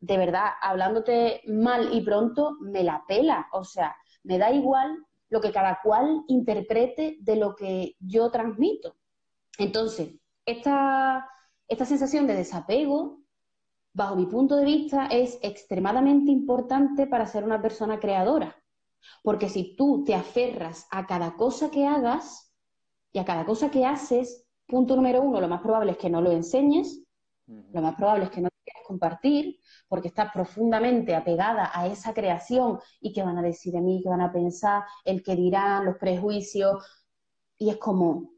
de 0.00 0.18
verdad, 0.18 0.50
hablándote 0.60 1.42
mal 1.46 1.92
y 1.92 2.00
pronto, 2.02 2.56
me 2.60 2.84
la 2.84 3.04
pela. 3.08 3.48
O 3.52 3.64
sea, 3.64 3.96
me 4.22 4.38
da 4.38 4.52
igual 4.52 4.96
lo 5.28 5.40
que 5.40 5.52
cada 5.52 5.80
cual 5.82 6.22
interprete 6.28 7.16
de 7.20 7.36
lo 7.36 7.56
que 7.56 7.96
yo 7.98 8.30
transmito. 8.30 8.96
Entonces, 9.58 10.14
esta, 10.44 11.28
esta 11.66 11.84
sensación 11.84 12.26
de 12.26 12.34
desapego, 12.34 13.20
bajo 13.96 14.14
mi 14.14 14.26
punto 14.26 14.56
de 14.56 14.64
vista, 14.66 15.06
es 15.06 15.38
extremadamente 15.40 16.30
importante 16.30 17.06
para 17.06 17.26
ser 17.26 17.44
una 17.44 17.62
persona 17.62 17.98
creadora. 17.98 18.54
Porque 19.22 19.48
si 19.48 19.74
tú 19.74 20.04
te 20.04 20.14
aferras 20.14 20.86
a 20.90 21.06
cada 21.06 21.34
cosa 21.36 21.70
que 21.70 21.86
hagas 21.86 22.52
y 23.10 23.18
a 23.18 23.24
cada 23.24 23.46
cosa 23.46 23.70
que 23.70 23.86
haces, 23.86 24.44
punto 24.66 24.96
número 24.96 25.22
uno, 25.22 25.40
lo 25.40 25.48
más 25.48 25.62
probable 25.62 25.92
es 25.92 25.96
que 25.96 26.10
no 26.10 26.20
lo 26.20 26.30
enseñes, 26.30 27.02
lo 27.46 27.80
más 27.80 27.94
probable 27.94 28.26
es 28.26 28.30
que 28.30 28.42
no 28.42 28.50
quieras 28.62 28.82
compartir, 28.86 29.60
porque 29.88 30.08
está 30.08 30.30
profundamente 30.30 31.14
apegada 31.14 31.70
a 31.72 31.86
esa 31.86 32.12
creación 32.12 32.78
y 33.00 33.14
qué 33.14 33.22
van 33.22 33.38
a 33.38 33.42
decir 33.42 33.72
de 33.72 33.80
mí, 33.80 34.02
qué 34.02 34.10
van 34.10 34.20
a 34.20 34.30
pensar, 34.30 34.82
el 35.06 35.22
que 35.22 35.34
dirán, 35.34 35.86
los 35.86 35.96
prejuicios. 35.96 36.84
Y 37.56 37.70
es 37.70 37.78
como, 37.78 38.10
o 38.10 38.28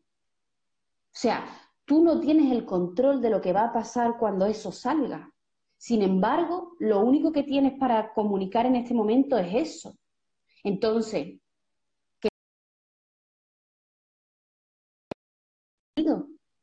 sea, 1.11 1.45
tú 1.85 2.05
no 2.05 2.21
tienes 2.21 2.53
el 2.53 2.65
control 2.65 3.21
de 3.21 3.31
lo 3.31 3.41
que 3.41 3.53
va 3.53 3.65
a 3.65 3.73
pasar 3.73 4.19
cuando 4.19 4.47
eso 4.47 4.71
salga. 4.71 5.33
Sin 5.79 6.03
embargo, 6.03 6.75
lo 6.81 7.01
único 7.01 7.33
que 7.33 7.45
tienes 7.45 7.79
para 7.79 8.13
comunicar 8.13 8.67
en 8.67 8.77
este 8.77 8.95
momento 8.95 9.39
es 9.39 9.55
eso. 9.55 9.97
Entonces, 10.65 11.41
¿qué? 12.21 12.29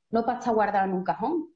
No 0.09 0.25
para 0.25 0.39
estar 0.39 0.53
guardado 0.53 0.85
en 0.85 0.93
un 0.93 1.03
cajón. 1.03 1.53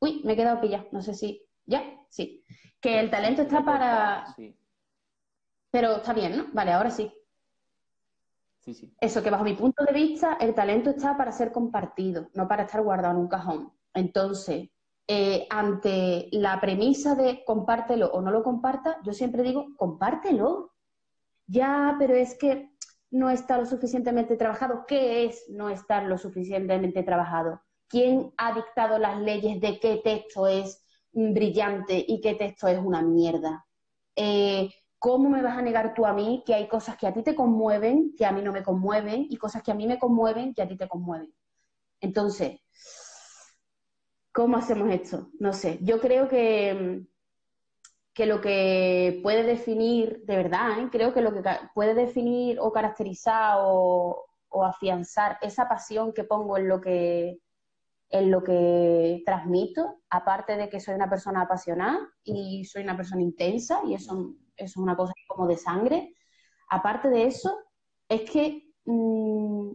Uy, 0.00 0.20
me 0.24 0.32
he 0.32 0.36
quedado 0.36 0.60
pillado, 0.60 0.88
no 0.92 1.00
sé 1.00 1.14
si. 1.14 1.46
¿Ya? 1.64 1.82
Sí. 2.10 2.44
Que 2.80 3.00
el 3.00 3.10
talento 3.10 3.42
está 3.42 3.64
para... 3.64 4.34
Pero 5.70 5.96
está 5.96 6.12
bien, 6.12 6.36
¿no? 6.36 6.46
Vale, 6.52 6.72
ahora 6.72 6.90
sí. 6.90 7.12
Sí, 8.60 8.74
sí. 8.74 8.94
Eso, 9.00 9.22
que 9.22 9.30
bajo 9.30 9.44
mi 9.44 9.54
punto 9.54 9.84
de 9.84 9.92
vista, 9.92 10.34
el 10.40 10.54
talento 10.54 10.90
está 10.90 11.16
para 11.16 11.32
ser 11.32 11.52
compartido, 11.52 12.30
no 12.34 12.48
para 12.48 12.64
estar 12.64 12.82
guardado 12.82 13.14
en 13.14 13.20
un 13.20 13.28
cajón. 13.28 13.72
Entonces, 13.92 14.70
eh, 15.06 15.46
ante 15.50 16.28
la 16.32 16.60
premisa 16.60 17.14
de 17.14 17.44
compártelo 17.44 18.08
o 18.12 18.20
no 18.22 18.30
lo 18.30 18.42
comparta, 18.42 18.98
yo 19.04 19.12
siempre 19.12 19.42
digo, 19.42 19.66
compártelo. 19.76 20.72
Ya, 21.46 21.96
pero 21.98 22.14
es 22.14 22.36
que 22.38 22.70
no 23.10 23.30
está 23.30 23.58
lo 23.58 23.66
suficientemente 23.66 24.36
trabajado. 24.36 24.84
¿Qué 24.86 25.26
es 25.26 25.44
no 25.50 25.68
estar 25.68 26.04
lo 26.04 26.18
suficientemente 26.18 27.02
trabajado? 27.02 27.60
¿Quién 27.88 28.32
ha 28.38 28.54
dictado 28.54 28.98
las 28.98 29.20
leyes 29.20 29.60
de 29.60 29.78
qué 29.78 30.00
texto 30.02 30.46
es 30.48 30.82
brillante 31.12 32.04
y 32.06 32.20
qué 32.20 32.34
texto 32.34 32.66
es 32.68 32.78
una 32.78 33.02
mierda? 33.02 33.66
Eh, 34.16 34.70
¿Cómo 34.98 35.28
me 35.28 35.42
vas 35.42 35.58
a 35.58 35.62
negar 35.62 35.92
tú 35.94 36.06
a 36.06 36.14
mí 36.14 36.42
que 36.46 36.54
hay 36.54 36.66
cosas 36.66 36.96
que 36.96 37.06
a 37.06 37.12
ti 37.12 37.22
te 37.22 37.34
conmueven, 37.34 38.14
que 38.16 38.24
a 38.26 38.32
mí 38.32 38.42
no 38.42 38.52
me 38.52 38.62
conmueven, 38.62 39.26
y 39.28 39.36
cosas 39.36 39.62
que 39.62 39.70
a 39.70 39.74
mí 39.74 39.86
me 39.86 39.98
conmueven, 39.98 40.54
que 40.54 40.62
a 40.62 40.68
ti 40.68 40.76
te 40.76 40.88
conmueven? 40.88 41.32
Entonces, 42.00 42.60
¿cómo 44.34 44.56
hacemos 44.58 44.90
esto? 44.90 45.30
No 45.38 45.52
sé. 45.52 45.78
Yo 45.80 46.00
creo 46.00 46.28
que, 46.28 47.06
que 48.12 48.26
lo 48.26 48.40
que 48.40 49.20
puede 49.22 49.44
definir, 49.44 50.24
de 50.24 50.36
verdad, 50.36 50.80
¿eh? 50.80 50.88
creo 50.90 51.14
que 51.14 51.22
lo 51.22 51.32
que 51.32 51.42
puede 51.74 51.94
definir 51.94 52.58
o 52.60 52.72
caracterizar 52.72 53.58
o, 53.60 54.26
o 54.48 54.64
afianzar 54.64 55.38
esa 55.40 55.68
pasión 55.68 56.12
que 56.12 56.24
pongo 56.24 56.58
en 56.58 56.68
lo 56.68 56.80
que 56.80 57.38
en 58.10 58.30
lo 58.30 58.44
que 58.44 59.22
transmito, 59.26 60.02
aparte 60.10 60.56
de 60.56 60.68
que 60.68 60.78
soy 60.78 60.94
una 60.94 61.10
persona 61.10 61.42
apasionada 61.42 61.98
y 62.22 62.64
soy 62.64 62.84
una 62.84 62.96
persona 62.96 63.22
intensa, 63.22 63.80
y 63.84 63.94
eso 63.94 64.34
es 64.56 64.76
una 64.76 64.94
cosa 64.96 65.12
como 65.26 65.48
de 65.48 65.56
sangre. 65.56 66.14
Aparte 66.70 67.08
de 67.08 67.24
eso, 67.24 67.52
es 68.08 68.30
que 68.30 68.72
mm, 68.84 69.70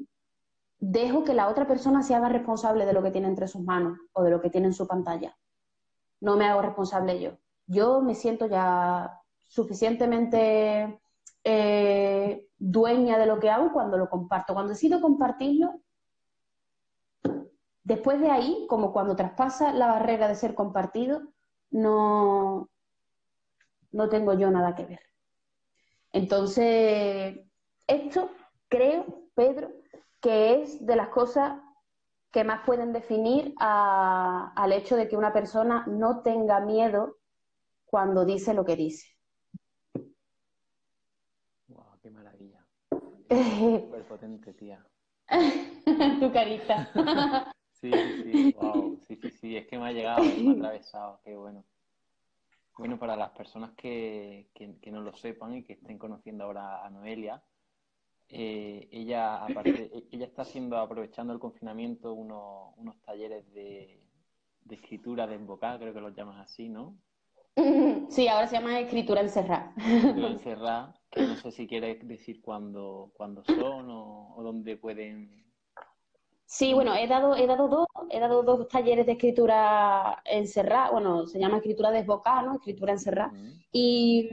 dejo 0.79 1.23
que 1.23 1.33
la 1.33 1.49
otra 1.49 1.67
persona 1.67 2.03
se 2.03 2.15
haga 2.15 2.29
responsable 2.29 2.85
de 2.85 2.93
lo 2.93 3.03
que 3.03 3.11
tiene 3.11 3.27
entre 3.27 3.47
sus 3.47 3.61
manos 3.61 3.99
o 4.13 4.23
de 4.23 4.31
lo 4.31 4.41
que 4.41 4.49
tiene 4.49 4.67
en 4.67 4.73
su 4.73 4.87
pantalla. 4.87 5.37
No 6.21 6.37
me 6.37 6.45
hago 6.45 6.61
responsable 6.61 7.19
yo. 7.19 7.31
Yo 7.67 8.01
me 8.01 8.15
siento 8.15 8.47
ya 8.47 9.21
suficientemente 9.47 10.99
eh, 11.43 12.47
dueña 12.57 13.17
de 13.17 13.25
lo 13.25 13.39
que 13.39 13.49
hago 13.49 13.71
cuando 13.73 13.97
lo 13.97 14.09
comparto. 14.09 14.53
Cuando 14.53 14.73
decido 14.73 15.01
compartirlo, 15.01 15.81
después 17.83 18.19
de 18.21 18.31
ahí, 18.31 18.65
como 18.69 18.93
cuando 18.93 19.15
traspasa 19.15 19.73
la 19.73 19.87
barrera 19.87 20.27
de 20.27 20.35
ser 20.35 20.55
compartido, 20.55 21.21
no, 21.71 22.69
no 23.91 24.09
tengo 24.09 24.33
yo 24.33 24.49
nada 24.49 24.75
que 24.75 24.85
ver. 24.85 25.01
Entonces, 26.11 27.39
esto 27.87 28.31
creo, 28.67 29.05
Pedro, 29.35 29.71
que 30.21 30.61
es 30.61 30.85
de 30.85 30.95
las 30.95 31.09
cosas 31.09 31.59
que 32.31 32.43
más 32.43 32.65
pueden 32.65 32.93
definir 32.93 33.53
al 33.59 34.71
hecho 34.71 34.95
de 34.95 35.07
que 35.07 35.17
una 35.17 35.33
persona 35.33 35.85
no 35.87 36.21
tenga 36.21 36.59
miedo 36.59 37.17
cuando 37.85 38.25
dice 38.25 38.53
lo 38.53 38.63
que 38.65 38.75
dice. 38.75 39.07
Wow, 41.67 41.99
qué 42.01 42.11
maravilla. 42.11 42.65
Súper 43.29 44.07
potente, 44.07 44.53
tía. 44.53 44.85
tu 46.19 46.31
carita. 46.31 46.91
sí, 47.73 47.91
sí, 48.23 48.53
wow. 48.53 48.99
Sí, 49.07 49.15
sí, 49.15 49.31
sí, 49.31 49.57
es 49.57 49.67
que 49.67 49.79
me 49.79 49.87
ha 49.87 49.91
llegado, 49.91 50.23
me 50.23 50.51
ha 50.51 50.53
atravesado, 50.53 51.19
qué 51.23 51.35
bueno. 51.35 51.65
Bueno, 52.79 52.97
para 52.97 53.17
las 53.17 53.31
personas 53.31 53.71
que, 53.75 54.49
no 54.89 55.01
lo 55.01 55.13
sepan 55.13 55.53
y 55.55 55.63
que 55.63 55.73
estén 55.73 55.97
conociendo 55.97 56.45
ahora 56.45 56.85
a 56.85 56.89
Noelia, 56.89 57.43
eh, 58.29 58.87
ella, 58.91 59.43
aparte, 59.43 59.91
e, 59.93 60.07
ella 60.11 60.25
está 60.25 60.43
haciendo, 60.43 60.77
aprovechando 60.77 61.33
el 61.33 61.39
confinamiento, 61.39 62.13
unos, 62.13 62.73
unos 62.77 63.01
talleres 63.01 63.51
de, 63.53 64.03
escritura 64.69 65.25
de 65.25 65.35
envocar, 65.35 65.79
creo 65.79 65.93
que 65.93 66.01
los 66.01 66.15
llamas 66.15 66.39
así, 66.39 66.69
¿no? 66.69 66.95
Sí, 68.09 68.27
ahora 68.27 68.47
se 68.47 68.55
llama 68.55 68.79
escritura 68.79 69.21
encerrada. 69.21 69.73
Escritura 69.77 70.27
encerrada, 70.31 71.01
que 71.09 71.21
no 71.21 71.35
sé 71.35 71.51
si 71.51 71.67
quieres 71.67 72.07
decir 72.07 72.41
cuándo, 72.41 73.11
cuándo 73.15 73.43
son 73.43 73.89
o, 73.89 74.35
o 74.35 74.43
dónde 74.43 74.77
pueden 74.77 75.39
Sí, 76.51 76.73
bueno, 76.73 76.95
he 76.95 77.05
dado, 77.05 77.35
he 77.35 77.45
dado 77.45 77.67
dos, 77.67 77.85
he 78.09 78.19
dado 78.19 78.41
dos 78.41 78.67
talleres 78.69 79.05
de 79.05 79.11
escritura 79.11 80.19
encerrada, 80.25 80.89
bueno, 80.89 81.27
se 81.27 81.37
llama 81.37 81.57
escritura 81.57 81.91
desbocada, 81.91 82.41
¿no? 82.41 82.55
Escritura 82.55 82.93
encerrada. 82.93 83.31
Y, 83.71 84.29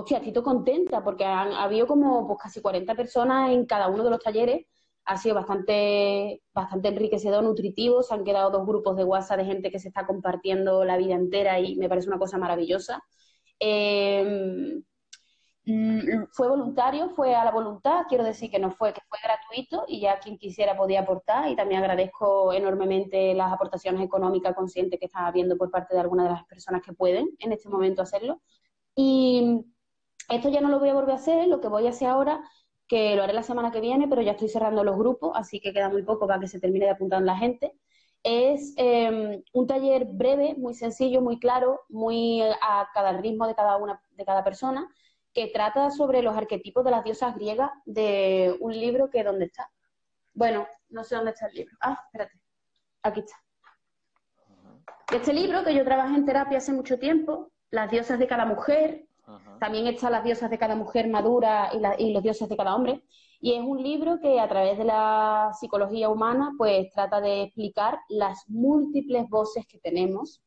hostia, 0.00 0.18
estoy 0.18 0.42
contenta 0.42 1.02
porque 1.02 1.24
han 1.24 1.52
habido 1.52 1.86
como 1.86 2.26
pues, 2.26 2.38
casi 2.42 2.60
40 2.60 2.94
personas 2.94 3.50
en 3.50 3.66
cada 3.66 3.88
uno 3.88 4.04
de 4.04 4.10
los 4.10 4.20
talleres. 4.20 4.66
Ha 5.04 5.16
sido 5.16 5.34
bastante, 5.34 6.42
bastante 6.52 6.88
enriquecedor, 6.88 7.42
nutritivo. 7.42 8.02
Se 8.02 8.14
han 8.14 8.24
quedado 8.24 8.50
dos 8.50 8.66
grupos 8.66 8.96
de 8.96 9.04
WhatsApp 9.04 9.38
de 9.38 9.44
gente 9.46 9.70
que 9.70 9.78
se 9.78 9.88
está 9.88 10.06
compartiendo 10.06 10.84
la 10.84 10.96
vida 10.96 11.14
entera 11.14 11.58
y 11.60 11.76
me 11.76 11.88
parece 11.88 12.08
una 12.08 12.18
cosa 12.18 12.38
maravillosa. 12.38 13.02
Mm, 15.66 16.26
fue 16.32 16.48
voluntario, 16.48 17.10
fue 17.10 17.34
a 17.34 17.44
la 17.44 17.50
voluntad, 17.52 18.04
quiero 18.08 18.24
decir 18.24 18.50
que 18.50 18.58
no 18.58 18.70
fue, 18.72 18.92
que 18.92 19.02
fue 19.08 19.18
gratuito 19.22 19.84
y 19.86 20.00
ya 20.00 20.18
quien 20.18 20.38
quisiera 20.38 20.76
podía 20.76 21.00
aportar 21.00 21.48
y 21.50 21.54
también 21.54 21.82
agradezco 21.82 22.52
enormemente 22.52 23.34
las 23.34 23.52
aportaciones 23.52 24.02
económicas 24.02 24.54
conscientes 24.54 24.98
que 24.98 25.06
estaba 25.06 25.28
habiendo 25.28 25.56
por 25.56 25.70
parte 25.70 25.94
de 25.94 26.00
algunas 26.00 26.26
de 26.26 26.32
las 26.32 26.44
personas 26.46 26.82
que 26.82 26.92
pueden 26.92 27.28
en 27.38 27.52
este 27.52 27.68
momento 27.68 28.02
hacerlo. 28.02 28.40
Y 28.96 29.64
esto 30.30 30.48
ya 30.48 30.60
no 30.60 30.68
lo 30.68 30.78
voy 30.78 30.88
a 30.88 30.94
volver 30.94 31.10
a 31.10 31.14
hacer, 31.14 31.48
lo 31.48 31.60
que 31.60 31.68
voy 31.68 31.86
a 31.86 31.90
hacer 31.90 32.08
ahora, 32.08 32.42
que 32.86 33.14
lo 33.16 33.22
haré 33.22 33.32
la 33.32 33.42
semana 33.42 33.70
que 33.70 33.80
viene, 33.80 34.08
pero 34.08 34.22
ya 34.22 34.32
estoy 34.32 34.48
cerrando 34.48 34.84
los 34.84 34.96
grupos, 34.96 35.32
así 35.34 35.60
que 35.60 35.72
queda 35.72 35.88
muy 35.88 36.02
poco 36.02 36.26
para 36.26 36.40
que 36.40 36.48
se 36.48 36.60
termine 36.60 36.86
de 36.86 36.92
apuntar 36.92 37.22
la 37.22 37.36
gente. 37.36 37.74
Es 38.22 38.74
em, 38.76 39.42
un 39.52 39.66
taller 39.66 40.06
breve, 40.06 40.54
muy 40.56 40.74
sencillo, 40.74 41.20
muy 41.20 41.38
claro, 41.38 41.80
muy 41.88 42.42
a 42.42 42.88
cada 42.94 43.12
ritmo 43.12 43.46
de 43.46 43.54
cada 43.54 43.76
una 43.76 44.02
de 44.10 44.24
cada 44.24 44.44
persona 44.44 44.88
que 45.32 45.48
trata 45.48 45.90
sobre 45.90 46.22
los 46.22 46.36
arquetipos 46.36 46.84
de 46.84 46.90
las 46.90 47.04
diosas 47.04 47.34
griegas 47.36 47.70
de 47.84 48.56
un 48.60 48.72
libro 48.72 49.10
que 49.10 49.24
¿dónde 49.24 49.46
está? 49.46 49.70
Bueno, 50.34 50.66
no 50.88 51.04
sé 51.04 51.16
dónde 51.16 51.30
está 51.32 51.46
el 51.46 51.54
libro. 51.54 51.76
Ah, 51.80 52.00
espérate. 52.06 52.40
Aquí 53.02 53.20
está. 53.20 53.36
Este 55.12 55.32
libro 55.32 55.64
que 55.64 55.74
yo 55.74 55.84
trabajé 55.84 56.14
en 56.14 56.24
terapia 56.24 56.58
hace 56.58 56.72
mucho 56.72 56.98
tiempo, 56.98 57.50
Las 57.70 57.90
diosas 57.90 58.18
de 58.18 58.26
cada 58.26 58.46
mujer, 58.46 59.06
también 59.58 59.86
está 59.86 60.10
Las 60.10 60.24
diosas 60.24 60.50
de 60.50 60.58
cada 60.58 60.76
mujer 60.76 61.08
madura 61.08 61.70
y, 61.72 62.04
y 62.04 62.12
los 62.12 62.22
dioses 62.22 62.48
de 62.48 62.56
cada 62.56 62.74
hombre. 62.74 63.02
Y 63.40 63.54
es 63.54 63.62
un 63.62 63.82
libro 63.82 64.20
que 64.20 64.38
a 64.38 64.48
través 64.48 64.76
de 64.76 64.84
la 64.84 65.52
psicología 65.58 66.10
humana 66.10 66.52
pues 66.58 66.90
trata 66.92 67.20
de 67.20 67.42
explicar 67.42 67.98
las 68.08 68.44
múltiples 68.48 69.28
voces 69.28 69.66
que 69.66 69.78
tenemos 69.78 70.42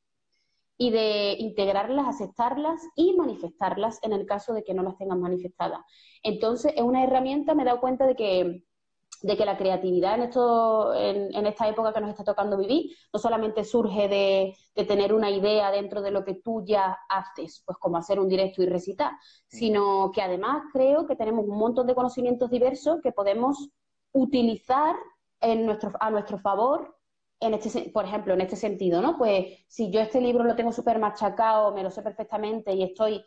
y 0.77 0.91
de 0.91 1.35
integrarlas, 1.39 2.07
aceptarlas 2.07 2.81
y 2.95 3.15
manifestarlas 3.15 3.99
en 4.03 4.13
el 4.13 4.25
caso 4.25 4.53
de 4.53 4.63
que 4.63 4.73
no 4.73 4.83
las 4.83 4.97
tengan 4.97 5.21
manifestadas. 5.21 5.79
Entonces, 6.23 6.73
es 6.75 6.81
una 6.81 7.03
herramienta, 7.03 7.53
me 7.55 7.63
he 7.63 7.65
dado 7.65 7.79
cuenta 7.79 8.05
de 8.05 8.15
que, 8.15 8.63
de 9.23 9.35
que 9.35 9.45
la 9.45 9.57
creatividad 9.57 10.15
en, 10.15 10.21
esto, 10.23 10.93
en, 10.93 11.45
esta 11.47 11.67
época 11.67 11.93
que 11.93 12.01
nos 12.01 12.11
está 12.11 12.23
tocando 12.23 12.57
vivir 12.57 12.91
no 13.11 13.19
solamente 13.19 13.63
surge 13.63 14.07
de, 14.07 14.55
de, 14.75 14.85
tener 14.85 15.13
una 15.13 15.31
idea 15.31 15.71
dentro 15.71 16.01
de 16.01 16.11
lo 16.11 16.23
que 16.23 16.35
tú 16.35 16.63
ya 16.63 16.99
haces, 17.09 17.63
pues 17.65 17.77
como 17.79 17.97
hacer 17.97 18.19
un 18.19 18.27
directo 18.27 18.61
y 18.61 18.67
recitar, 18.67 19.13
sino 19.47 20.11
que 20.13 20.21
además 20.21 20.63
creo 20.71 21.07
que 21.07 21.15
tenemos 21.15 21.45
un 21.47 21.57
montón 21.57 21.87
de 21.87 21.95
conocimientos 21.95 22.51
diversos 22.51 22.99
que 23.01 23.11
podemos 23.11 23.69
utilizar 24.11 24.95
en 25.39 25.65
nuestro, 25.65 25.93
a 25.99 26.11
nuestro 26.11 26.37
favor 26.37 26.93
este, 27.51 27.89
por 27.89 28.05
ejemplo, 28.05 28.33
en 28.33 28.41
este 28.41 28.55
sentido, 28.55 29.01
¿no? 29.01 29.17
Pues 29.17 29.65
si 29.67 29.91
yo 29.91 29.99
este 29.99 30.21
libro 30.21 30.43
lo 30.43 30.55
tengo 30.55 30.71
súper 30.71 30.99
machacado, 30.99 31.73
me 31.73 31.83
lo 31.83 31.91
sé 31.91 32.01
perfectamente 32.01 32.73
y 32.73 32.83
estoy 32.83 33.23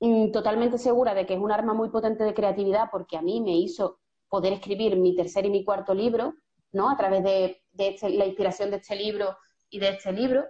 mm, 0.00 0.30
totalmente 0.30 0.78
segura 0.78 1.14
de 1.14 1.26
que 1.26 1.34
es 1.34 1.40
un 1.40 1.52
arma 1.52 1.74
muy 1.74 1.90
potente 1.90 2.24
de 2.24 2.34
creatividad 2.34 2.88
porque 2.90 3.16
a 3.18 3.22
mí 3.22 3.40
me 3.40 3.56
hizo 3.56 3.98
poder 4.28 4.52
escribir 4.52 4.96
mi 4.96 5.14
tercer 5.14 5.46
y 5.46 5.50
mi 5.50 5.64
cuarto 5.64 5.94
libro, 5.94 6.34
¿no? 6.72 6.90
A 6.90 6.96
través 6.96 7.22
de, 7.24 7.62
este, 7.78 8.10
la 8.10 8.26
inspiración 8.26 8.70
de 8.70 8.76
este 8.76 8.96
libro 8.96 9.36
y 9.70 9.78
de 9.78 9.90
este 9.90 10.12
libro, 10.12 10.44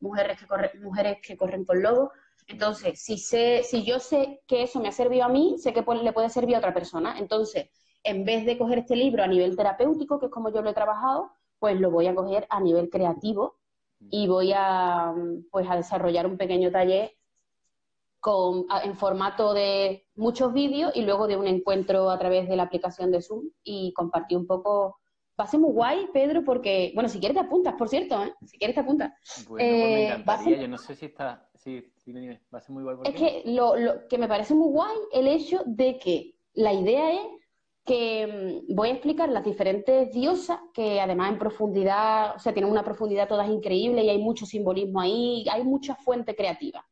Mujeres 0.00 0.38
que, 0.38 0.46
corren, 0.46 0.70
mujeres 0.80 1.18
que 1.20 1.36
corren 1.36 1.64
con 1.64 1.82
lobos. 1.82 2.10
Entonces, 2.46 3.02
si, 3.02 3.18
sé, 3.18 3.62
si 3.64 3.84
yo 3.84 3.98
sé 3.98 4.40
que 4.46 4.62
eso 4.62 4.80
me 4.80 4.88
ha 4.88 4.92
servido 4.92 5.24
a 5.24 5.28
mí, 5.28 5.56
sé 5.58 5.72
que 5.72 5.84
le 6.02 6.12
puede 6.12 6.30
servir 6.30 6.54
a 6.54 6.58
otra 6.58 6.72
persona. 6.72 7.18
Entonces, 7.18 7.68
en 8.04 8.24
vez 8.24 8.46
de 8.46 8.56
coger 8.56 8.78
este 8.78 8.94
libro 8.94 9.24
a 9.24 9.26
nivel 9.26 9.56
terapéutico, 9.56 10.20
que 10.20 10.26
es 10.26 10.32
como 10.32 10.50
yo 10.50 10.62
lo 10.62 10.70
he 10.70 10.74
trabajado, 10.74 11.32
pues 11.58 11.80
lo 11.80 11.90
voy 11.90 12.06
a 12.06 12.14
coger 12.14 12.46
a 12.48 12.60
nivel 12.60 12.88
creativo 12.90 13.58
y 13.98 14.28
voy 14.28 14.52
a, 14.54 15.12
pues, 15.50 15.68
a 15.68 15.76
desarrollar 15.76 16.26
un 16.26 16.38
pequeño 16.38 16.70
taller 16.70 17.17
con, 18.28 18.66
en 18.84 18.94
formato 18.94 19.54
de 19.54 20.06
muchos 20.14 20.52
vídeos 20.52 20.92
y 20.94 21.00
luego 21.00 21.26
de 21.26 21.38
un 21.38 21.46
encuentro 21.46 22.10
a 22.10 22.18
través 22.18 22.46
de 22.46 22.56
la 22.56 22.64
aplicación 22.64 23.10
de 23.10 23.22
Zoom 23.22 23.48
y 23.64 23.94
compartir 23.94 24.36
un 24.36 24.46
poco. 24.46 24.98
Va 25.40 25.44
a 25.44 25.46
ser 25.46 25.60
muy 25.60 25.72
guay, 25.72 26.08
Pedro, 26.12 26.44
porque, 26.44 26.92
bueno, 26.94 27.08
si 27.08 27.20
quieres 27.20 27.36
te 27.36 27.40
apuntas, 27.46 27.74
por 27.78 27.88
cierto, 27.88 28.22
¿eh? 28.22 28.34
Si 28.44 28.58
quieres 28.58 28.74
te 28.74 28.80
apuntas. 28.80 29.12
Bueno, 29.48 30.22
pues 30.26 30.44
me 30.44 30.52
eh, 30.52 30.60
yo 30.60 30.68
no 30.68 30.76
sé 30.76 30.94
si 30.94 31.06
está, 31.06 31.48
sí, 31.54 31.90
sí, 31.96 32.12
va 32.52 32.58
a 32.58 32.60
ser 32.60 32.74
muy 32.74 32.82
guay. 32.82 32.98
Es 33.04 33.14
que 33.14 33.42
lo, 33.46 33.76
lo 33.76 34.06
que 34.08 34.18
me 34.18 34.28
parece 34.28 34.54
muy 34.54 34.68
guay 34.68 34.96
el 35.12 35.26
hecho 35.26 35.62
de 35.64 35.98
que 35.98 36.34
la 36.52 36.74
idea 36.74 37.12
es 37.12 37.26
que 37.86 38.62
mm, 38.68 38.74
voy 38.74 38.90
a 38.90 38.92
explicar 38.92 39.30
las 39.30 39.44
diferentes 39.44 40.12
diosas, 40.12 40.58
que 40.74 41.00
además 41.00 41.32
en 41.32 41.38
profundidad, 41.38 42.36
o 42.36 42.38
sea, 42.40 42.52
tienen 42.52 42.70
una 42.70 42.84
profundidad 42.84 43.26
todas 43.26 43.48
increíble 43.48 44.02
y 44.02 44.10
hay 44.10 44.18
mucho 44.18 44.44
simbolismo 44.44 45.00
ahí, 45.00 45.46
hay 45.50 45.64
mucha 45.64 45.94
fuente 45.94 46.36
creativa. 46.36 46.84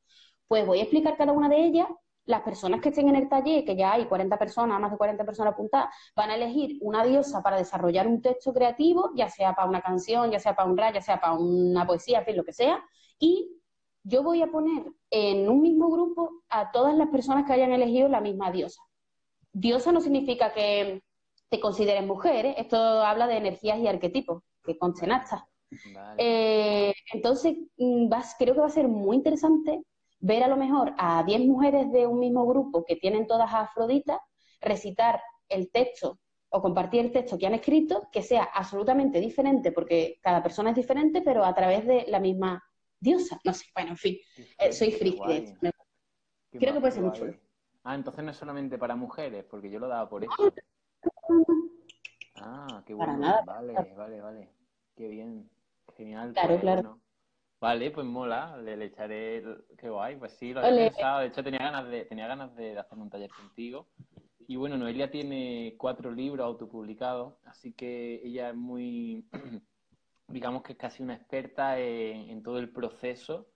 Pues 0.48 0.66
voy 0.66 0.78
a 0.78 0.82
explicar 0.82 1.16
cada 1.16 1.32
una 1.32 1.48
de 1.48 1.64
ellas. 1.64 1.88
Las 2.24 2.42
personas 2.42 2.80
que 2.80 2.88
estén 2.88 3.08
en 3.08 3.16
el 3.16 3.28
taller, 3.28 3.64
que 3.64 3.76
ya 3.76 3.92
hay 3.92 4.06
40 4.06 4.36
personas, 4.36 4.80
más 4.80 4.90
de 4.90 4.96
40 4.96 5.24
personas 5.24 5.52
apuntadas, 5.52 5.94
van 6.16 6.30
a 6.30 6.34
elegir 6.34 6.78
una 6.80 7.04
diosa 7.04 7.40
para 7.40 7.56
desarrollar 7.56 8.08
un 8.08 8.20
texto 8.20 8.52
creativo, 8.52 9.10
ya 9.14 9.28
sea 9.28 9.54
para 9.54 9.68
una 9.68 9.80
canción, 9.80 10.30
ya 10.32 10.40
sea 10.40 10.56
para 10.56 10.68
un 10.68 10.76
rap, 10.76 10.94
ya 10.94 11.00
sea 11.00 11.20
para 11.20 11.34
una 11.34 11.86
poesía, 11.86 12.18
en 12.18 12.24
fin, 12.24 12.36
lo 12.36 12.44
que 12.44 12.52
sea. 12.52 12.82
Y 13.18 13.56
yo 14.02 14.22
voy 14.24 14.42
a 14.42 14.48
poner 14.48 14.84
en 15.10 15.48
un 15.48 15.62
mismo 15.62 15.88
grupo 15.90 16.42
a 16.48 16.70
todas 16.72 16.96
las 16.96 17.08
personas 17.08 17.44
que 17.44 17.52
hayan 17.52 17.72
elegido 17.72 18.08
la 18.08 18.20
misma 18.20 18.50
diosa. 18.50 18.82
Diosa 19.52 19.92
no 19.92 20.00
significa 20.00 20.52
que 20.52 21.02
te 21.48 21.60
consideres 21.60 22.04
mujer, 22.04 22.46
¿eh? 22.46 22.54
esto 22.58 22.76
habla 22.76 23.26
de 23.26 23.36
energías 23.36 23.78
y 23.78 23.86
arquetipos, 23.86 24.42
que 24.64 24.76
consten 24.78 25.12
eh, 26.18 26.94
entonces, 27.12 27.56
mm, 27.76 28.08
creo 28.38 28.54
que 28.54 28.60
va 28.60 28.66
a 28.66 28.70
ser 28.70 28.88
muy 28.88 29.16
interesante 29.16 29.82
ver 30.18 30.42
a 30.42 30.48
lo 30.48 30.56
mejor 30.56 30.94
a 30.98 31.22
10 31.24 31.40
mujeres 31.40 31.90
de 31.92 32.06
un 32.06 32.18
mismo 32.18 32.46
grupo 32.46 32.84
que 32.84 32.96
tienen 32.96 33.26
todas 33.26 33.52
a 33.52 33.60
Afrodita 33.62 34.20
recitar 34.60 35.20
el 35.48 35.70
texto 35.70 36.18
o 36.48 36.62
compartir 36.62 37.00
el 37.00 37.12
texto 37.12 37.36
que 37.36 37.46
han 37.46 37.54
escrito, 37.54 38.08
que 38.10 38.22
sea 38.22 38.44
absolutamente 38.44 39.20
diferente, 39.20 39.72
porque 39.72 40.18
cada 40.22 40.42
persona 40.42 40.70
es 40.70 40.76
diferente, 40.76 41.20
pero 41.22 41.44
a 41.44 41.54
través 41.54 41.86
de 41.86 42.06
la 42.08 42.20
misma 42.20 42.62
diosa. 42.98 43.38
No 43.44 43.52
sé, 43.52 43.66
bueno, 43.74 43.90
en 43.90 43.96
fin, 43.96 44.16
eh, 44.58 44.72
soy 44.72 44.92
friki 44.92 45.28
de 45.28 45.72
Creo 46.58 46.72
que 46.72 46.80
puede 46.80 46.92
ser 46.92 47.02
muy 47.02 47.12
chulo. 47.12 47.34
Ah, 47.84 47.94
entonces 47.94 48.24
no 48.24 48.30
es 48.30 48.36
solamente 48.36 48.78
para 48.78 48.96
mujeres, 48.96 49.44
porque 49.44 49.70
yo 49.70 49.78
lo 49.78 49.88
daba 49.88 50.08
por 50.08 50.24
eso. 50.24 50.32
Ah, 52.36 52.82
qué 52.86 52.94
bueno. 52.94 53.20
Vale, 53.44 53.74
vale, 53.96 54.20
vale. 54.20 54.50
Qué 54.96 55.08
bien. 55.08 55.48
Genial. 55.96 56.32
Claro, 56.32 56.48
pues, 56.48 56.60
claro. 56.60 57.00
Vale, 57.58 57.90
pues 57.90 58.06
mola, 58.06 58.58
le, 58.58 58.84
echaré, 58.84 59.42
qué 59.78 59.88
guay, 59.88 60.16
pues 60.16 60.32
sí, 60.32 60.52
lo 60.52 60.62
he 60.62 60.90
pensado, 60.90 61.20
de 61.20 61.28
hecho 61.28 61.42
tenía 61.42 61.60
ganas 61.60 61.88
de, 61.88 62.04
tenía 62.04 62.26
ganas 62.26 62.54
de, 62.54 62.78
hacer 62.78 62.98
un 62.98 63.08
taller 63.08 63.30
contigo. 63.30 63.88
Y 64.46 64.56
bueno, 64.56 64.76
Noelia 64.76 65.10
tiene 65.10 65.74
cuatro 65.78 66.12
libros 66.12 66.44
autopublicados, 66.44 67.34
así 67.44 67.72
que 67.72 68.20
ella 68.22 68.50
es 68.50 68.54
muy, 68.54 69.26
digamos 70.28 70.62
que 70.62 70.72
es 70.74 70.78
casi 70.78 71.02
una 71.02 71.14
experta 71.14 71.78
en, 71.78 72.42
todo 72.42 72.58
el 72.58 72.70
proceso, 72.70 73.48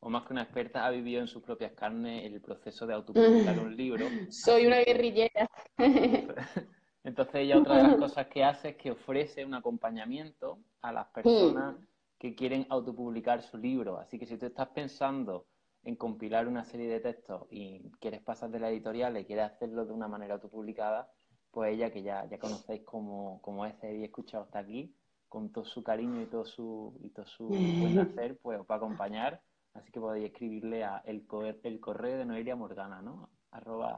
o 0.00 0.08
más 0.08 0.24
que 0.24 0.32
una 0.32 0.42
experta, 0.42 0.86
ha 0.86 0.90
vivido 0.90 1.20
en 1.20 1.26
sus 1.26 1.42
propias 1.42 1.72
carnes 1.72 2.24
el 2.24 2.40
proceso 2.40 2.86
de 2.86 2.94
autopublicar 2.94 3.58
un 3.58 3.76
libro. 3.76 4.06
Soy 4.30 4.66
una 4.66 4.78
guerrillera. 4.78 5.50
Entonces 7.02 7.34
ella 7.34 7.58
otra 7.58 7.78
de 7.78 7.82
las 7.82 7.96
cosas 7.98 8.28
que 8.28 8.44
hace 8.44 8.70
es 8.70 8.76
que 8.76 8.92
ofrece 8.92 9.44
un 9.44 9.54
acompañamiento 9.54 10.60
a 10.80 10.92
las 10.92 11.08
personas 11.08 11.74
que 12.18 12.34
quieren 12.34 12.66
autopublicar 12.68 13.42
su 13.42 13.56
libro. 13.58 13.98
Así 13.98 14.18
que 14.18 14.26
si 14.26 14.36
tú 14.36 14.46
estás 14.46 14.68
pensando 14.68 15.46
en 15.84 15.96
compilar 15.96 16.48
una 16.48 16.64
serie 16.64 16.88
de 16.88 17.00
textos 17.00 17.46
y 17.50 17.90
quieres 18.00 18.20
pasar 18.22 18.50
de 18.50 18.60
la 18.60 18.70
editorial 18.70 19.16
y 19.16 19.24
quieres 19.24 19.46
hacerlo 19.46 19.86
de 19.86 19.92
una 19.92 20.08
manera 20.08 20.34
autopublicada, 20.34 21.10
pues 21.50 21.72
ella, 21.74 21.90
que 21.90 22.02
ya, 22.02 22.26
ya 22.28 22.38
conocéis 22.38 22.82
como, 22.82 23.40
como 23.42 23.64
es 23.64 23.74
y 23.82 24.04
escuchado 24.04 24.44
hasta 24.44 24.58
aquí, 24.58 24.94
con 25.28 25.50
todo 25.50 25.64
su 25.64 25.82
cariño 25.82 26.22
y 26.22 26.26
todo 26.26 26.44
su, 26.44 26.98
y 27.02 27.10
todo 27.10 27.26
su 27.26 27.48
buen 27.48 27.98
hacer, 27.98 28.38
pues 28.42 28.60
os 28.60 28.66
va 28.66 28.74
a 28.74 28.78
acompañar. 28.78 29.40
Así 29.74 29.92
que 29.92 30.00
podéis 30.00 30.26
escribirle 30.26 30.84
a 30.84 30.98
el, 31.06 31.26
el 31.62 31.80
correo 31.80 32.18
de 32.18 32.24
Noelia 32.24 32.56
Morgana, 32.56 33.00
¿no? 33.00 33.30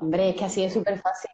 Hombre, 0.00 0.30
es 0.30 0.36
que 0.36 0.44
así 0.44 0.62
es 0.62 0.72
súper 0.72 1.00
fácil. 1.00 1.30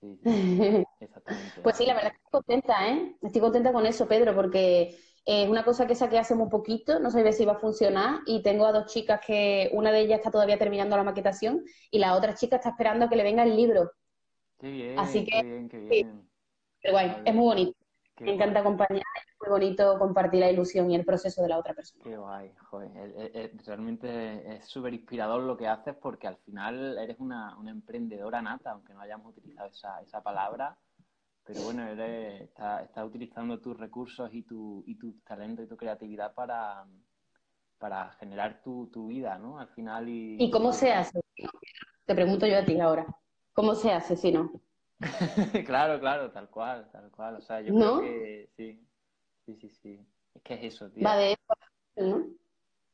Sí, 0.00 0.20
exactamente. 1.00 1.62
pues 1.62 1.76
sí, 1.76 1.86
la 1.86 1.94
verdad 1.94 2.12
es 2.12 2.18
que 2.18 2.24
estoy 2.24 2.40
contenta, 2.40 2.88
¿eh? 2.88 3.16
Estoy 3.22 3.40
contenta 3.40 3.72
con 3.72 3.86
eso, 3.86 4.06
Pedro, 4.08 4.34
porque 4.34 4.96
es 5.24 5.48
una 5.48 5.64
cosa 5.64 5.86
que 5.86 5.94
saqué 5.94 6.18
hace 6.18 6.34
muy 6.34 6.48
poquito, 6.48 7.00
no 7.00 7.10
sé 7.10 7.32
si 7.32 7.44
va 7.44 7.54
a 7.54 7.58
funcionar, 7.58 8.20
y 8.26 8.42
tengo 8.42 8.66
a 8.66 8.72
dos 8.72 8.92
chicas 8.92 9.20
que 9.26 9.70
una 9.72 9.90
de 9.90 10.00
ellas 10.00 10.18
está 10.18 10.30
todavía 10.30 10.58
terminando 10.58 10.96
la 10.96 11.02
maquetación 11.02 11.64
y 11.90 11.98
la 11.98 12.14
otra 12.14 12.34
chica 12.34 12.56
está 12.56 12.70
esperando 12.70 13.08
que 13.08 13.16
le 13.16 13.22
venga 13.22 13.42
el 13.42 13.56
libro. 13.56 13.90
Qué 14.58 14.70
bien, 14.70 14.98
Así 14.98 15.24
que, 15.24 15.30
qué 15.30 15.42
bien, 15.42 15.68
qué 15.68 15.78
bien. 15.78 16.28
Pero 16.82 16.94
guay, 16.94 17.16
es 17.24 17.34
muy 17.34 17.44
bonito. 17.44 17.78
Me 18.20 18.34
encanta 18.34 18.60
acompañar, 18.60 19.02
muy 19.44 19.60
bonito 19.60 19.98
compartir 19.98 20.40
la 20.40 20.50
ilusión 20.50 20.90
y 20.90 20.94
el 20.94 21.04
proceso 21.04 21.42
de 21.42 21.48
la 21.48 21.58
otra 21.58 21.74
persona. 21.74 22.02
Qué 22.04 22.16
guay, 22.16 22.52
joder. 22.70 23.52
realmente 23.66 24.56
es 24.56 24.66
súper 24.66 24.94
inspirador 24.94 25.42
lo 25.42 25.56
que 25.56 25.68
haces 25.68 25.94
porque 26.00 26.26
al 26.26 26.36
final 26.38 26.98
eres 26.98 27.18
una, 27.20 27.56
una, 27.58 27.70
emprendedora 27.70 28.40
nata, 28.42 28.72
aunque 28.72 28.94
no 28.94 29.00
hayamos 29.00 29.36
utilizado 29.36 29.68
esa, 29.68 30.00
esa 30.00 30.22
palabra. 30.22 30.76
Pero 31.44 31.62
bueno, 31.62 31.86
eres, 31.86 32.42
estás 32.42 32.84
está 32.84 33.04
utilizando 33.04 33.60
tus 33.60 33.76
recursos 33.76 34.32
y 34.32 34.42
tu, 34.42 34.82
y 34.86 34.96
tu 34.96 35.20
talento 35.20 35.62
y 35.62 35.68
tu 35.68 35.76
creatividad 35.76 36.32
para, 36.32 36.86
para 37.78 38.10
generar 38.12 38.62
tu, 38.62 38.88
tu 38.90 39.08
vida, 39.08 39.36
¿no? 39.38 39.58
Al 39.58 39.68
final 39.68 40.08
y... 40.08 40.36
¿Y 40.38 40.50
cómo 40.50 40.72
se 40.72 40.92
hace? 40.92 41.20
Te 42.06 42.14
pregunto 42.14 42.46
yo 42.46 42.58
a 42.58 42.64
ti 42.64 42.80
ahora. 42.80 43.06
¿Cómo 43.52 43.74
se 43.74 43.92
hace 43.92 44.16
si 44.16 44.32
no? 44.32 44.50
claro, 45.66 46.00
claro, 46.00 46.30
tal 46.30 46.48
cual, 46.48 46.88
tal 46.90 47.10
cual. 47.10 47.36
O 47.36 47.40
sea, 47.40 47.60
yo 47.60 47.74
creo 47.74 48.00
que 48.00 48.48
sí, 48.56 48.80
sí, 49.46 49.56
sí, 49.56 49.68
sí. 49.68 50.00
Es 50.34 50.42
que 50.42 50.54
es 50.54 50.74
eso, 50.74 50.90
tío. 50.90 51.04
Va 51.04 51.16
de 51.16 51.36
¿no? 51.96 52.26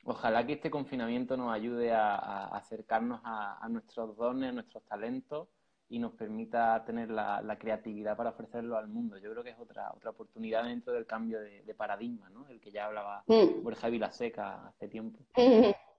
Ojalá 0.05 0.47
que 0.47 0.55
este 0.55 0.71
confinamiento 0.71 1.37
nos 1.37 1.53
ayude 1.53 1.93
a, 1.93 2.47
acercarnos 2.47 3.21
a, 3.23 3.67
nuestros 3.69 4.17
dones, 4.17 4.51
a 4.51 4.53
nuestros 4.53 4.83
talentos 4.85 5.49
y 5.89 5.99
nos 5.99 6.13
permita 6.13 6.85
tener 6.85 7.11
la, 7.11 7.57
creatividad 7.59 8.17
para 8.17 8.31
ofrecerlo 8.31 8.77
al 8.77 8.89
mundo. 8.89 9.19
Yo 9.19 9.31
creo 9.31 9.45
que 9.45 9.51
es 9.51 9.59
otra 9.59 9.93
otra 9.95 10.11
oportunidad 10.11 10.65
dentro 10.65 10.93
del 10.93 11.07
cambio 11.07 11.41
de, 11.41 11.75
paradigma, 11.75 12.31
¿no? 12.31 12.49
El 12.49 12.61
que 12.61 12.71
ya 12.71 12.87
hablaba 12.87 13.25
mm. 13.27 13.63
por 13.63 13.75
Javi 13.75 14.01
Seca 14.11 14.67
hace 14.69 14.89
tiempo. 14.89 15.21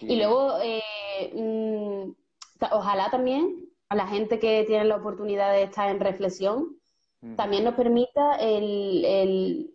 Y 0.00 0.16
luego, 0.16 0.58
eh, 0.62 0.82
mm, 1.34 2.10
ojalá 2.72 3.10
también 3.10 3.68
a 3.88 3.96
la 3.96 4.06
gente 4.06 4.38
que 4.38 4.64
tiene 4.64 4.84
la 4.84 4.96
oportunidad 4.96 5.52
de 5.52 5.64
estar 5.64 5.90
en 5.90 5.98
reflexión, 5.98 6.76
también 7.36 7.64
nos 7.64 7.74
permita 7.74 8.36
el, 8.36 9.04
el, 9.04 9.74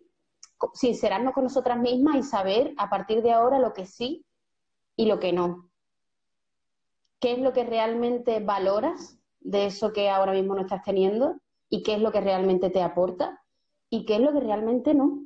sincerarnos 0.74 1.34
con 1.34 1.44
nosotras 1.44 1.78
mismas 1.78 2.16
y 2.16 2.22
saber 2.22 2.72
a 2.76 2.88
partir 2.88 3.22
de 3.22 3.32
ahora 3.32 3.58
lo 3.58 3.72
que 3.72 3.86
sí 3.86 4.24
y 4.96 5.06
lo 5.06 5.18
que 5.18 5.32
no. 5.32 5.70
¿Qué 7.20 7.32
es 7.32 7.38
lo 7.38 7.52
que 7.52 7.64
realmente 7.64 8.40
valoras 8.40 9.18
de 9.40 9.66
eso 9.66 9.92
que 9.92 10.08
ahora 10.10 10.32
mismo 10.32 10.54
no 10.54 10.62
estás 10.62 10.82
teniendo? 10.82 11.36
¿Y 11.68 11.82
qué 11.82 11.94
es 11.94 12.00
lo 12.00 12.12
que 12.12 12.20
realmente 12.20 12.70
te 12.70 12.82
aporta? 12.82 13.42
¿Y 13.90 14.04
qué 14.04 14.16
es 14.16 14.20
lo 14.20 14.32
que 14.32 14.40
realmente 14.40 14.94
no? 14.94 15.24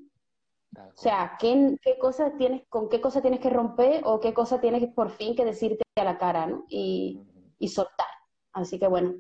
O 0.77 0.97
sea, 0.97 1.37
¿qué, 1.39 1.79
qué 1.83 1.99
cosas 1.99 2.37
tienes, 2.37 2.67
con 2.69 2.89
qué 2.89 3.01
cosas 3.01 3.23
tienes 3.23 3.41
que 3.41 3.51
romper 3.51 4.03
o 4.05 4.21
qué 4.21 4.35
cosa 4.35 4.61
tienes 4.61 4.87
por 4.93 5.11
fin 5.11 5.35
que 5.35 5.45
decirte 5.45 5.85
a 5.97 6.05
la 6.05 6.19
cara, 6.19 6.47
¿no? 6.47 6.65
Y, 6.69 7.21
y 7.59 7.69
soltar. 7.69 8.07
Así 8.53 8.79
que 8.79 8.87
bueno, 8.87 9.15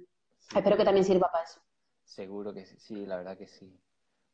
espero 0.54 0.76
que 0.76 0.84
también 0.84 1.04
sirva 1.04 1.30
para 1.30 1.44
eso. 1.44 1.60
Seguro 2.06 2.54
que 2.54 2.64
sí, 2.64 2.76
sí, 2.78 3.04
la 3.04 3.16
verdad 3.16 3.36
que 3.36 3.46
sí. 3.46 3.78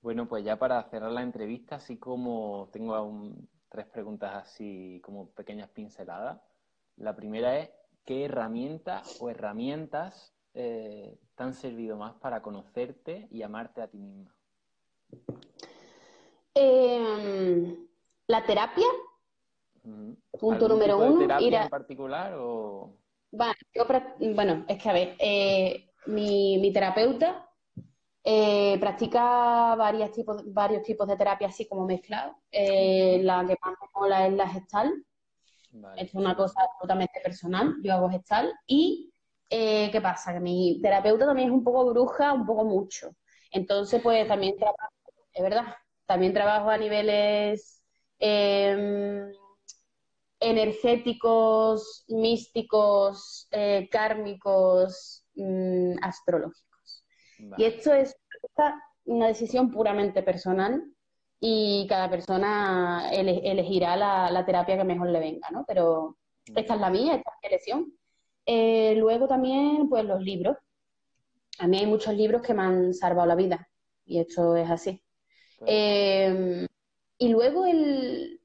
Bueno, 0.03 0.29
pues 0.29 0.45
ya 0.45 0.59
para 0.59 0.83
cerrar 0.85 1.11
la 1.11 1.23
entrevista, 1.23 1.77
así 1.77 1.97
como 1.97 2.69
tengo 2.73 2.95
aún 2.95 3.49
tres 3.69 3.87
preguntas 3.87 4.35
así 4.35 5.01
como 5.03 5.31
pequeñas 5.31 5.71
pinceladas. 5.71 6.41
La 6.97 7.17
primera 7.17 7.59
es, 7.59 7.71
¿qué 8.05 8.27
herramientas 8.27 9.21
o 9.21 9.31
herramientas 9.31 10.35
eh, 10.55 11.19
te 11.35 11.43
han 11.43 11.55
servido 11.55 11.97
más 11.97 12.15
para 12.15 12.43
conocerte 12.43 13.27
y 13.31 13.43
amarte 13.43 13.81
a 13.81 13.89
ti 13.89 13.99
misma? 13.99 14.35
Em, 16.55 17.89
la 18.27 18.45
terapia, 18.45 18.87
punto 20.39 20.69
número 20.69 20.99
uno. 20.99 21.19
terapia 21.19 21.65
en 21.65 21.71
particular 21.71 22.35
o...? 22.37 22.95
Bueno, 23.31 24.65
es 24.69 24.83
que 24.83 24.91
a 24.91 24.93
ver, 24.93 25.17
eh, 25.19 25.89
mi, 26.07 26.71
terapeuta 26.73 27.49
eh, 28.25 28.77
practica 28.81 29.75
varios 29.77 30.13
tipos, 30.13 30.43
varios 30.53 30.83
tipos 30.83 31.09
de 31.09 31.17
terapia 31.17 31.49
así 31.49 31.67
como 31.69 31.87
mezclados. 31.87 32.37
Eh, 32.51 33.21
la 33.23 33.45
que 33.47 33.57
más 33.63 33.75
me 33.81 33.89
mola 33.95 34.27
es 34.27 34.33
la 34.35 34.49
gestal. 34.49 34.93
Es 35.97 36.15
una 36.15 36.37
cosa 36.37 36.63
absolutamente 36.63 37.21
personal. 37.23 37.77
Yo 37.83 37.95
hago 37.95 38.11
gestal. 38.11 38.53
Y 38.67 39.13
¿qué 39.49 40.01
pasa? 40.03 40.33
Que 40.33 40.41
mi 40.41 40.81
terapeuta 40.83 41.27
también 41.27 41.49
es 41.49 41.55
un 41.55 41.65
poco 41.65 41.87
bruja, 41.91 42.33
un 42.33 42.47
poco 42.47 42.65
mucho. 42.65 43.15
Entonces, 43.51 44.01
pues 44.03 44.27
también 44.27 44.57
trabajo, 44.57 44.93
es 45.33 45.43
verdad, 45.43 45.75
también 46.07 46.33
trabajo 46.33 46.71
a 46.71 46.79
niveles 46.79 47.83
em, 48.19 49.31
energéticos, 50.41 52.05
místicos, 52.09 53.49
eh, 53.51 53.89
kármicos, 53.91 55.25
mm, 55.35 55.97
astrológicos. 56.03 56.72
Y 57.57 57.65
esto 57.65 57.93
es 57.93 58.17
una 59.05 59.27
decisión 59.27 59.71
puramente 59.71 60.23
personal 60.23 60.85
y 61.41 61.87
cada 61.89 62.09
persona 62.09 63.11
elegirá 63.13 63.97
la, 63.97 64.45
terapia 64.47 64.77
que 64.77 64.85
mejor 64.85 65.09
le 65.09 65.19
venga, 65.19 65.49
¿no? 65.51 65.65
Pero 65.67 66.17
esta 66.55 66.75
es 66.75 66.81
la 66.81 66.91
mía, 66.91 67.17
esta 67.17 67.31
es 67.31 67.37
mi 67.43 67.49
elección. 67.49 67.93
Eh, 68.47 68.95
luego 68.97 69.27
también, 69.27 69.89
pues 69.89 70.05
los 70.05 70.23
libros. 70.23 70.57
a 71.59 71.67
mí 71.67 71.79
hay 71.79 71.87
muchos 71.87 72.15
libros 72.15 72.43
que 72.43 72.55
me 72.55 72.63
han 72.63 72.95
salvado 72.95 73.27
la 73.27 73.35
vida 73.35 73.69
y 74.05 74.21
esto 74.21 74.57
es 74.57 74.71
así. 74.71 75.03
Em, 75.67 76.67
y 77.19 77.29
luego 77.29 77.67
el... 77.67 78.41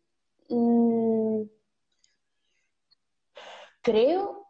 Mm, 0.49 1.43
creo 3.81 4.47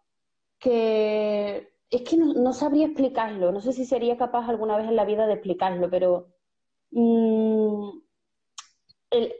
que 0.60 1.72
es 1.90 2.02
que 2.04 2.18
no, 2.18 2.54
sabría 2.54 2.88
explicarlo, 2.88 3.52
no 3.52 3.62
sé 3.62 3.74
si 3.74 3.86
sería 3.86 4.18
capaz 4.18 4.48
alguna 4.50 4.78
vez 4.78 4.88
en 4.88 4.96
la 4.96 5.06
vida 5.06 5.26
de 5.26 5.34
explicarlo, 5.34 5.90
pero 5.90 6.28
mm, 6.92 7.90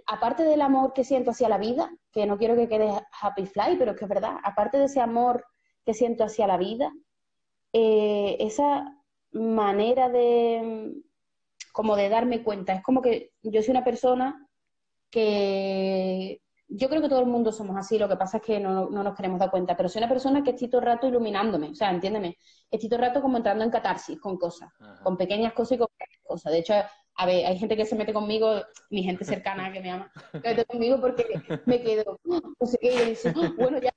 aparte 0.06 0.44
del 0.44 0.62
amor 0.62 0.94
que 0.94 1.04
siento 1.04 1.32
hacia 1.32 1.50
la 1.50 1.58
vida, 1.58 1.92
que 2.12 2.26
no 2.26 2.38
quiero 2.38 2.56
que 2.56 2.70
quede 2.70 2.90
happy 3.22 3.46
fly, 3.46 3.76
pero 3.78 3.92
es 3.92 3.98
que 3.98 4.06
es 4.06 4.10
verdad, 4.10 4.38
aparte 4.44 4.78
de 4.78 4.86
ese 4.86 5.02
amor 5.02 5.46
que 5.86 5.94
siento 5.94 6.24
hacia 6.24 6.48
la 6.48 6.58
vida, 6.58 6.94
eh, 7.74 8.38
esa 8.40 8.94
manera 9.32 10.10
de 10.10 10.94
como 11.74 11.96
de 11.96 12.10
darme 12.10 12.44
cuenta, 12.44 12.74
es 12.74 12.84
como 12.84 13.02
que 13.02 13.34
yo 13.44 13.62
soy 13.62 13.72
una 13.72 13.84
persona 13.84 14.48
que 15.12 16.42
yo 16.68 16.90
creo 16.90 17.02
que 17.02 17.10
todo 17.10 17.22
el 17.22 17.28
mundo 17.28 17.52
somos 17.52 17.78
así, 17.78 17.98
lo 17.98 18.10
que 18.10 18.18
pasa 18.18 18.38
es 18.38 18.44
que 18.44 18.60
no, 18.60 18.90
nos 18.90 19.16
queremos 19.16 19.40
dar 19.40 19.50
cuenta, 19.52 19.76
pero 19.78 19.90
soy 19.90 20.00
una 20.00 20.10
persona 20.10 20.44
que 20.44 20.52
estoy 20.52 20.70
todo 20.70 20.82
el 20.82 20.88
rato 20.88 21.08
iluminándome, 21.08 21.70
o 21.70 21.76
sea, 21.76 21.92
entiéndeme, 21.92 22.38
estoy 22.70 22.90
todo 22.90 23.00
el 23.00 23.06
rato 23.08 23.22
como 23.22 23.38
entrando 23.38 23.64
en 23.64 23.72
catarsis 23.72 24.20
con 24.20 24.38
cosas, 24.38 24.70
con 25.04 25.18
pequeñas 25.18 25.54
cosas 25.54 25.74
y 25.74 25.78
con 25.78 25.88
pequeñas 25.98 26.22
cosas. 26.26 26.52
De 26.52 26.60
hecho, 26.60 26.74
a 27.18 27.26
ver, 27.26 27.46
hay 27.48 27.58
gente 27.58 27.76
que 27.76 27.86
se 27.86 27.96
mete 27.96 28.14
conmigo, 28.14 28.62
mi 28.92 29.02
gente 29.04 29.26
cercana 29.26 29.74
que 29.74 29.82
me 29.82 29.90
ama, 29.90 30.12
se 30.32 30.40
mete 30.40 30.66
conmigo 30.66 31.02
porque 31.02 31.26
me 31.66 31.82
quedo, 31.82 32.20
no 32.24 32.68
sé 32.68 32.78
qué, 32.80 32.94
y 32.94 33.10
dice, 33.10 33.34
ah, 33.36 33.52
bueno, 33.58 33.80
ya 33.80 33.92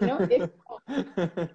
¿no? 0.00 0.18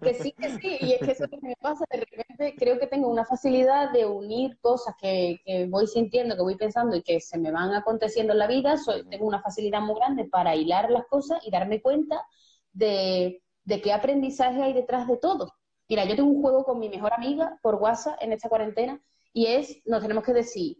que 0.02 0.14
sí, 0.14 0.32
que 0.34 0.60
sí, 0.60 0.78
y 0.80 0.94
es 0.94 1.00
que 1.00 1.12
eso 1.12 1.26
es 1.26 1.32
lo 1.32 1.40
que 1.40 1.48
me 1.48 1.56
pasa, 1.60 1.86
de 1.90 2.02
repente 2.02 2.56
creo 2.56 2.80
que 2.80 2.86
tengo 2.86 3.10
una 3.10 3.26
facilidad 3.26 3.92
de 3.94 4.06
unir 4.06 4.60
cosas 4.62 4.94
que, 5.02 5.40
voy 5.70 5.88
sintiendo, 5.88 6.36
que 6.36 6.44
voy 6.44 6.56
pensando 6.56 6.96
y 6.96 7.02
que 7.02 7.20
se 7.20 7.40
me 7.40 7.52
van 7.52 7.74
aconteciendo 7.74 8.34
en 8.34 8.40
la 8.40 8.48
vida, 8.48 8.76
tengo 9.10 9.26
una 9.26 9.42
facilidad 9.42 9.82
muy 9.82 9.96
grande 9.96 10.26
para 10.26 10.56
hilar 10.56 10.92
las 10.92 11.08
cosas 11.08 11.40
y 11.48 11.50
darme 11.50 11.82
cuenta 11.82 12.28
de, 12.74 13.42
de 13.64 13.82
qué 13.82 13.92
aprendizaje 13.92 14.62
hay 14.62 14.74
detrás 14.74 15.08
de 15.08 15.18
todo. 15.18 15.52
Mira, 15.90 16.06
yo 16.06 16.16
tengo 16.16 16.30
un 16.30 16.42
juego 16.42 16.64
con 16.64 16.80
mi 16.80 16.90
mejor 16.90 17.14
amiga 17.14 17.58
por 17.64 17.76
WhatsApp 17.76 18.18
en 18.22 18.34
esta 18.34 18.50
cuarentena 18.50 19.02
y 19.36 19.48
es, 19.48 19.82
nos 19.86 20.02
tenemos 20.02 20.24
que 20.24 20.34
decir 20.34 20.78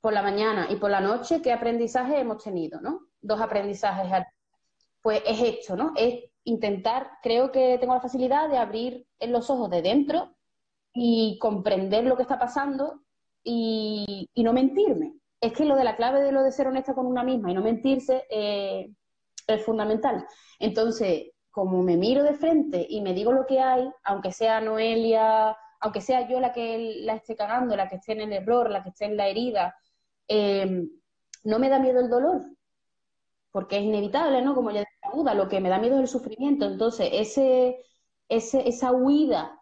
por 0.00 0.12
la 0.12 0.22
mañana 0.22 0.68
y 0.70 0.76
por 0.76 0.90
la 0.92 1.00
noche 1.00 1.42
qué 1.42 1.52
aprendizaje 1.52 2.20
hemos 2.20 2.42
tenido, 2.42 2.80
¿no? 2.80 3.08
Dos 3.20 3.40
aprendizajes. 3.40 4.26
Pues 5.02 5.20
es 5.26 5.42
esto, 5.42 5.74
¿no? 5.74 5.92
Es 5.96 6.22
intentar, 6.44 7.10
creo 7.20 7.50
que 7.50 7.78
tengo 7.78 7.94
la 7.94 8.00
facilidad 8.00 8.48
de 8.48 8.58
abrir 8.58 9.08
los 9.20 9.50
ojos 9.50 9.68
de 9.70 9.82
dentro 9.82 10.36
y 10.94 11.36
comprender 11.40 12.04
lo 12.04 12.16
que 12.16 12.22
está 12.22 12.38
pasando 12.38 13.02
y, 13.42 14.30
no 14.36 14.52
mentirme. 14.52 15.14
Es 15.40 15.52
que 15.52 15.64
lo 15.64 15.74
de 15.74 15.82
la 15.82 15.96
clave 15.96 16.22
de 16.22 16.30
lo 16.30 16.44
de 16.44 16.52
ser 16.52 16.68
honesta 16.68 16.94
con 16.94 17.06
una 17.06 17.24
misma 17.24 17.50
y 17.50 17.54
no 17.54 17.60
mentirse 17.60 18.24
eh, 18.30 18.88
es 19.48 19.64
fundamental. 19.64 20.24
Entonces, 20.60 21.32
como 21.50 21.82
me 21.82 21.96
miro 21.96 22.22
de 22.22 22.34
frente 22.34 22.86
y 22.88 23.00
me 23.00 23.14
digo 23.14 23.32
lo 23.32 23.46
que 23.46 23.58
hay, 23.58 23.90
aunque 24.04 24.30
sea 24.30 24.60
Noelia, 24.60 25.56
aunque 25.80 26.00
sea 26.00 26.28
yo 26.28 26.40
la 26.40 26.52
que 26.52 27.00
la 27.02 27.14
esté 27.14 27.34
cagando, 27.34 27.76
la 27.76 27.88
que 27.88 27.96
esté 27.96 28.12
en 28.12 28.20
el 28.20 28.32
error, 28.32 28.70
la 28.70 28.82
que 28.82 28.90
esté 28.90 29.06
en 29.06 29.16
la 29.16 29.28
herida, 29.28 29.74
eh, 30.28 30.86
no 31.44 31.58
me 31.58 31.68
da 31.68 31.78
miedo 31.78 32.00
el 32.00 32.10
dolor, 32.10 32.42
porque 33.50 33.78
es 33.78 33.82
inevitable, 33.82 34.42
¿no? 34.42 34.54
Como 34.54 34.70
ya 34.70 34.84
duda, 35.12 35.34
lo 35.34 35.48
que 35.48 35.60
me 35.60 35.70
da 35.70 35.78
miedo 35.78 35.96
es 35.96 36.02
el 36.02 36.08
sufrimiento. 36.08 36.66
Entonces, 36.66 37.08
ese, 37.12 37.84
esa 38.28 38.92
huida 38.92 39.58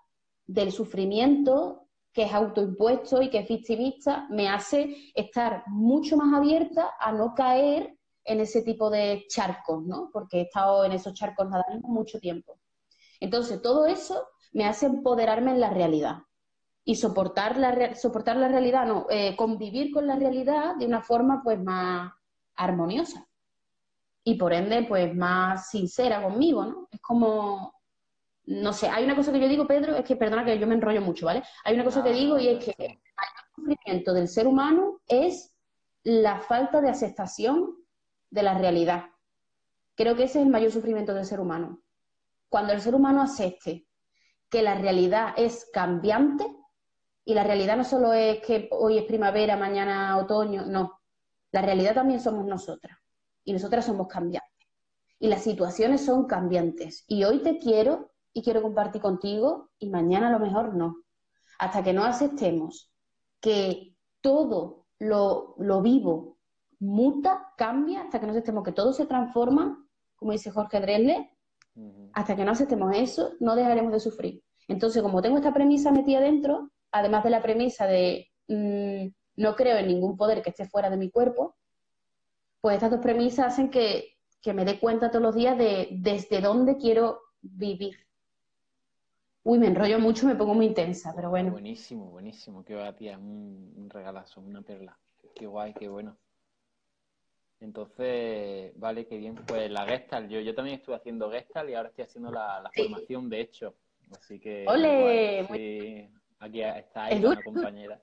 del 0.47 0.73
sufrimiento 0.73 1.87
que 2.13 2.25
es 2.25 2.33
autoimpuesto 2.33 3.23
y 3.23 3.31
que 3.31 3.39
es 3.39 3.49
victimista, 3.49 4.27
me 4.31 4.49
hace 4.49 4.97
estar 5.15 5.63
mucho 5.69 6.17
más 6.17 6.35
abierta 6.35 6.95
a 6.99 7.13
no 7.13 7.35
caer 7.35 7.97
en 8.25 8.41
ese 8.41 8.63
tipo 8.63 8.91
de 8.91 9.25
charcos, 9.29 9.85
¿no? 9.85 10.11
Porque 10.13 10.39
he 10.39 10.43
estado 10.43 10.85
en 10.85 10.93
esos 10.93 11.15
charcos 11.15 11.49
nadando 11.49 11.87
mucho 11.89 12.19
tiempo. 12.19 12.59
Entonces, 13.21 13.63
todo 13.63 13.87
eso 13.87 14.27
me 14.53 14.67
hace 14.67 14.87
empoderarme 14.87 15.53
en 15.53 15.61
la 15.61 15.71
realidad 15.71 16.23
y 16.85 16.97
soportar 16.97 17.59
la, 17.59 17.95
soportar 17.95 18.37
la 18.37 18.49
realidad, 18.49 18.87
no, 18.87 19.07
eh, 19.11 19.37
convivir 19.37 19.93
con 19.93 20.07
la 20.07 20.17
realidad 20.17 20.77
de 20.77 20.87
una 20.87 21.03
forma 21.03 21.43
pues 21.43 21.63
más 21.63 22.13
armoniosa 22.57 23.29
y 24.29 24.35
por 24.35 24.53
ende, 24.53 24.83
pues 24.83 25.15
más 25.15 25.71
sincera 25.71 26.23
conmigo, 26.23 26.63
¿no? 26.63 26.89
Es 26.91 27.01
como, 27.01 27.73
no 28.45 28.73
sé, 28.75 28.87
hay 28.87 29.05
una 29.05 29.17
cosa 29.17 29.33
que 29.33 29.41
yo 29.41 29.49
digo, 29.49 29.67
Pedro, 29.67 29.97
es 29.97 30.05
que, 30.05 30.17
perdona 30.17 30.45
que 30.45 30.59
yo 30.59 30.67
me 30.67 30.75
enrollo 30.75 31.01
mucho, 31.01 31.25
¿vale? 31.25 31.43
Hay 31.65 31.75
una 31.75 31.85
cosa 31.85 32.05
que 32.05 32.13
digo 32.13 32.39
y 32.39 32.49
es 32.49 32.63
que 32.63 32.75
el 32.79 32.99
sufrimiento 33.57 34.13
del 34.13 34.29
ser 34.29 34.47
humano 34.47 35.01
es 35.07 35.55
la 36.03 36.41
falta 36.41 36.83
de 36.83 36.91
aceptación 36.91 37.75
de 38.29 38.43
la 38.43 38.59
realidad. 38.59 39.07
Creo 39.95 40.15
que 40.15 40.25
ese 40.25 40.41
es 40.41 40.45
el 40.45 40.53
mayor 40.53 40.73
sufrimiento 40.73 41.15
del 41.15 41.25
ser 41.25 41.41
humano. 41.41 41.81
Cuando 42.51 42.75
el 42.75 42.83
ser 42.83 42.95
humano 42.95 43.23
acepte 43.23 43.88
que 44.51 44.63
la 44.63 44.75
realidad 44.75 45.35
es 45.37 45.69
cambiante, 45.73 46.47
y 47.29 47.35
la 47.35 47.45
realidad 47.45 47.77
no 47.77 47.85
solo 47.85 48.15
es 48.15 48.41
que 48.41 48.71
hoy 48.73 48.97
es 48.97 49.05
primavera, 49.05 49.55
mañana 49.55 50.17
otoño, 50.17 50.65
no. 50.65 51.03
La 51.53 51.61
realidad 51.61 51.95
también 51.95 52.21
somos 52.21 52.47
nosotras 52.47 52.97
y 53.45 53.53
nosotras 53.53 53.85
somos 53.85 54.09
cambiantes. 54.09 54.67
Y 55.19 55.29
las 55.29 55.43
situaciones 55.43 56.07
son 56.07 56.25
cambiantes. 56.25 57.05
Y 57.07 57.25
hoy 57.25 57.43
te 57.43 57.59
quiero 57.59 58.13
y 58.33 58.43
quiero 58.43 58.63
compartir 58.63 59.03
contigo 59.03 59.69
y 59.79 59.91
mañana 59.91 60.29
a 60.29 60.31
lo 60.31 60.39
mejor 60.39 60.75
no. 60.75 61.03
Hasta 61.59 61.83
que 61.83 61.93
no 61.93 62.05
aceptemos 62.05 62.91
que 63.43 63.95
todo 64.23 64.87
lo, 64.99 65.55
vivo 65.83 66.39
muta, 66.79 67.53
cambia, 67.59 68.05
hasta 68.05 68.21
que 68.21 68.25
no 68.27 68.33
aceptemos 68.33 68.65
que 68.65 68.73
todo 68.73 68.95
se 68.95 69.05
transforma, 69.05 69.87
como 70.17 70.33
dice 70.33 70.51
Jorge 70.51 70.81
Dresle, 70.81 71.37
hasta 72.13 72.35
que 72.37 72.45
no 72.45 72.53
aceptemos 72.53 72.97
eso, 72.97 73.35
no 73.41 73.55
dejaremos 73.55 73.93
de 73.93 74.01
sufrir. 74.01 74.43
Entonces, 74.67 75.03
como 75.03 75.23
tengo 75.23 75.37
esta 75.37 75.55
premisa 75.55 75.93
metida 75.93 76.21
dentro, 76.21 76.71
además 76.91 77.25
de 77.25 77.31
la 77.31 77.43
premisa 77.43 77.87
de 77.87 78.29
mm, 78.49 79.07
no 79.37 79.57
creo 79.57 79.79
en 79.79 79.87
ningún 79.87 80.17
poder 80.17 80.43
que 80.43 80.51
esté 80.51 80.67
fuera 80.67 80.91
de 80.91 80.97
mi 80.97 81.11
cuerpo, 81.11 81.57
pues 82.61 82.75
estas 82.75 82.91
dos 82.91 83.01
premisas 83.01 83.47
hacen 83.47 83.71
que, 83.71 84.15
me 84.55 84.65
dé 84.65 84.81
cuenta 84.81 85.11
todos 85.11 85.23
los 85.23 85.35
días 85.35 85.59
de 85.59 85.89
desde 85.91 86.41
dónde 86.41 86.79
quiero 86.79 87.21
vivir. 87.43 87.97
Uy, 89.45 89.59
me 89.59 89.67
enrollo 89.67 89.99
mucho, 89.99 90.27
me 90.27 90.35
pongo 90.35 90.55
muy 90.55 90.67
intensa, 90.67 91.13
pero 91.15 91.29
bueno. 91.29 91.51
Buenísimo, 91.53 92.11
buenísimo. 92.11 92.65
Qué 92.65 92.75
va, 92.75 92.97
tía, 92.97 93.19
un, 93.19 93.75
un 93.77 93.91
regalazo, 93.91 94.41
una 94.41 94.63
perla. 94.63 94.99
Qué 95.35 95.47
guay, 95.47 95.75
qué 95.75 95.89
bueno. 95.89 96.17
Entonces, 97.61 98.73
vale, 98.79 99.07
qué 99.07 99.19
bien. 99.19 99.35
Pues 99.47 99.71
la 99.71 99.85
Gestalt, 99.87 100.31
yo, 100.31 100.41
yo 100.41 100.55
también 100.55 100.79
estuve 100.79 100.97
haciendo 100.97 101.31
Gestalt 101.31 101.69
y 101.71 101.75
ahora 101.75 101.89
estoy 101.89 102.05
haciendo 102.05 102.31
la, 102.31 102.71
formación 102.75 103.29
de 103.29 103.41
hecho. 103.41 103.75
Así 104.17 104.39
que. 104.39 104.65
¡Ole! 104.67 105.47
sí, 105.53 106.09
aquí 106.39 106.63
está 106.63 107.07
ahí 107.07 107.25
una 107.25 107.43
compañera. 107.43 108.01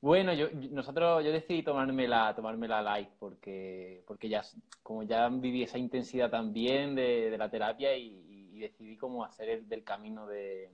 Bueno, 0.00 0.32
yo, 0.32 0.48
nosotros, 0.72 1.24
yo 1.24 1.30
decidí 1.30 1.62
tomarme 1.62 2.08
la, 2.08 2.34
tomarme 2.34 2.66
la 2.66 2.82
light 2.82 3.10
porque, 3.20 4.02
porque 4.04 4.28
ya, 4.28 4.42
como 4.82 5.04
ya 5.04 5.28
viví 5.28 5.62
esa 5.62 5.78
intensidad 5.78 6.28
también 6.28 6.96
de, 6.96 7.36
la 7.38 7.48
terapia 7.48 7.96
y, 7.96 8.20
decidí 8.58 8.96
como 8.96 9.24
hacer 9.24 9.48
el, 9.48 9.68
del 9.68 9.82
camino 9.82 10.26
de, 10.26 10.70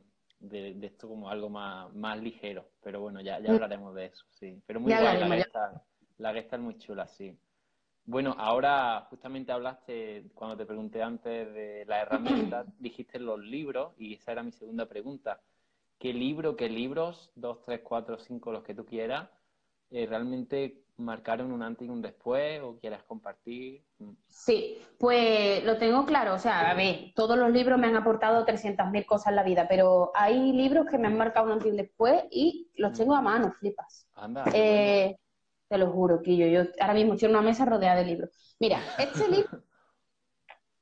esto 0.83 1.09
como 1.09 1.31
algo 1.31 1.49
más, 1.51 1.93
más 1.95 2.19
ligero. 2.19 2.71
Pero 2.83 3.01
bueno, 3.01 3.21
ya, 3.21 3.39
ya 3.41 3.51
mm. 3.51 3.55
hablaremos 3.55 3.95
de 3.95 4.07
eso, 4.07 4.25
sí. 4.31 4.63
Pero 4.67 4.81
muy 4.81 4.93
guay, 4.93 5.19
la 5.19 5.37
gesta, 5.37 5.85
la 6.17 6.33
gesta 6.33 6.57
es 6.57 6.63
muy 6.63 6.79
chula, 6.79 7.07
sí. 7.07 7.37
Bueno, 8.09 8.35
ahora 8.39 9.07
justamente 9.11 9.53
hablaste, 9.53 10.31
cuando 10.35 10.57
te 10.57 10.65
pregunté 10.65 11.03
antes 11.03 11.53
de 11.53 11.85
la 11.87 12.01
herramienta, 12.01 12.65
dijiste 12.79 13.19
los 13.19 13.39
libros 13.39 13.93
y 13.99 14.15
esa 14.15 14.33
era 14.33 14.43
mi 14.43 14.51
segunda 14.51 14.87
pregunta 14.87 15.43
qué 15.99 16.15
libro, 16.15 16.57
qué 16.57 16.71
libros, 16.71 17.31
dos, 17.35 17.61
tres, 17.67 17.83
cuatro, 17.85 18.19
cinco, 18.19 18.51
los 18.51 18.63
que 18.63 18.73
tú 18.75 18.87
quieras, 18.87 19.29
eh, 19.91 20.07
realmente 20.07 20.85
marcaron 20.97 21.53
un 21.53 21.63
antes 21.63 21.87
y 21.87 21.91
un 21.91 22.01
después 22.01 22.63
o 22.63 22.79
quieras 22.79 23.03
compartir? 23.03 23.83
Mm. 23.99 24.13
Sí, 24.27 24.79
pues 24.99 25.63
lo 25.65 25.77
tengo 25.77 26.07
claro. 26.07 26.33
O 26.33 26.39
sea, 26.39 26.71
a 26.71 26.75
ver, 26.75 27.13
todos 27.15 27.37
los 27.37 27.51
libros 27.51 27.79
me 27.79 27.89
han 27.89 27.97
aportado 27.97 28.43
300.000 28.47 29.05
cosas 29.05 29.29
en 29.29 29.37
la 29.37 29.43
vida, 29.43 29.67
pero 29.69 30.13
hay 30.15 30.53
libros 30.53 30.87
que 30.87 30.97
me 30.97 31.09
han 31.09 31.19
marcado 31.19 31.45
un 31.45 31.53
antes 31.53 31.67
y 31.67 31.71
un 31.73 31.77
después 31.77 32.25
y 32.31 32.71
los 32.77 32.95
tengo 32.95 33.15
a 33.15 33.21
mano, 33.21 33.53
flipas. 33.53 34.09
Anda. 34.15 34.45
Eh, 34.55 35.19
te 35.69 35.79
lo 35.79 35.91
juro, 35.91 36.23
que 36.23 36.37
yo 36.37 36.63
ahora 36.81 36.95
mismo 36.95 37.15
estoy 37.15 37.29
en 37.29 37.37
una 37.37 37.43
mesa 37.43 37.65
rodeada 37.65 37.97
de 37.97 38.07
libros. 38.07 38.31
Mira, 38.59 38.81
este 38.99 39.29
libro 39.29 39.63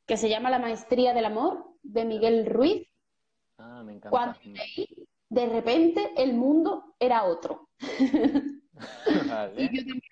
que 0.07 0.17
se 0.17 0.29
llama 0.29 0.51
La 0.51 0.59
Maestría 0.59 1.13
del 1.13 1.25
Amor, 1.25 1.75
de 1.83 2.05
Miguel 2.05 2.47
Ruiz. 2.47 2.89
Ah, 3.59 3.83
me 3.85 3.95
encanta. 3.95 4.11
Cuando 4.11 4.39
leí, 4.45 5.09
de 5.29 5.47
repente 5.47 6.13
el 6.17 6.35
mundo 6.35 6.95
era 6.99 7.25
otro. 7.25 7.69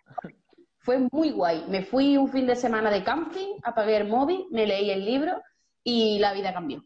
Fue 0.79 1.09
muy 1.13 1.31
guay. 1.31 1.65
Me 1.69 1.83
fui 1.83 2.17
un 2.17 2.29
fin 2.29 2.47
de 2.47 2.57
semana 2.57 2.91
de 2.91 3.05
camping, 3.05 3.59
apagué 3.63 3.97
el 3.97 4.09
móvil, 4.09 4.47
me 4.51 4.67
leí 4.67 4.91
el 4.91 5.05
libro 5.05 5.41
y 5.83 6.19
la 6.19 6.35
vida 6.35 6.53
cambió. 6.53 6.85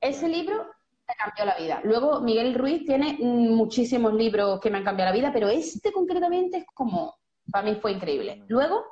Ese 0.00 0.28
libro 0.28 0.66
me 1.06 1.14
cambió 1.14 1.44
la 1.44 1.56
vida. 1.56 1.80
Luego, 1.84 2.20
Miguel 2.20 2.54
Ruiz 2.54 2.84
tiene 2.84 3.18
muchísimos 3.20 4.14
libros 4.14 4.60
que 4.60 4.70
me 4.70 4.78
han 4.78 4.84
cambiado 4.84 5.10
la 5.10 5.16
vida, 5.16 5.32
pero 5.32 5.48
este 5.48 5.92
concretamente 5.92 6.58
es 6.58 6.64
como, 6.74 7.16
para 7.50 7.64
mí 7.64 7.76
fue 7.76 7.92
increíble. 7.92 8.44
Luego, 8.48 8.84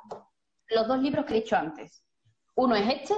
los 0.69 0.87
dos 0.87 0.99
libros 0.99 1.25
que 1.25 1.33
he 1.33 1.41
dicho 1.41 1.55
antes. 1.55 2.03
Uno 2.55 2.75
es 2.75 2.87
este, 2.87 3.15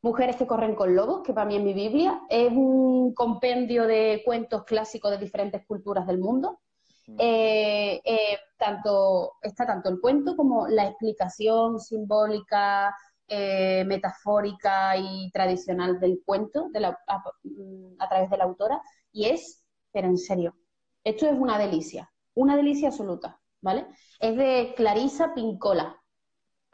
Mujeres 0.00 0.36
que 0.36 0.46
corren 0.46 0.76
con 0.76 0.94
lobos, 0.94 1.22
que 1.24 1.32
para 1.32 1.46
mí 1.46 1.56
es 1.56 1.62
mi 1.62 1.74
Biblia. 1.74 2.22
Es 2.28 2.52
un 2.52 3.12
compendio 3.14 3.84
de 3.84 4.22
cuentos 4.24 4.62
clásicos 4.64 5.10
de 5.10 5.18
diferentes 5.18 5.66
culturas 5.66 6.06
del 6.06 6.18
mundo. 6.18 6.60
Mm. 7.08 7.16
Eh, 7.18 8.00
eh, 8.04 8.38
tanto, 8.56 9.32
está 9.42 9.66
tanto 9.66 9.88
el 9.88 10.00
cuento 10.00 10.36
como 10.36 10.68
la 10.68 10.86
explicación 10.86 11.80
simbólica, 11.80 12.94
eh, 13.28 13.84
metafórica 13.86 14.96
y 14.96 15.30
tradicional 15.32 16.00
del 16.00 16.22
cuento 16.24 16.70
a, 16.74 18.08
través 18.08 18.30
de 18.30 18.36
la 18.36 18.44
autora. 18.44 18.80
Y 19.12 19.26
es, 19.26 19.64
pero 19.92 20.08
en 20.08 20.16
serio, 20.16 20.56
esto 21.04 21.26
es 21.26 21.34
una 21.38 21.58
delicia, 21.58 22.10
una 22.34 22.56
delicia 22.56 22.88
absoluta, 22.88 23.40
¿vale? 23.60 23.86
Es 24.18 24.36
de 24.36 24.72
Clarisa 24.76 25.34
Pincola, 25.34 25.94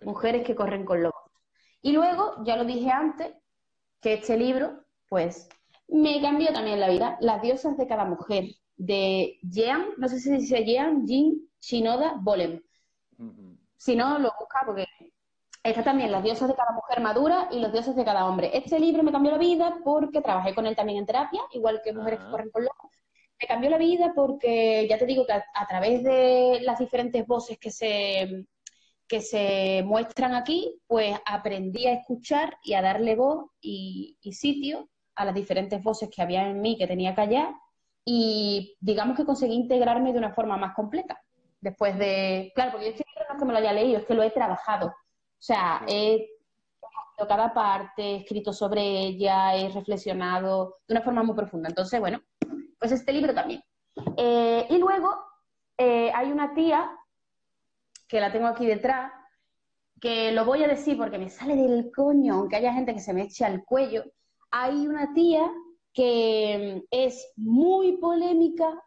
Mujeres 0.03 0.47
que 0.47 0.55
corren 0.55 0.85
con 0.85 1.03
lobos. 1.03 1.31
Y 1.81 1.93
luego, 1.93 2.45
ya 2.45 2.57
lo 2.57 2.65
dije 2.65 2.91
antes, 2.91 3.35
que 4.01 4.15
este 4.15 4.37
libro, 4.37 4.85
pues, 5.09 5.49
me 5.89 6.21
cambió 6.21 6.53
también 6.53 6.81
la 6.81 6.89
vida. 6.89 7.17
Las 7.21 7.43
diosas 7.43 7.77
de 7.77 7.87
cada 7.87 8.05
mujer, 8.05 8.45
de 8.77 9.39
Jean, 9.43 9.87
no 9.97 10.09
sé 10.09 10.19
si 10.19 10.29
se 10.29 10.37
dice 10.37 10.65
Jean, 10.65 11.07
Jin, 11.07 11.51
Shinoda, 11.61 12.19
Bolem. 12.21 12.61
Si 13.77 13.97
no, 13.97 14.19
lo 14.19 14.33
busca 14.39 14.63
porque 14.67 14.87
está 15.71 15.83
también 15.83 16.13
Las 16.13 16.23
diosas 16.23 16.49
de 16.49 16.55
cada 16.55 16.73
mujer 16.73 17.01
madura 17.01 17.49
y 17.51 17.59
Los 17.59 17.73
dioses 17.73 17.97
de 17.97 18.05
cada 18.05 18.27
hombre. 18.27 18.51
Este 18.55 18.79
libro 18.79 19.03
me 19.03 19.13
cambió 19.13 19.33
la 19.33 19.39
vida 19.39 19.79
porque 19.85 20.21
trabajé 20.21 20.55
con 20.55 20.67
él 20.67 20.77
también 20.77 20.99
en 20.99 21.07
terapia, 21.07 21.43
igual 21.53 21.81
que 21.83 21.93
Mujeres 21.93 22.21
que 22.21 22.31
corren 22.31 22.51
con 22.51 22.63
lobos. 22.63 22.93
Me 23.41 23.49
cambió 23.49 23.71
la 23.71 23.79
vida 23.79 24.13
porque 24.15 24.87
ya 24.89 24.99
te 24.99 25.07
digo 25.07 25.27
que 25.27 25.33
a 25.33 25.67
través 25.69 26.03
de 26.05 26.61
las 26.63 26.79
diferentes 26.79 27.27
voces 27.27 27.59
que 27.59 27.71
se 27.71 28.47
que 29.07 29.21
se 29.21 29.83
muestran 29.85 30.35
aquí, 30.35 30.81
pues 30.87 31.17
aprendí 31.27 31.87
a 31.87 31.95
escuchar 31.95 32.57
y 32.63 32.75
a 32.75 32.83
darle 32.83 33.17
voz 33.17 33.51
y, 33.61 34.17
sitio 34.33 34.89
a 35.15 35.25
las 35.25 35.35
diferentes 35.35 35.83
voces 35.83 36.11
que 36.11 36.23
había 36.23 36.49
en 36.49 36.61
mí 36.61 36.77
que 36.77 36.87
tenía 36.87 37.15
que 37.15 37.21
hallar 37.21 37.55
y 38.05 38.77
digamos 38.81 39.17
que 39.17 39.25
conseguí 39.25 39.55
integrarme 39.55 40.13
de 40.13 40.19
una 40.19 40.35
forma 40.35 40.57
más 40.57 40.75
completa. 40.75 41.21
Después 41.61 41.97
de, 41.99 42.53
claro, 42.55 42.73
porque 42.73 42.87
yo 42.87 42.93
este 42.93 43.05
libro 43.09 43.25
no 43.29 43.35
es 43.35 43.41
que 43.41 43.47
me 43.47 43.53
lo 43.53 43.59
haya 43.59 43.73
leído, 43.73 43.99
es 43.99 44.07
que 44.07 44.15
lo 44.15 44.23
he 44.23 44.31
trabajado. 44.31 44.93
O 45.45 45.47
sea, 45.47 45.85
he 45.87 46.27
he 47.19 47.27
cada 47.29 47.53
parte, 47.53 48.03
he 48.03 48.17
escrito 48.17 48.51
sobre 48.51 48.81
ella, 48.81 49.55
he 49.55 49.69
reflexionado 49.69 50.79
de 50.89 50.95
una 50.95 51.03
forma 51.03 51.23
muy 51.23 51.37
profunda. 51.37 51.69
Entonces, 51.69 52.01
bueno, 52.01 52.23
pues 52.79 52.93
este 52.93 53.13
libro 53.13 53.35
también. 53.35 53.63
Eh, 54.17 54.67
y 54.71 54.79
luego 54.79 55.15
eh, 55.77 56.11
hay 56.15 56.33
una 56.33 56.55
tía 56.55 56.91
que 58.09 58.21
la 58.21 58.33
tengo 58.33 58.47
aquí 58.47 58.65
detrás, 58.65 59.13
que 60.01 60.33
lo 60.33 60.47
voy 60.47 60.65
a 60.65 60.69
decir 60.69 60.97
porque 60.97 61.19
me 61.19 61.29
sale 61.29 61.57
del 61.57 61.93
coño, 61.95 62.37
aunque 62.37 62.57
haya 62.57 62.73
gente 62.73 62.95
que 62.95 63.01
se 63.01 63.13
me 63.13 63.25
eche 63.25 63.45
al 63.45 63.65
cuello. 63.67 64.03
Hay 64.51 64.87
una 64.87 65.13
tía 65.13 65.47
que 65.93 66.83
es 66.91 67.35
muy 67.37 67.99
polémica, 67.99 68.65
ah. 68.65 68.83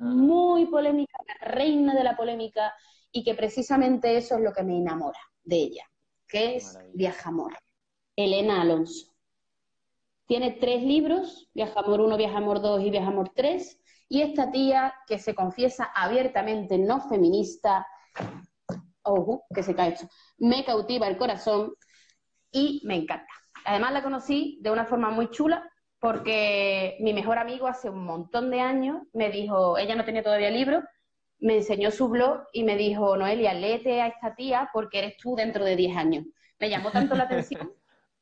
muy 0.00 0.66
polémica, 0.66 1.18
reina 1.40 1.94
de 1.94 2.02
la 2.02 2.16
polémica, 2.16 2.74
y 3.12 3.22
que 3.22 3.36
precisamente 3.36 4.16
eso 4.16 4.34
es 4.34 4.40
lo 4.40 4.52
que 4.52 4.64
me 4.64 4.76
enamora 4.76 5.20
de 5.42 5.56
ella, 5.56 5.89
que 6.30 6.56
es 6.56 6.78
Viajamor, 6.94 7.58
Elena 8.16 8.62
Alonso. 8.62 9.12
Tiene 10.26 10.52
tres 10.52 10.82
libros, 10.82 11.50
Viajamor 11.54 12.00
1, 12.00 12.16
Viajamor 12.16 12.60
2 12.60 12.82
y 12.82 12.90
Viajamor 12.90 13.30
3, 13.34 13.80
y 14.08 14.22
esta 14.22 14.50
tía 14.50 14.94
que 15.06 15.18
se 15.18 15.34
confiesa 15.34 15.90
abiertamente 15.94 16.78
no 16.78 17.00
feminista, 17.08 17.86
ojo, 19.02 19.44
que 19.54 19.62
se 19.62 19.74
cae 19.74 19.96
me 20.38 20.64
cautiva 20.64 21.08
el 21.08 21.18
corazón 21.18 21.74
y 22.52 22.80
me 22.84 22.96
encanta. 22.96 23.32
Además 23.64 23.92
la 23.92 24.02
conocí 24.02 24.58
de 24.62 24.70
una 24.70 24.86
forma 24.86 25.10
muy 25.10 25.30
chula 25.30 25.68
porque 26.00 26.96
mi 27.00 27.12
mejor 27.12 27.38
amigo 27.38 27.66
hace 27.66 27.90
un 27.90 28.04
montón 28.04 28.50
de 28.50 28.60
años 28.60 29.02
me 29.12 29.30
dijo, 29.30 29.76
ella 29.78 29.94
no 29.94 30.04
tenía 30.04 30.22
todavía 30.22 30.50
libro, 30.50 30.82
me 31.40 31.56
enseñó 31.56 31.90
su 31.90 32.08
blog 32.08 32.42
y 32.52 32.64
me 32.64 32.76
dijo, 32.76 33.16
Noelia, 33.16 33.54
léete 33.54 34.02
a 34.02 34.08
esta 34.08 34.34
tía 34.34 34.70
porque 34.72 34.98
eres 34.98 35.16
tú 35.16 35.34
dentro 35.34 35.64
de 35.64 35.76
10 35.76 35.96
años. 35.96 36.26
Me 36.58 36.68
llamó 36.68 36.90
tanto 36.90 37.14
la 37.14 37.24
atención, 37.24 37.72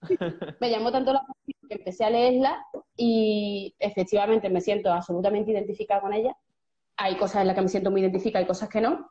me 0.60 0.70
llamó 0.70 0.92
tanto 0.92 1.12
la 1.12 1.20
atención 1.20 1.68
que 1.68 1.74
empecé 1.74 2.04
a 2.04 2.10
leerla 2.10 2.64
y 2.96 3.74
efectivamente 3.78 4.48
me 4.48 4.60
siento 4.60 4.92
absolutamente 4.92 5.50
identificada 5.50 6.00
con 6.00 6.12
ella. 6.12 6.36
Hay 6.96 7.16
cosas 7.16 7.42
en 7.42 7.48
las 7.48 7.56
que 7.56 7.62
me 7.62 7.68
siento 7.68 7.90
muy 7.90 8.00
identificada 8.00 8.44
y 8.44 8.48
cosas 8.48 8.68
que 8.68 8.80
no, 8.80 9.10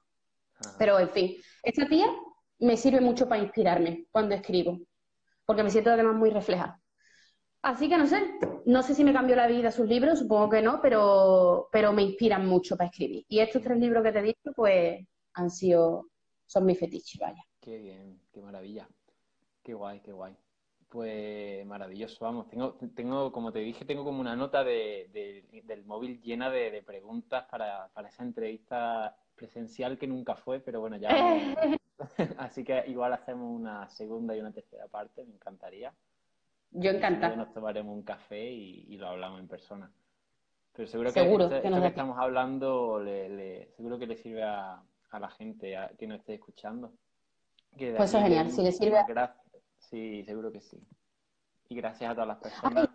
pero 0.78 1.00
en 1.00 1.10
fin, 1.10 1.36
esta 1.64 1.88
tía 1.88 2.08
me 2.60 2.78
sirve 2.78 3.02
mucho 3.02 3.28
para 3.28 3.42
inspirarme 3.42 4.08
cuando 4.12 4.36
escribo, 4.36 4.80
porque 5.46 5.64
me 5.64 5.70
siento 5.70 5.92
además 5.92 6.16
muy 6.16 6.30
reflejada. 6.30 6.82
Así 7.62 7.90
que 7.90 7.98
no 7.98 8.08
sé, 8.08 8.24
no 8.68 8.84
sé 8.84 8.94
si 8.94 9.06
me 9.06 9.14
cambió 9.14 9.36
la 9.38 9.48
vida 9.48 9.72
sus 9.72 9.88
libros, 9.88 10.20
supongo 10.20 10.50
que 10.50 10.62
no, 10.62 10.82
pero, 10.82 11.70
pero 11.72 11.94
me 11.94 12.04
inspiran 12.04 12.46
mucho 12.46 12.76
para 12.76 12.90
escribir. 12.90 13.26
Y 13.30 13.40
estos 13.40 13.62
tres 13.62 13.80
libros 13.80 14.04
que 14.04 14.12
te 14.12 14.20
he 14.20 14.24
dicho, 14.24 14.52
pues 14.54 15.08
han 15.36 15.50
sido, 15.50 16.08
son 16.46 16.66
mi 16.66 16.76
fetiche, 16.76 17.18
vaya. 17.18 17.42
Qué 17.62 17.78
bien, 17.78 18.20
qué 18.34 18.42
maravilla. 18.42 18.90
Qué 19.64 19.74
guay, 19.74 20.02
qué 20.02 20.12
guay. 20.12 20.36
Pues 20.90 21.66
maravilloso, 21.66 22.18
vamos. 22.26 22.50
Tengo, 22.50 22.78
tengo 22.94 23.32
como 23.32 23.54
te 23.54 23.60
dije, 23.60 23.86
tengo 23.86 24.04
como 24.04 24.20
una 24.20 24.36
nota 24.36 24.66
de, 24.66 25.46
del 25.64 25.86
móvil 25.86 26.22
llena 26.22 26.50
de, 26.50 26.84
preguntas 26.84 27.46
para, 27.50 27.88
para 27.94 28.10
esa 28.10 28.24
entrevista 28.24 29.16
presencial 29.34 29.98
que 29.98 30.08
nunca 30.08 30.36
fue, 30.36 30.60
pero 30.60 30.82
bueno, 30.82 30.98
ya. 30.98 31.08
Así 32.38 32.66
que 32.66 32.84
igual 32.88 33.14
hacemos 33.14 33.50
una 33.50 33.88
segunda 33.90 34.36
y 34.36 34.42
una 34.42 34.52
tercera 34.52 34.88
parte, 34.88 35.24
me 35.24 35.36
encantaría. 35.36 35.94
Yo 36.72 36.92
encantada. 36.92 37.36
Nos 37.36 37.54
tomaremos 37.54 37.96
un 37.96 38.04
café 38.04 38.52
y, 38.52 38.98
lo 38.98 39.08
hablamos 39.08 39.40
en 39.40 39.48
persona. 39.48 39.92
Pero 40.74 40.88
seguro 40.88 41.12
que, 41.12 41.22
seguro 41.22 41.50
que, 41.50 41.88
estamos 41.88 42.18
hablando, 42.20 43.00
le, 43.00 43.72
seguro 43.76 43.98
que 43.98 44.06
le 44.06 44.16
sirve 44.16 44.44
a, 44.44 44.82
la 45.20 45.30
gente 45.30 45.76
que 45.98 46.06
nos 46.06 46.20
esté 46.20 46.36
escuchando. 46.36 46.94
pues 47.76 48.00
eso 48.00 48.18
es 48.18 48.24
genial, 48.24 48.52
si 48.52 48.62
le 48.62 48.72
sirve. 48.72 49.00
Sí, 49.80 50.24
seguro 50.24 50.52
que 50.52 50.62
sí. 50.62 50.78
Y 51.70 51.76
gracias 51.76 52.12
a 52.12 52.14
todas 52.14 52.28
las 52.28 52.38
personas. 52.38 52.90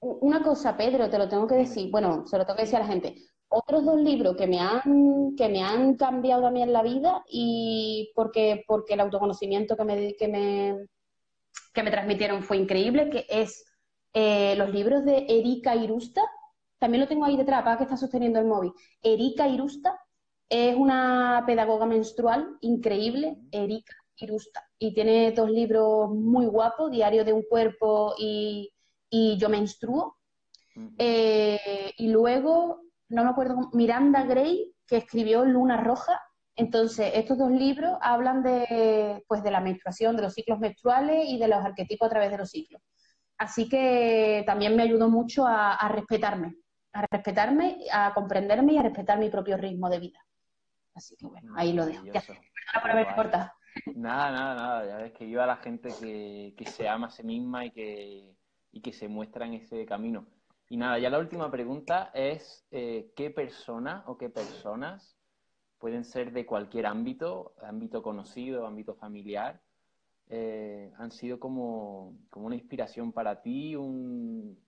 una 0.00 0.42
cosa, 0.42 0.76
Pedro, 0.76 1.10
te 1.10 1.18
lo 1.18 1.28
tengo 1.28 1.46
que 1.46 1.56
decir. 1.56 1.90
Bueno, 1.90 2.26
se 2.26 2.38
lo 2.38 2.46
tengo 2.46 2.56
que 2.56 2.62
decir 2.62 2.76
a 2.76 2.80
la 2.80 2.86
gente 2.86 3.14
otros 3.54 3.84
dos 3.84 4.00
libros 4.00 4.36
que 4.36 4.46
me 4.46 4.58
han, 4.58 5.34
que 5.36 5.48
me 5.48 5.62
han 5.62 5.96
cambiado 5.96 6.42
también 6.42 6.72
la 6.72 6.82
vida 6.82 7.24
y 7.28 8.10
porque, 8.14 8.64
porque 8.66 8.94
el 8.94 9.00
autoconocimiento 9.00 9.76
que 9.76 9.84
me, 9.84 10.14
que 10.14 10.28
me, 10.28 10.86
que 11.72 11.82
me 11.82 11.90
transmitieron 11.90 12.42
fue 12.42 12.56
increíble, 12.56 13.10
que 13.10 13.26
es 13.28 13.64
eh, 14.12 14.54
los 14.56 14.70
libros 14.70 15.04
de 15.04 15.26
Erika 15.28 15.74
Irusta. 15.74 16.22
También 16.78 17.00
lo 17.02 17.08
tengo 17.08 17.24
ahí 17.24 17.36
detrás, 17.36 17.62
para 17.62 17.76
que 17.76 17.84
está 17.84 17.96
sosteniendo 17.96 18.38
el 18.38 18.46
móvil. 18.46 18.72
Erika 19.02 19.48
Irusta 19.48 19.98
es 20.48 20.76
una 20.76 21.42
pedagoga 21.46 21.86
menstrual 21.86 22.56
increíble, 22.60 23.38
Erika 23.50 23.94
Irusta. 24.16 24.64
Y 24.78 24.94
tiene 24.94 25.32
dos 25.32 25.50
libros 25.50 26.10
muy 26.10 26.46
guapos, 26.46 26.90
Diario 26.90 27.24
de 27.24 27.32
un 27.32 27.42
cuerpo 27.42 28.14
y, 28.18 28.70
Yo 29.38 29.48
menstruo. 29.48 30.18
Eh, 30.98 31.92
y 31.98 32.08
luego 32.08 32.84
no 33.08 33.24
me 33.24 33.30
acuerdo, 33.30 33.70
Miranda 33.72 34.24
Gray, 34.24 34.74
que 34.86 34.96
escribió 34.96 35.44
Luna 35.44 35.82
Roja. 35.82 36.20
Entonces, 36.56 37.10
estos 37.14 37.38
dos 37.38 37.50
libros 37.50 37.98
hablan 38.00 38.42
de, 38.42 39.24
pues, 39.26 39.42
de 39.42 39.50
la 39.50 39.60
menstruación, 39.60 40.16
de 40.16 40.22
los 40.22 40.34
ciclos 40.34 40.60
menstruales 40.60 41.24
y 41.28 41.38
de 41.38 41.48
los 41.48 41.64
arquetipos 41.64 42.06
a 42.06 42.10
través 42.10 42.30
de 42.30 42.38
los 42.38 42.50
ciclos. 42.50 42.80
Así 43.38 43.68
que 43.68 44.44
también 44.46 44.76
me 44.76 44.84
ayudó 44.84 45.10
mucho 45.10 45.44
a, 45.46 45.88
respetarme, 45.88 46.54
a 46.92 47.04
respetarme, 47.10 47.78
a 47.92 48.14
comprenderme 48.14 48.74
y 48.74 48.78
a 48.78 48.82
respetar 48.82 49.18
mi 49.18 49.28
propio 49.28 49.56
ritmo 49.56 49.90
de 49.90 49.98
vida. 49.98 50.20
Así 50.94 51.16
que 51.16 51.26
bueno, 51.26 51.52
ahí 51.56 51.72
lo 51.72 51.84
dejo. 51.84 52.04
Ya, 52.06 52.22
por 52.80 52.90
haberme 52.90 53.14
cortado. 53.16 53.50
Nada, 53.96 54.30
nada, 54.30 54.54
nada. 54.54 54.86
Ya 54.86 54.96
ves 54.98 55.12
que 55.12 55.28
yo 55.28 55.42
a 55.42 55.46
la 55.46 55.56
gente 55.56 55.88
que, 56.00 56.54
que 56.56 56.66
se 56.66 56.88
ama 56.88 57.08
a 57.08 57.10
sí 57.10 57.24
misma 57.24 57.64
y 57.64 57.72
que, 57.72 58.36
y 58.70 58.80
que 58.80 58.92
se 58.92 59.08
muestra 59.08 59.46
en 59.46 59.54
ese 59.54 59.84
camino. 59.84 60.28
Y 60.68 60.76
nada, 60.76 60.98
ya 60.98 61.10
la 61.10 61.18
última 61.18 61.50
pregunta 61.50 62.12
es, 62.14 62.64
eh, 62.70 63.12
¿qué 63.16 63.30
persona 63.30 64.04
o 64.06 64.16
qué 64.16 64.30
personas 64.30 65.18
pueden 65.84 66.06
ser 66.06 66.32
de 66.32 66.46
cualquier 66.46 66.86
ámbito, 66.86 67.52
ámbito 67.60 68.02
conocido, 68.02 68.66
ámbito 68.66 68.94
familiar, 68.94 69.60
eh, 70.30 70.90
han 70.96 71.10
sido 71.10 71.38
como, 71.38 72.16
una 72.36 72.54
inspiración 72.54 73.12
para 73.12 73.42
ti, 73.42 73.76
un, 73.76 74.58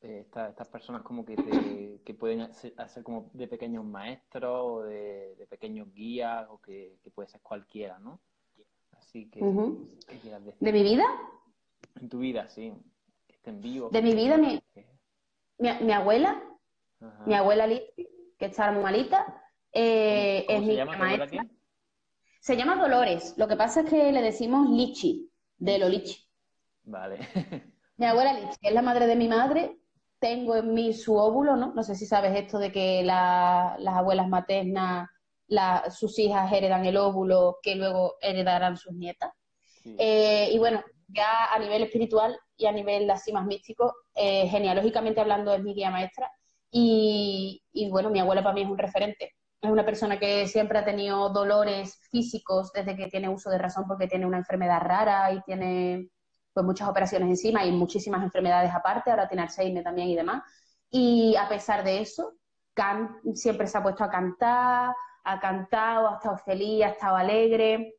eh, 0.00 0.26
estas 0.26 0.66
personas 0.66 1.02
como 1.02 1.24
que, 1.24 1.36
te, 2.04 2.14
pueden 2.14 2.40
hacer, 2.40 3.04
como 3.04 3.30
de 3.32 3.46
pequeños 3.46 3.84
maestros 3.84 4.60
o 4.60 4.82
de, 4.82 5.46
pequeños 5.48 5.94
guías 5.94 6.48
o 6.50 6.60
que, 6.60 6.98
puede 7.14 7.28
ser 7.28 7.40
cualquiera, 7.42 8.00
¿no? 8.00 8.18
Así 8.90 9.30
que... 9.30 9.38
¿De 9.38 10.72
mi 10.72 10.82
vida? 10.82 11.04
En 11.94 12.08
tu 12.08 12.18
vida, 12.18 12.48
sí. 12.48 12.74
Que 13.28 13.34
estén 13.34 13.60
vivos. 13.60 13.92
De 13.92 14.02
mi 14.02 14.16
vida, 14.16 14.36
mi, 14.36 14.60
Mi, 15.60 15.92
abuela, 15.92 16.42
mi 17.24 17.34
abuela 17.34 17.68
Liz, 17.68 17.82
que 18.36 18.46
está 18.46 18.72
muy 18.72 18.82
malita, 18.82 19.44
eh, 19.72 20.46
es 20.48 20.62
mi 20.62 20.76
maestra. 20.76 21.46
Se 22.40 22.56
llama 22.56 22.76
Dolores. 22.76 23.34
Lo 23.36 23.48
que 23.48 23.56
pasa 23.56 23.80
es 23.80 23.90
que 23.90 24.12
le 24.12 24.22
decimos 24.22 24.70
Lichi, 24.70 25.30
de 25.58 25.78
lo 25.78 25.88
Lichi. 25.88 26.24
Vale. 26.84 27.18
mi 27.96 28.06
abuela 28.06 28.32
Lichi, 28.34 28.56
que 28.60 28.68
es 28.68 28.74
la 28.74 28.82
madre 28.82 29.06
de 29.06 29.16
mi 29.16 29.26
madre, 29.26 29.78
tengo 30.18 30.56
en 30.56 30.72
mí 30.72 30.92
su 30.92 31.16
óvulo, 31.16 31.56
¿no? 31.56 31.74
No 31.74 31.82
sé 31.82 31.94
si 31.94 32.06
sabes 32.06 32.34
esto 32.36 32.58
de 32.58 32.72
que 32.72 33.02
las 33.02 33.96
abuelas 33.96 34.28
maternas, 34.28 35.08
sus 35.90 36.18
hijas 36.18 36.52
heredan 36.52 36.84
el 36.86 36.96
óvulo 36.96 37.58
que 37.62 37.74
luego 37.74 38.16
heredarán 38.20 38.76
sus 38.76 38.92
nietas. 38.92 39.32
Eh, 39.98 40.48
y 40.52 40.58
bueno, 40.58 40.82
ya 41.08 41.52
a 41.52 41.58
nivel 41.58 41.84
espiritual 41.84 42.36
y 42.56 42.66
a 42.66 42.72
nivel 42.72 43.08
así 43.10 43.32
más 43.32 43.46
místico, 43.46 43.94
eh, 44.14 44.48
genealógicamente 44.48 45.20
hablando 45.20 45.54
es 45.54 45.62
mi 45.62 45.74
guía 45.74 45.90
maestra. 45.90 46.30
Y, 46.70 47.62
y 47.72 47.88
bueno, 47.90 48.10
mi 48.10 48.18
abuela 48.18 48.42
para 48.42 48.54
mí 48.54 48.62
es 48.62 48.68
un 48.68 48.78
referente. 48.78 49.35
Es 49.60 49.70
una 49.70 49.84
persona 49.84 50.18
que 50.18 50.46
siempre 50.46 50.78
ha 50.78 50.84
tenido 50.84 51.28
dolores 51.30 51.98
físicos 52.10 52.72
desde 52.72 52.96
que 52.96 53.08
tiene 53.08 53.28
uso 53.28 53.50
de 53.50 53.58
razón 53.58 53.84
porque 53.88 54.06
tiene 54.06 54.26
una 54.26 54.38
enfermedad 54.38 54.80
rara 54.80 55.32
y 55.32 55.40
tiene 55.42 56.10
pues 56.52 56.64
muchas 56.64 56.88
operaciones 56.88 57.28
encima 57.28 57.64
y 57.64 57.72
muchísimas 57.72 58.22
enfermedades 58.22 58.72
aparte, 58.74 59.10
ahora 59.10 59.28
tiene 59.28 59.42
Alzheimer 59.42 59.84
también 59.84 60.08
y 60.08 60.16
demás. 60.16 60.42
Y 60.90 61.36
a 61.36 61.48
pesar 61.48 61.84
de 61.84 62.00
eso, 62.00 62.34
siempre 63.34 63.66
se 63.66 63.78
ha 63.78 63.82
puesto 63.82 64.04
a 64.04 64.10
cantar, 64.10 64.94
ha 65.24 65.40
cantado, 65.40 66.08
ha 66.08 66.14
estado 66.16 66.38
feliz, 66.38 66.84
ha 66.84 66.88
estado 66.88 67.16
alegre 67.16 67.94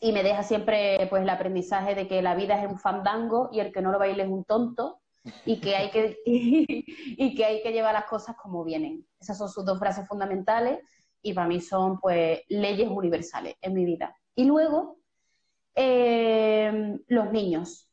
y 0.00 0.12
me 0.12 0.22
deja 0.22 0.42
siempre 0.42 1.06
pues 1.08 1.22
el 1.22 1.30
aprendizaje 1.30 1.94
de 1.94 2.08
que 2.08 2.22
la 2.22 2.34
vida 2.34 2.60
es 2.62 2.68
un 2.70 2.78
fandango 2.78 3.48
y 3.52 3.60
el 3.60 3.72
que 3.72 3.80
no 3.80 3.92
lo 3.92 3.98
baile 3.98 4.24
es 4.24 4.28
un 4.28 4.44
tonto 4.44 5.00
y 5.44 5.60
que 5.60 5.76
hay 5.76 5.90
que 5.90 6.16
y, 6.26 7.34
que 7.34 7.44
hay 7.44 7.62
que 7.62 7.72
llevar 7.72 7.94
las 7.94 8.06
cosas 8.06 8.36
como 8.36 8.64
vienen. 8.64 9.06
Esas 9.20 9.38
son 9.38 9.48
sus 9.48 9.64
dos 9.64 9.78
frases 9.78 10.06
fundamentales 10.06 10.80
y 11.22 11.32
para 11.32 11.48
mí 11.48 11.60
son 11.60 11.98
pues 12.00 12.40
leyes 12.48 12.88
universales 12.88 13.54
en 13.60 13.74
mi 13.74 13.84
vida. 13.84 14.16
Y 14.34 14.44
luego 14.44 14.98
eh, 15.74 16.98
los 17.08 17.32
niños. 17.32 17.90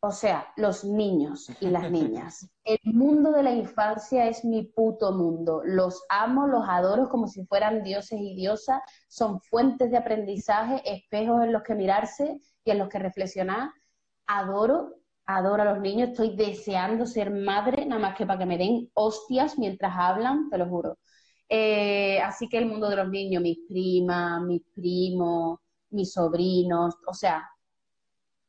O 0.00 0.12
sea, 0.12 0.46
los 0.56 0.84
niños 0.84 1.50
y 1.60 1.66
las 1.70 1.90
niñas. 1.90 2.48
El 2.64 2.78
mundo 2.84 3.32
de 3.32 3.42
la 3.42 3.52
infancia 3.52 4.28
es 4.28 4.44
mi 4.44 4.62
puto 4.62 5.12
mundo. 5.12 5.62
Los 5.64 6.04
amo, 6.08 6.46
los 6.46 6.64
adoro 6.68 7.08
como 7.08 7.26
si 7.26 7.44
fueran 7.46 7.82
dioses 7.82 8.20
y 8.20 8.36
diosas. 8.36 8.80
Son 9.08 9.40
fuentes 9.40 9.90
de 9.90 9.96
aprendizaje, 9.96 10.82
espejos 10.84 11.42
en 11.42 11.52
los 11.52 11.62
que 11.62 11.74
mirarse 11.74 12.40
y 12.64 12.70
en 12.70 12.78
los 12.78 12.88
que 12.88 13.00
reflexionar. 13.00 13.70
Adoro, 14.26 14.97
adoro 15.28 15.62
a 15.62 15.74
los 15.74 15.80
niños. 15.80 16.10
Estoy 16.10 16.34
deseando 16.34 17.06
ser 17.06 17.30
madre, 17.30 17.86
nada 17.86 18.00
más 18.00 18.16
que 18.16 18.26
para 18.26 18.40
que 18.40 18.46
me 18.46 18.58
den 18.58 18.90
hostias 18.94 19.58
mientras 19.58 19.92
hablan, 19.96 20.48
te 20.50 20.58
lo 20.58 20.68
juro. 20.68 20.98
Eh, 21.48 22.20
así 22.20 22.48
que 22.48 22.58
el 22.58 22.66
mundo 22.66 22.88
de 22.88 22.96
los 22.96 23.08
niños, 23.08 23.42
mis 23.42 23.58
primas, 23.68 24.42
mis 24.42 24.62
primos, 24.74 25.60
mis 25.90 26.12
sobrinos, 26.12 26.96
o 27.06 27.14
sea, 27.14 27.48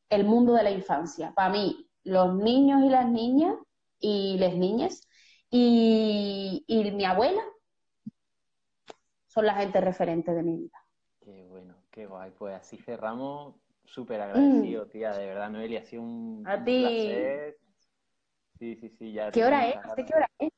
el 0.08 0.24
mundo 0.24 0.54
de 0.54 0.62
la 0.62 0.70
infancia. 0.70 1.32
Para 1.34 1.50
mí, 1.50 1.88
los 2.04 2.34
niños 2.34 2.82
y 2.84 2.88
las 2.88 3.08
niñas 3.08 3.56
y 3.98 4.38
las 4.38 4.54
niñas 4.54 5.06
y, 5.50 6.64
mi 6.68 7.04
abuela 7.04 7.42
son 9.26 9.46
la 9.46 9.54
gente 9.54 9.80
referente 9.80 10.32
de 10.32 10.42
mi 10.42 10.56
vida. 10.56 10.78
Qué 11.20 11.44
bueno, 11.44 11.74
qué 11.90 12.06
guay. 12.06 12.30
Pues 12.32 12.54
así 12.54 12.78
cerramos. 12.78 13.54
Súper 13.90 14.20
agradecido, 14.20 14.86
mm. 14.86 14.88
tía, 14.88 15.10
de 15.12 15.26
verdad, 15.26 15.50
Noelia. 15.50 15.80
Ha 15.80 15.84
sido 15.84 16.02
un, 16.02 16.44
A 16.46 16.62
ti. 16.62 16.80
placer. 16.80 17.58
Sí, 18.56 18.76
sí, 18.76 18.88
sí. 18.90 19.12
Ya 19.12 19.32
¿Qué 19.32 19.44
hora 19.44 19.68
es? 19.68 19.74
qué 19.96 20.14
hora 20.14 20.30
es? 20.38 20.50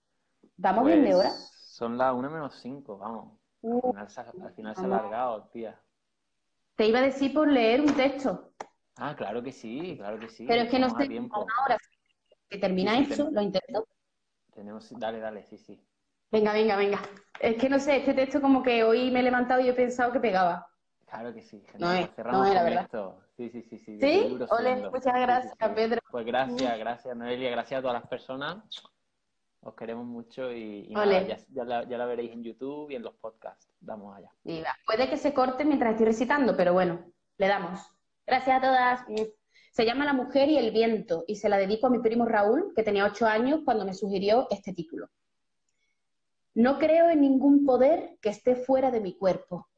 ¿Vamos 0.58 0.84
bien 0.84 1.02
de 1.02 1.12
pues 1.12 1.18
hora? 1.18 1.30
Son 1.30 1.96
las 1.96 2.14
una 2.14 2.28
menos 2.28 2.54
cinco, 2.60 2.98
vamos. 2.98 3.38
Uh, 3.62 3.96
al 3.96 4.52
final, 4.54 4.74
se 4.76 4.82
ha 4.82 4.84
alargado, 4.84 5.48
tía. 5.50 5.80
Te 6.76 6.86
iba 6.86 6.98
a 6.98 7.02
decir 7.02 7.32
por 7.32 7.48
leer 7.48 7.80
un 7.80 7.94
texto. 7.94 8.52
Ah, 8.96 9.16
claro 9.16 9.42
que 9.42 9.52
sí, 9.52 9.96
claro 9.96 10.18
que 10.18 10.28
sí. 10.28 10.44
Pero 10.46 10.64
es 10.64 10.70
que 10.70 10.78
no 10.78 10.90
sé, 10.90 11.08
ahora 11.58 11.78
que 12.50 12.58
termina 12.58 12.98
eso, 12.98 13.30
lo 13.30 13.40
intento. 13.40 13.88
Tenemos, 14.52 14.92
dale, 14.98 15.20
dale, 15.20 15.42
sí, 15.44 15.56
sí. 15.56 15.82
Venga, 16.30 16.52
venga, 16.52 16.76
venga. 16.76 17.00
Es 17.40 17.56
que 17.56 17.70
no 17.70 17.78
sé, 17.78 17.96
este 17.96 18.12
texto 18.12 18.42
como 18.42 18.62
que 18.62 18.84
hoy 18.84 19.10
me 19.10 19.20
he 19.20 19.22
levantado 19.22 19.62
y 19.62 19.68
he 19.68 19.72
pensado 19.72 20.12
que 20.12 20.20
pegaba. 20.20 20.66
Claro 21.12 21.34
que 21.34 21.42
sí. 21.42 21.62
No 21.78 21.92
es, 21.92 22.08
no 22.16 22.44
es 22.46 22.54
la 22.54 22.62
verdad. 22.62 22.88
Sí, 23.36 23.50
sí, 23.50 23.62
sí. 23.62 23.78
Sí, 23.78 23.98
¿Sí? 24.00 24.38
Ole, 24.48 24.76
muchas 24.90 25.14
gracias, 25.14 25.54
Pedro. 25.74 26.00
Pues 26.10 26.24
gracias, 26.24 26.78
gracias, 26.78 27.14
Noelia, 27.14 27.50
gracias 27.50 27.78
a 27.78 27.82
todas 27.82 28.00
las 28.00 28.08
personas. 28.08 28.64
Os 29.60 29.74
queremos 29.74 30.06
mucho 30.06 30.50
y, 30.50 30.88
nada, 30.88 31.22
ya, 31.22 31.36
ya, 31.50 31.64
la, 31.64 31.84
ya, 31.84 31.98
la, 31.98 32.06
veréis 32.06 32.32
en 32.32 32.42
YouTube 32.42 32.90
y 32.90 32.96
en 32.96 33.02
los 33.02 33.14
podcasts. 33.16 33.68
Damos 33.78 34.16
allá. 34.16 34.32
puede 34.86 35.10
que 35.10 35.18
se 35.18 35.34
corte 35.34 35.66
mientras 35.66 35.92
estoy 35.92 36.06
recitando, 36.06 36.56
pero 36.56 36.72
bueno, 36.72 37.04
le 37.36 37.46
damos. 37.46 37.78
Gracias 38.26 38.56
a 38.56 38.60
todas. 38.62 39.00
Se 39.70 39.84
llama 39.84 40.06
La 40.06 40.14
mujer 40.14 40.48
y 40.48 40.56
el 40.56 40.70
viento 40.70 41.24
y 41.26 41.36
se 41.36 41.50
la 41.50 41.58
dedico 41.58 41.88
a 41.88 41.90
mi 41.90 41.98
primo 41.98 42.24
Raúl, 42.24 42.72
que 42.74 42.82
tenía 42.82 43.04
ocho 43.04 43.26
años 43.26 43.60
cuando 43.66 43.84
me 43.84 43.92
sugirió 43.92 44.46
este 44.50 44.72
título. 44.72 45.08
No 46.54 46.78
creo 46.78 47.10
en 47.10 47.20
ningún 47.20 47.66
poder 47.66 48.16
que 48.22 48.30
esté 48.30 48.56
fuera 48.56 48.90
de 48.90 49.00
mi 49.00 49.14
cuerpo. 49.18 49.68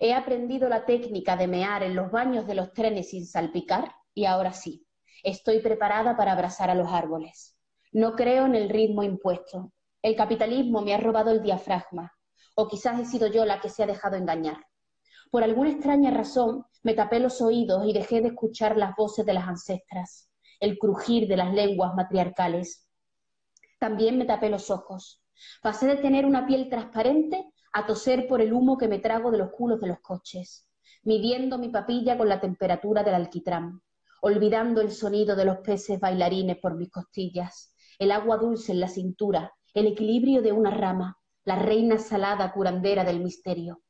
He 0.00 0.14
aprendido 0.14 0.68
la 0.68 0.86
técnica 0.86 1.36
de 1.36 1.48
mear 1.48 1.82
en 1.82 1.96
los 1.96 2.10
baños 2.12 2.46
de 2.46 2.54
los 2.54 2.72
trenes 2.72 3.10
sin 3.10 3.26
salpicar 3.26 3.92
y 4.14 4.26
ahora 4.26 4.52
sí, 4.52 4.86
estoy 5.24 5.60
preparada 5.60 6.16
para 6.16 6.32
abrazar 6.32 6.70
a 6.70 6.74
los 6.76 6.92
árboles. 6.92 7.56
No 7.92 8.14
creo 8.14 8.46
en 8.46 8.54
el 8.54 8.68
ritmo 8.68 9.02
impuesto. 9.02 9.72
El 10.02 10.14
capitalismo 10.14 10.82
me 10.82 10.94
ha 10.94 10.98
robado 10.98 11.32
el 11.32 11.42
diafragma, 11.42 12.12
o 12.54 12.68
quizás 12.68 13.00
he 13.00 13.06
sido 13.06 13.26
yo 13.26 13.44
la 13.44 13.60
que 13.60 13.70
se 13.70 13.82
ha 13.82 13.86
dejado 13.86 14.16
engañar. 14.16 14.66
Por 15.30 15.42
alguna 15.42 15.70
extraña 15.70 16.12
razón, 16.12 16.64
me 16.82 16.94
tapé 16.94 17.18
los 17.18 17.42
oídos 17.42 17.84
y 17.86 17.92
dejé 17.92 18.20
de 18.20 18.28
escuchar 18.28 18.76
las 18.76 18.94
voces 18.94 19.26
de 19.26 19.34
las 19.34 19.48
ancestras, 19.48 20.30
el 20.60 20.78
crujir 20.78 21.26
de 21.26 21.36
las 21.36 21.52
lenguas 21.52 21.94
matriarcales. 21.94 22.88
También 23.80 24.16
me 24.16 24.26
tapé 24.26 24.48
los 24.48 24.70
ojos. 24.70 25.22
Pasé 25.60 25.86
de 25.86 25.96
tener 25.96 26.24
una 26.24 26.46
piel 26.46 26.68
transparente 26.68 27.52
a 27.72 27.86
toser 27.86 28.26
por 28.26 28.40
el 28.40 28.52
humo 28.52 28.78
que 28.78 28.88
me 28.88 28.98
trago 28.98 29.30
de 29.30 29.38
los 29.38 29.50
culos 29.50 29.80
de 29.80 29.88
los 29.88 30.00
coches, 30.00 30.68
midiendo 31.02 31.58
mi 31.58 31.68
papilla 31.68 32.16
con 32.16 32.28
la 32.28 32.40
temperatura 32.40 33.02
del 33.02 33.14
alquitrán, 33.14 33.80
olvidando 34.20 34.80
el 34.80 34.90
sonido 34.90 35.36
de 35.36 35.44
los 35.44 35.58
peces 35.58 36.00
bailarines 36.00 36.58
por 36.58 36.74
mis 36.76 36.90
costillas, 36.90 37.74
el 37.98 38.10
agua 38.10 38.36
dulce 38.36 38.72
en 38.72 38.80
la 38.80 38.88
cintura, 38.88 39.52
el 39.74 39.86
equilibrio 39.86 40.42
de 40.42 40.52
una 40.52 40.70
rama, 40.70 41.18
la 41.44 41.56
reina 41.56 41.98
salada 41.98 42.52
curandera 42.52 43.04
del 43.04 43.20
misterio. 43.20 43.82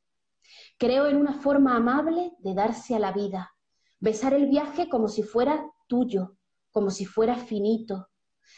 Creo 0.79 1.07
en 1.07 1.17
una 1.17 1.35
forma 1.35 1.77
amable 1.77 2.33
de 2.39 2.55
darse 2.55 2.95
a 2.95 2.99
la 2.99 3.13
vida, 3.13 3.53
besar 4.01 4.35
el 4.35 4.47
viaje 4.47 4.89
como 4.89 5.09
si 5.09 5.23
fuera 5.23 5.65
tuyo, 5.87 6.37
como 6.71 6.91
si 6.91 7.05
fuera 7.05 7.35
finito, 7.35 8.09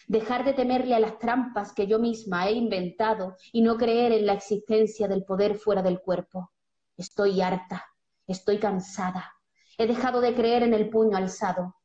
dejar 0.07 0.45
de 0.45 0.53
temerle 0.53 0.95
a 0.95 1.01
las 1.01 1.19
trampas 1.19 1.73
que 1.73 1.87
yo 1.87 1.99
misma 1.99 2.49
he 2.49 2.53
inventado 2.53 3.37
y 3.53 3.63
no 3.63 3.77
creer 3.77 4.13
en 4.13 4.27
la 4.27 4.33
existencia 4.35 5.09
del 5.09 5.25
poder 5.25 5.57
fuera 5.57 5.83
del 5.83 6.01
cuerpo. 6.01 6.53
Estoy 6.97 7.41
harta, 7.41 7.87
estoy 8.27 8.59
cansada, 8.59 9.33
he 9.79 9.87
dejado 9.87 10.21
de 10.21 10.35
creer 10.35 10.63
en 10.63 10.75
el 10.75 10.91
puño 10.91 11.17
alzado, 11.17 11.77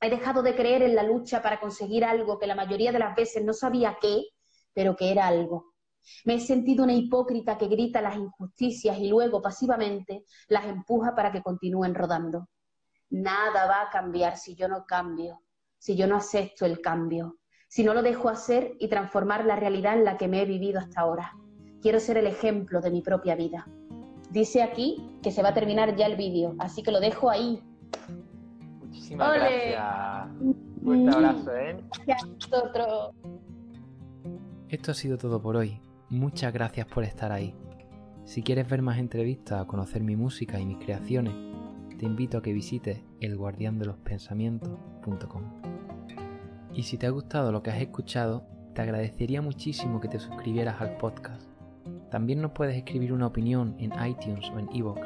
he 0.00 0.10
dejado 0.10 0.42
de 0.42 0.54
creer 0.54 0.82
en 0.82 0.94
la 0.94 1.02
lucha 1.02 1.42
para 1.42 1.60
conseguir 1.60 2.04
algo 2.04 2.38
que 2.38 2.46
la 2.46 2.54
mayoría 2.54 2.92
de 2.92 2.98
las 2.98 3.14
veces 3.14 3.44
no 3.44 3.52
sabía 3.52 3.98
qué, 4.00 4.24
pero 4.72 4.96
que 4.96 5.10
era 5.12 5.26
algo. 5.26 5.72
Me 6.24 6.34
he 6.34 6.40
sentido 6.40 6.84
una 6.84 6.94
hipócrita 6.94 7.56
que 7.56 7.68
grita 7.68 8.00
las 8.00 8.16
injusticias 8.16 8.98
y 8.98 9.08
luego 9.08 9.40
pasivamente 9.40 10.24
las 10.48 10.64
empuja 10.64 11.14
para 11.14 11.30
que 11.30 11.42
continúen 11.42 11.94
rodando. 11.94 12.48
Nada 13.10 13.66
va 13.66 13.82
a 13.82 13.90
cambiar 13.90 14.36
si 14.36 14.54
yo 14.54 14.68
no 14.68 14.84
cambio, 14.84 15.42
si 15.78 15.96
yo 15.96 16.06
no 16.06 16.16
acepto 16.16 16.64
el 16.64 16.80
cambio, 16.80 17.38
si 17.72 17.82
no 17.84 17.94
lo 17.94 18.02
dejo 18.02 18.28
hacer 18.28 18.74
y 18.80 18.88
transformar 18.88 19.46
la 19.46 19.56
realidad 19.56 19.96
en 19.96 20.04
la 20.04 20.18
que 20.18 20.28
me 20.28 20.42
he 20.42 20.44
vivido 20.44 20.78
hasta 20.78 21.00
ahora. 21.00 21.38
Quiero 21.80 22.00
ser 22.00 22.18
el 22.18 22.26
ejemplo 22.26 22.82
de 22.82 22.90
mi 22.90 23.00
propia 23.00 23.34
vida. 23.34 23.66
Dice 24.30 24.62
aquí 24.62 25.18
que 25.22 25.30
se 25.30 25.42
va 25.42 25.48
a 25.48 25.54
terminar 25.54 25.96
ya 25.96 26.04
el 26.04 26.16
vídeo, 26.16 26.54
así 26.58 26.82
que 26.82 26.90
lo 26.90 27.00
dejo 27.00 27.30
ahí. 27.30 27.62
Muchísimas 28.78 29.36
gracias. 29.36 29.82
Un 30.82 31.08
abrazo, 31.08 31.56
¿eh? 31.56 31.82
Esto 34.68 34.90
ha 34.90 34.94
sido 34.94 35.16
todo 35.16 35.40
por 35.40 35.56
hoy. 35.56 35.80
Muchas 36.10 36.52
gracias 36.52 36.86
por 36.88 37.04
estar 37.04 37.32
ahí. 37.32 37.54
Si 38.26 38.42
quieres 38.42 38.68
ver 38.68 38.82
más 38.82 38.98
entrevistas 38.98 39.64
conocer 39.64 40.02
mi 40.02 40.14
música 40.14 40.60
y 40.60 40.66
mis 40.66 40.76
creaciones, 40.76 41.32
te 41.98 42.04
invito 42.04 42.36
a 42.36 42.42
que 42.42 42.52
visites 42.52 43.00
elguardiandelospensamientos.com. 43.20 45.81
Y 46.74 46.84
si 46.84 46.96
te 46.96 47.06
ha 47.06 47.10
gustado 47.10 47.52
lo 47.52 47.62
que 47.62 47.70
has 47.70 47.80
escuchado, 47.80 48.46
te 48.74 48.82
agradecería 48.82 49.42
muchísimo 49.42 50.00
que 50.00 50.08
te 50.08 50.18
suscribieras 50.18 50.80
al 50.80 50.96
podcast. 50.96 51.46
También 52.10 52.40
nos 52.40 52.52
puedes 52.52 52.76
escribir 52.76 53.12
una 53.12 53.26
opinión 53.26 53.74
en 53.78 53.92
iTunes 54.06 54.48
o 54.50 54.58
en 54.58 54.68
iVoox, 54.74 55.00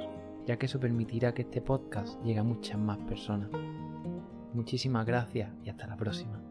ya 0.46 0.58
que 0.58 0.66
eso 0.66 0.78
permitirá 0.78 1.34
que 1.34 1.42
este 1.42 1.60
podcast 1.60 2.22
llegue 2.22 2.38
a 2.38 2.44
muchas 2.44 2.78
más 2.78 2.98
personas. 2.98 3.50
Muchísimas 4.54 5.04
gracias 5.06 5.50
y 5.64 5.70
hasta 5.70 5.86
la 5.86 5.96
próxima. 5.96 6.45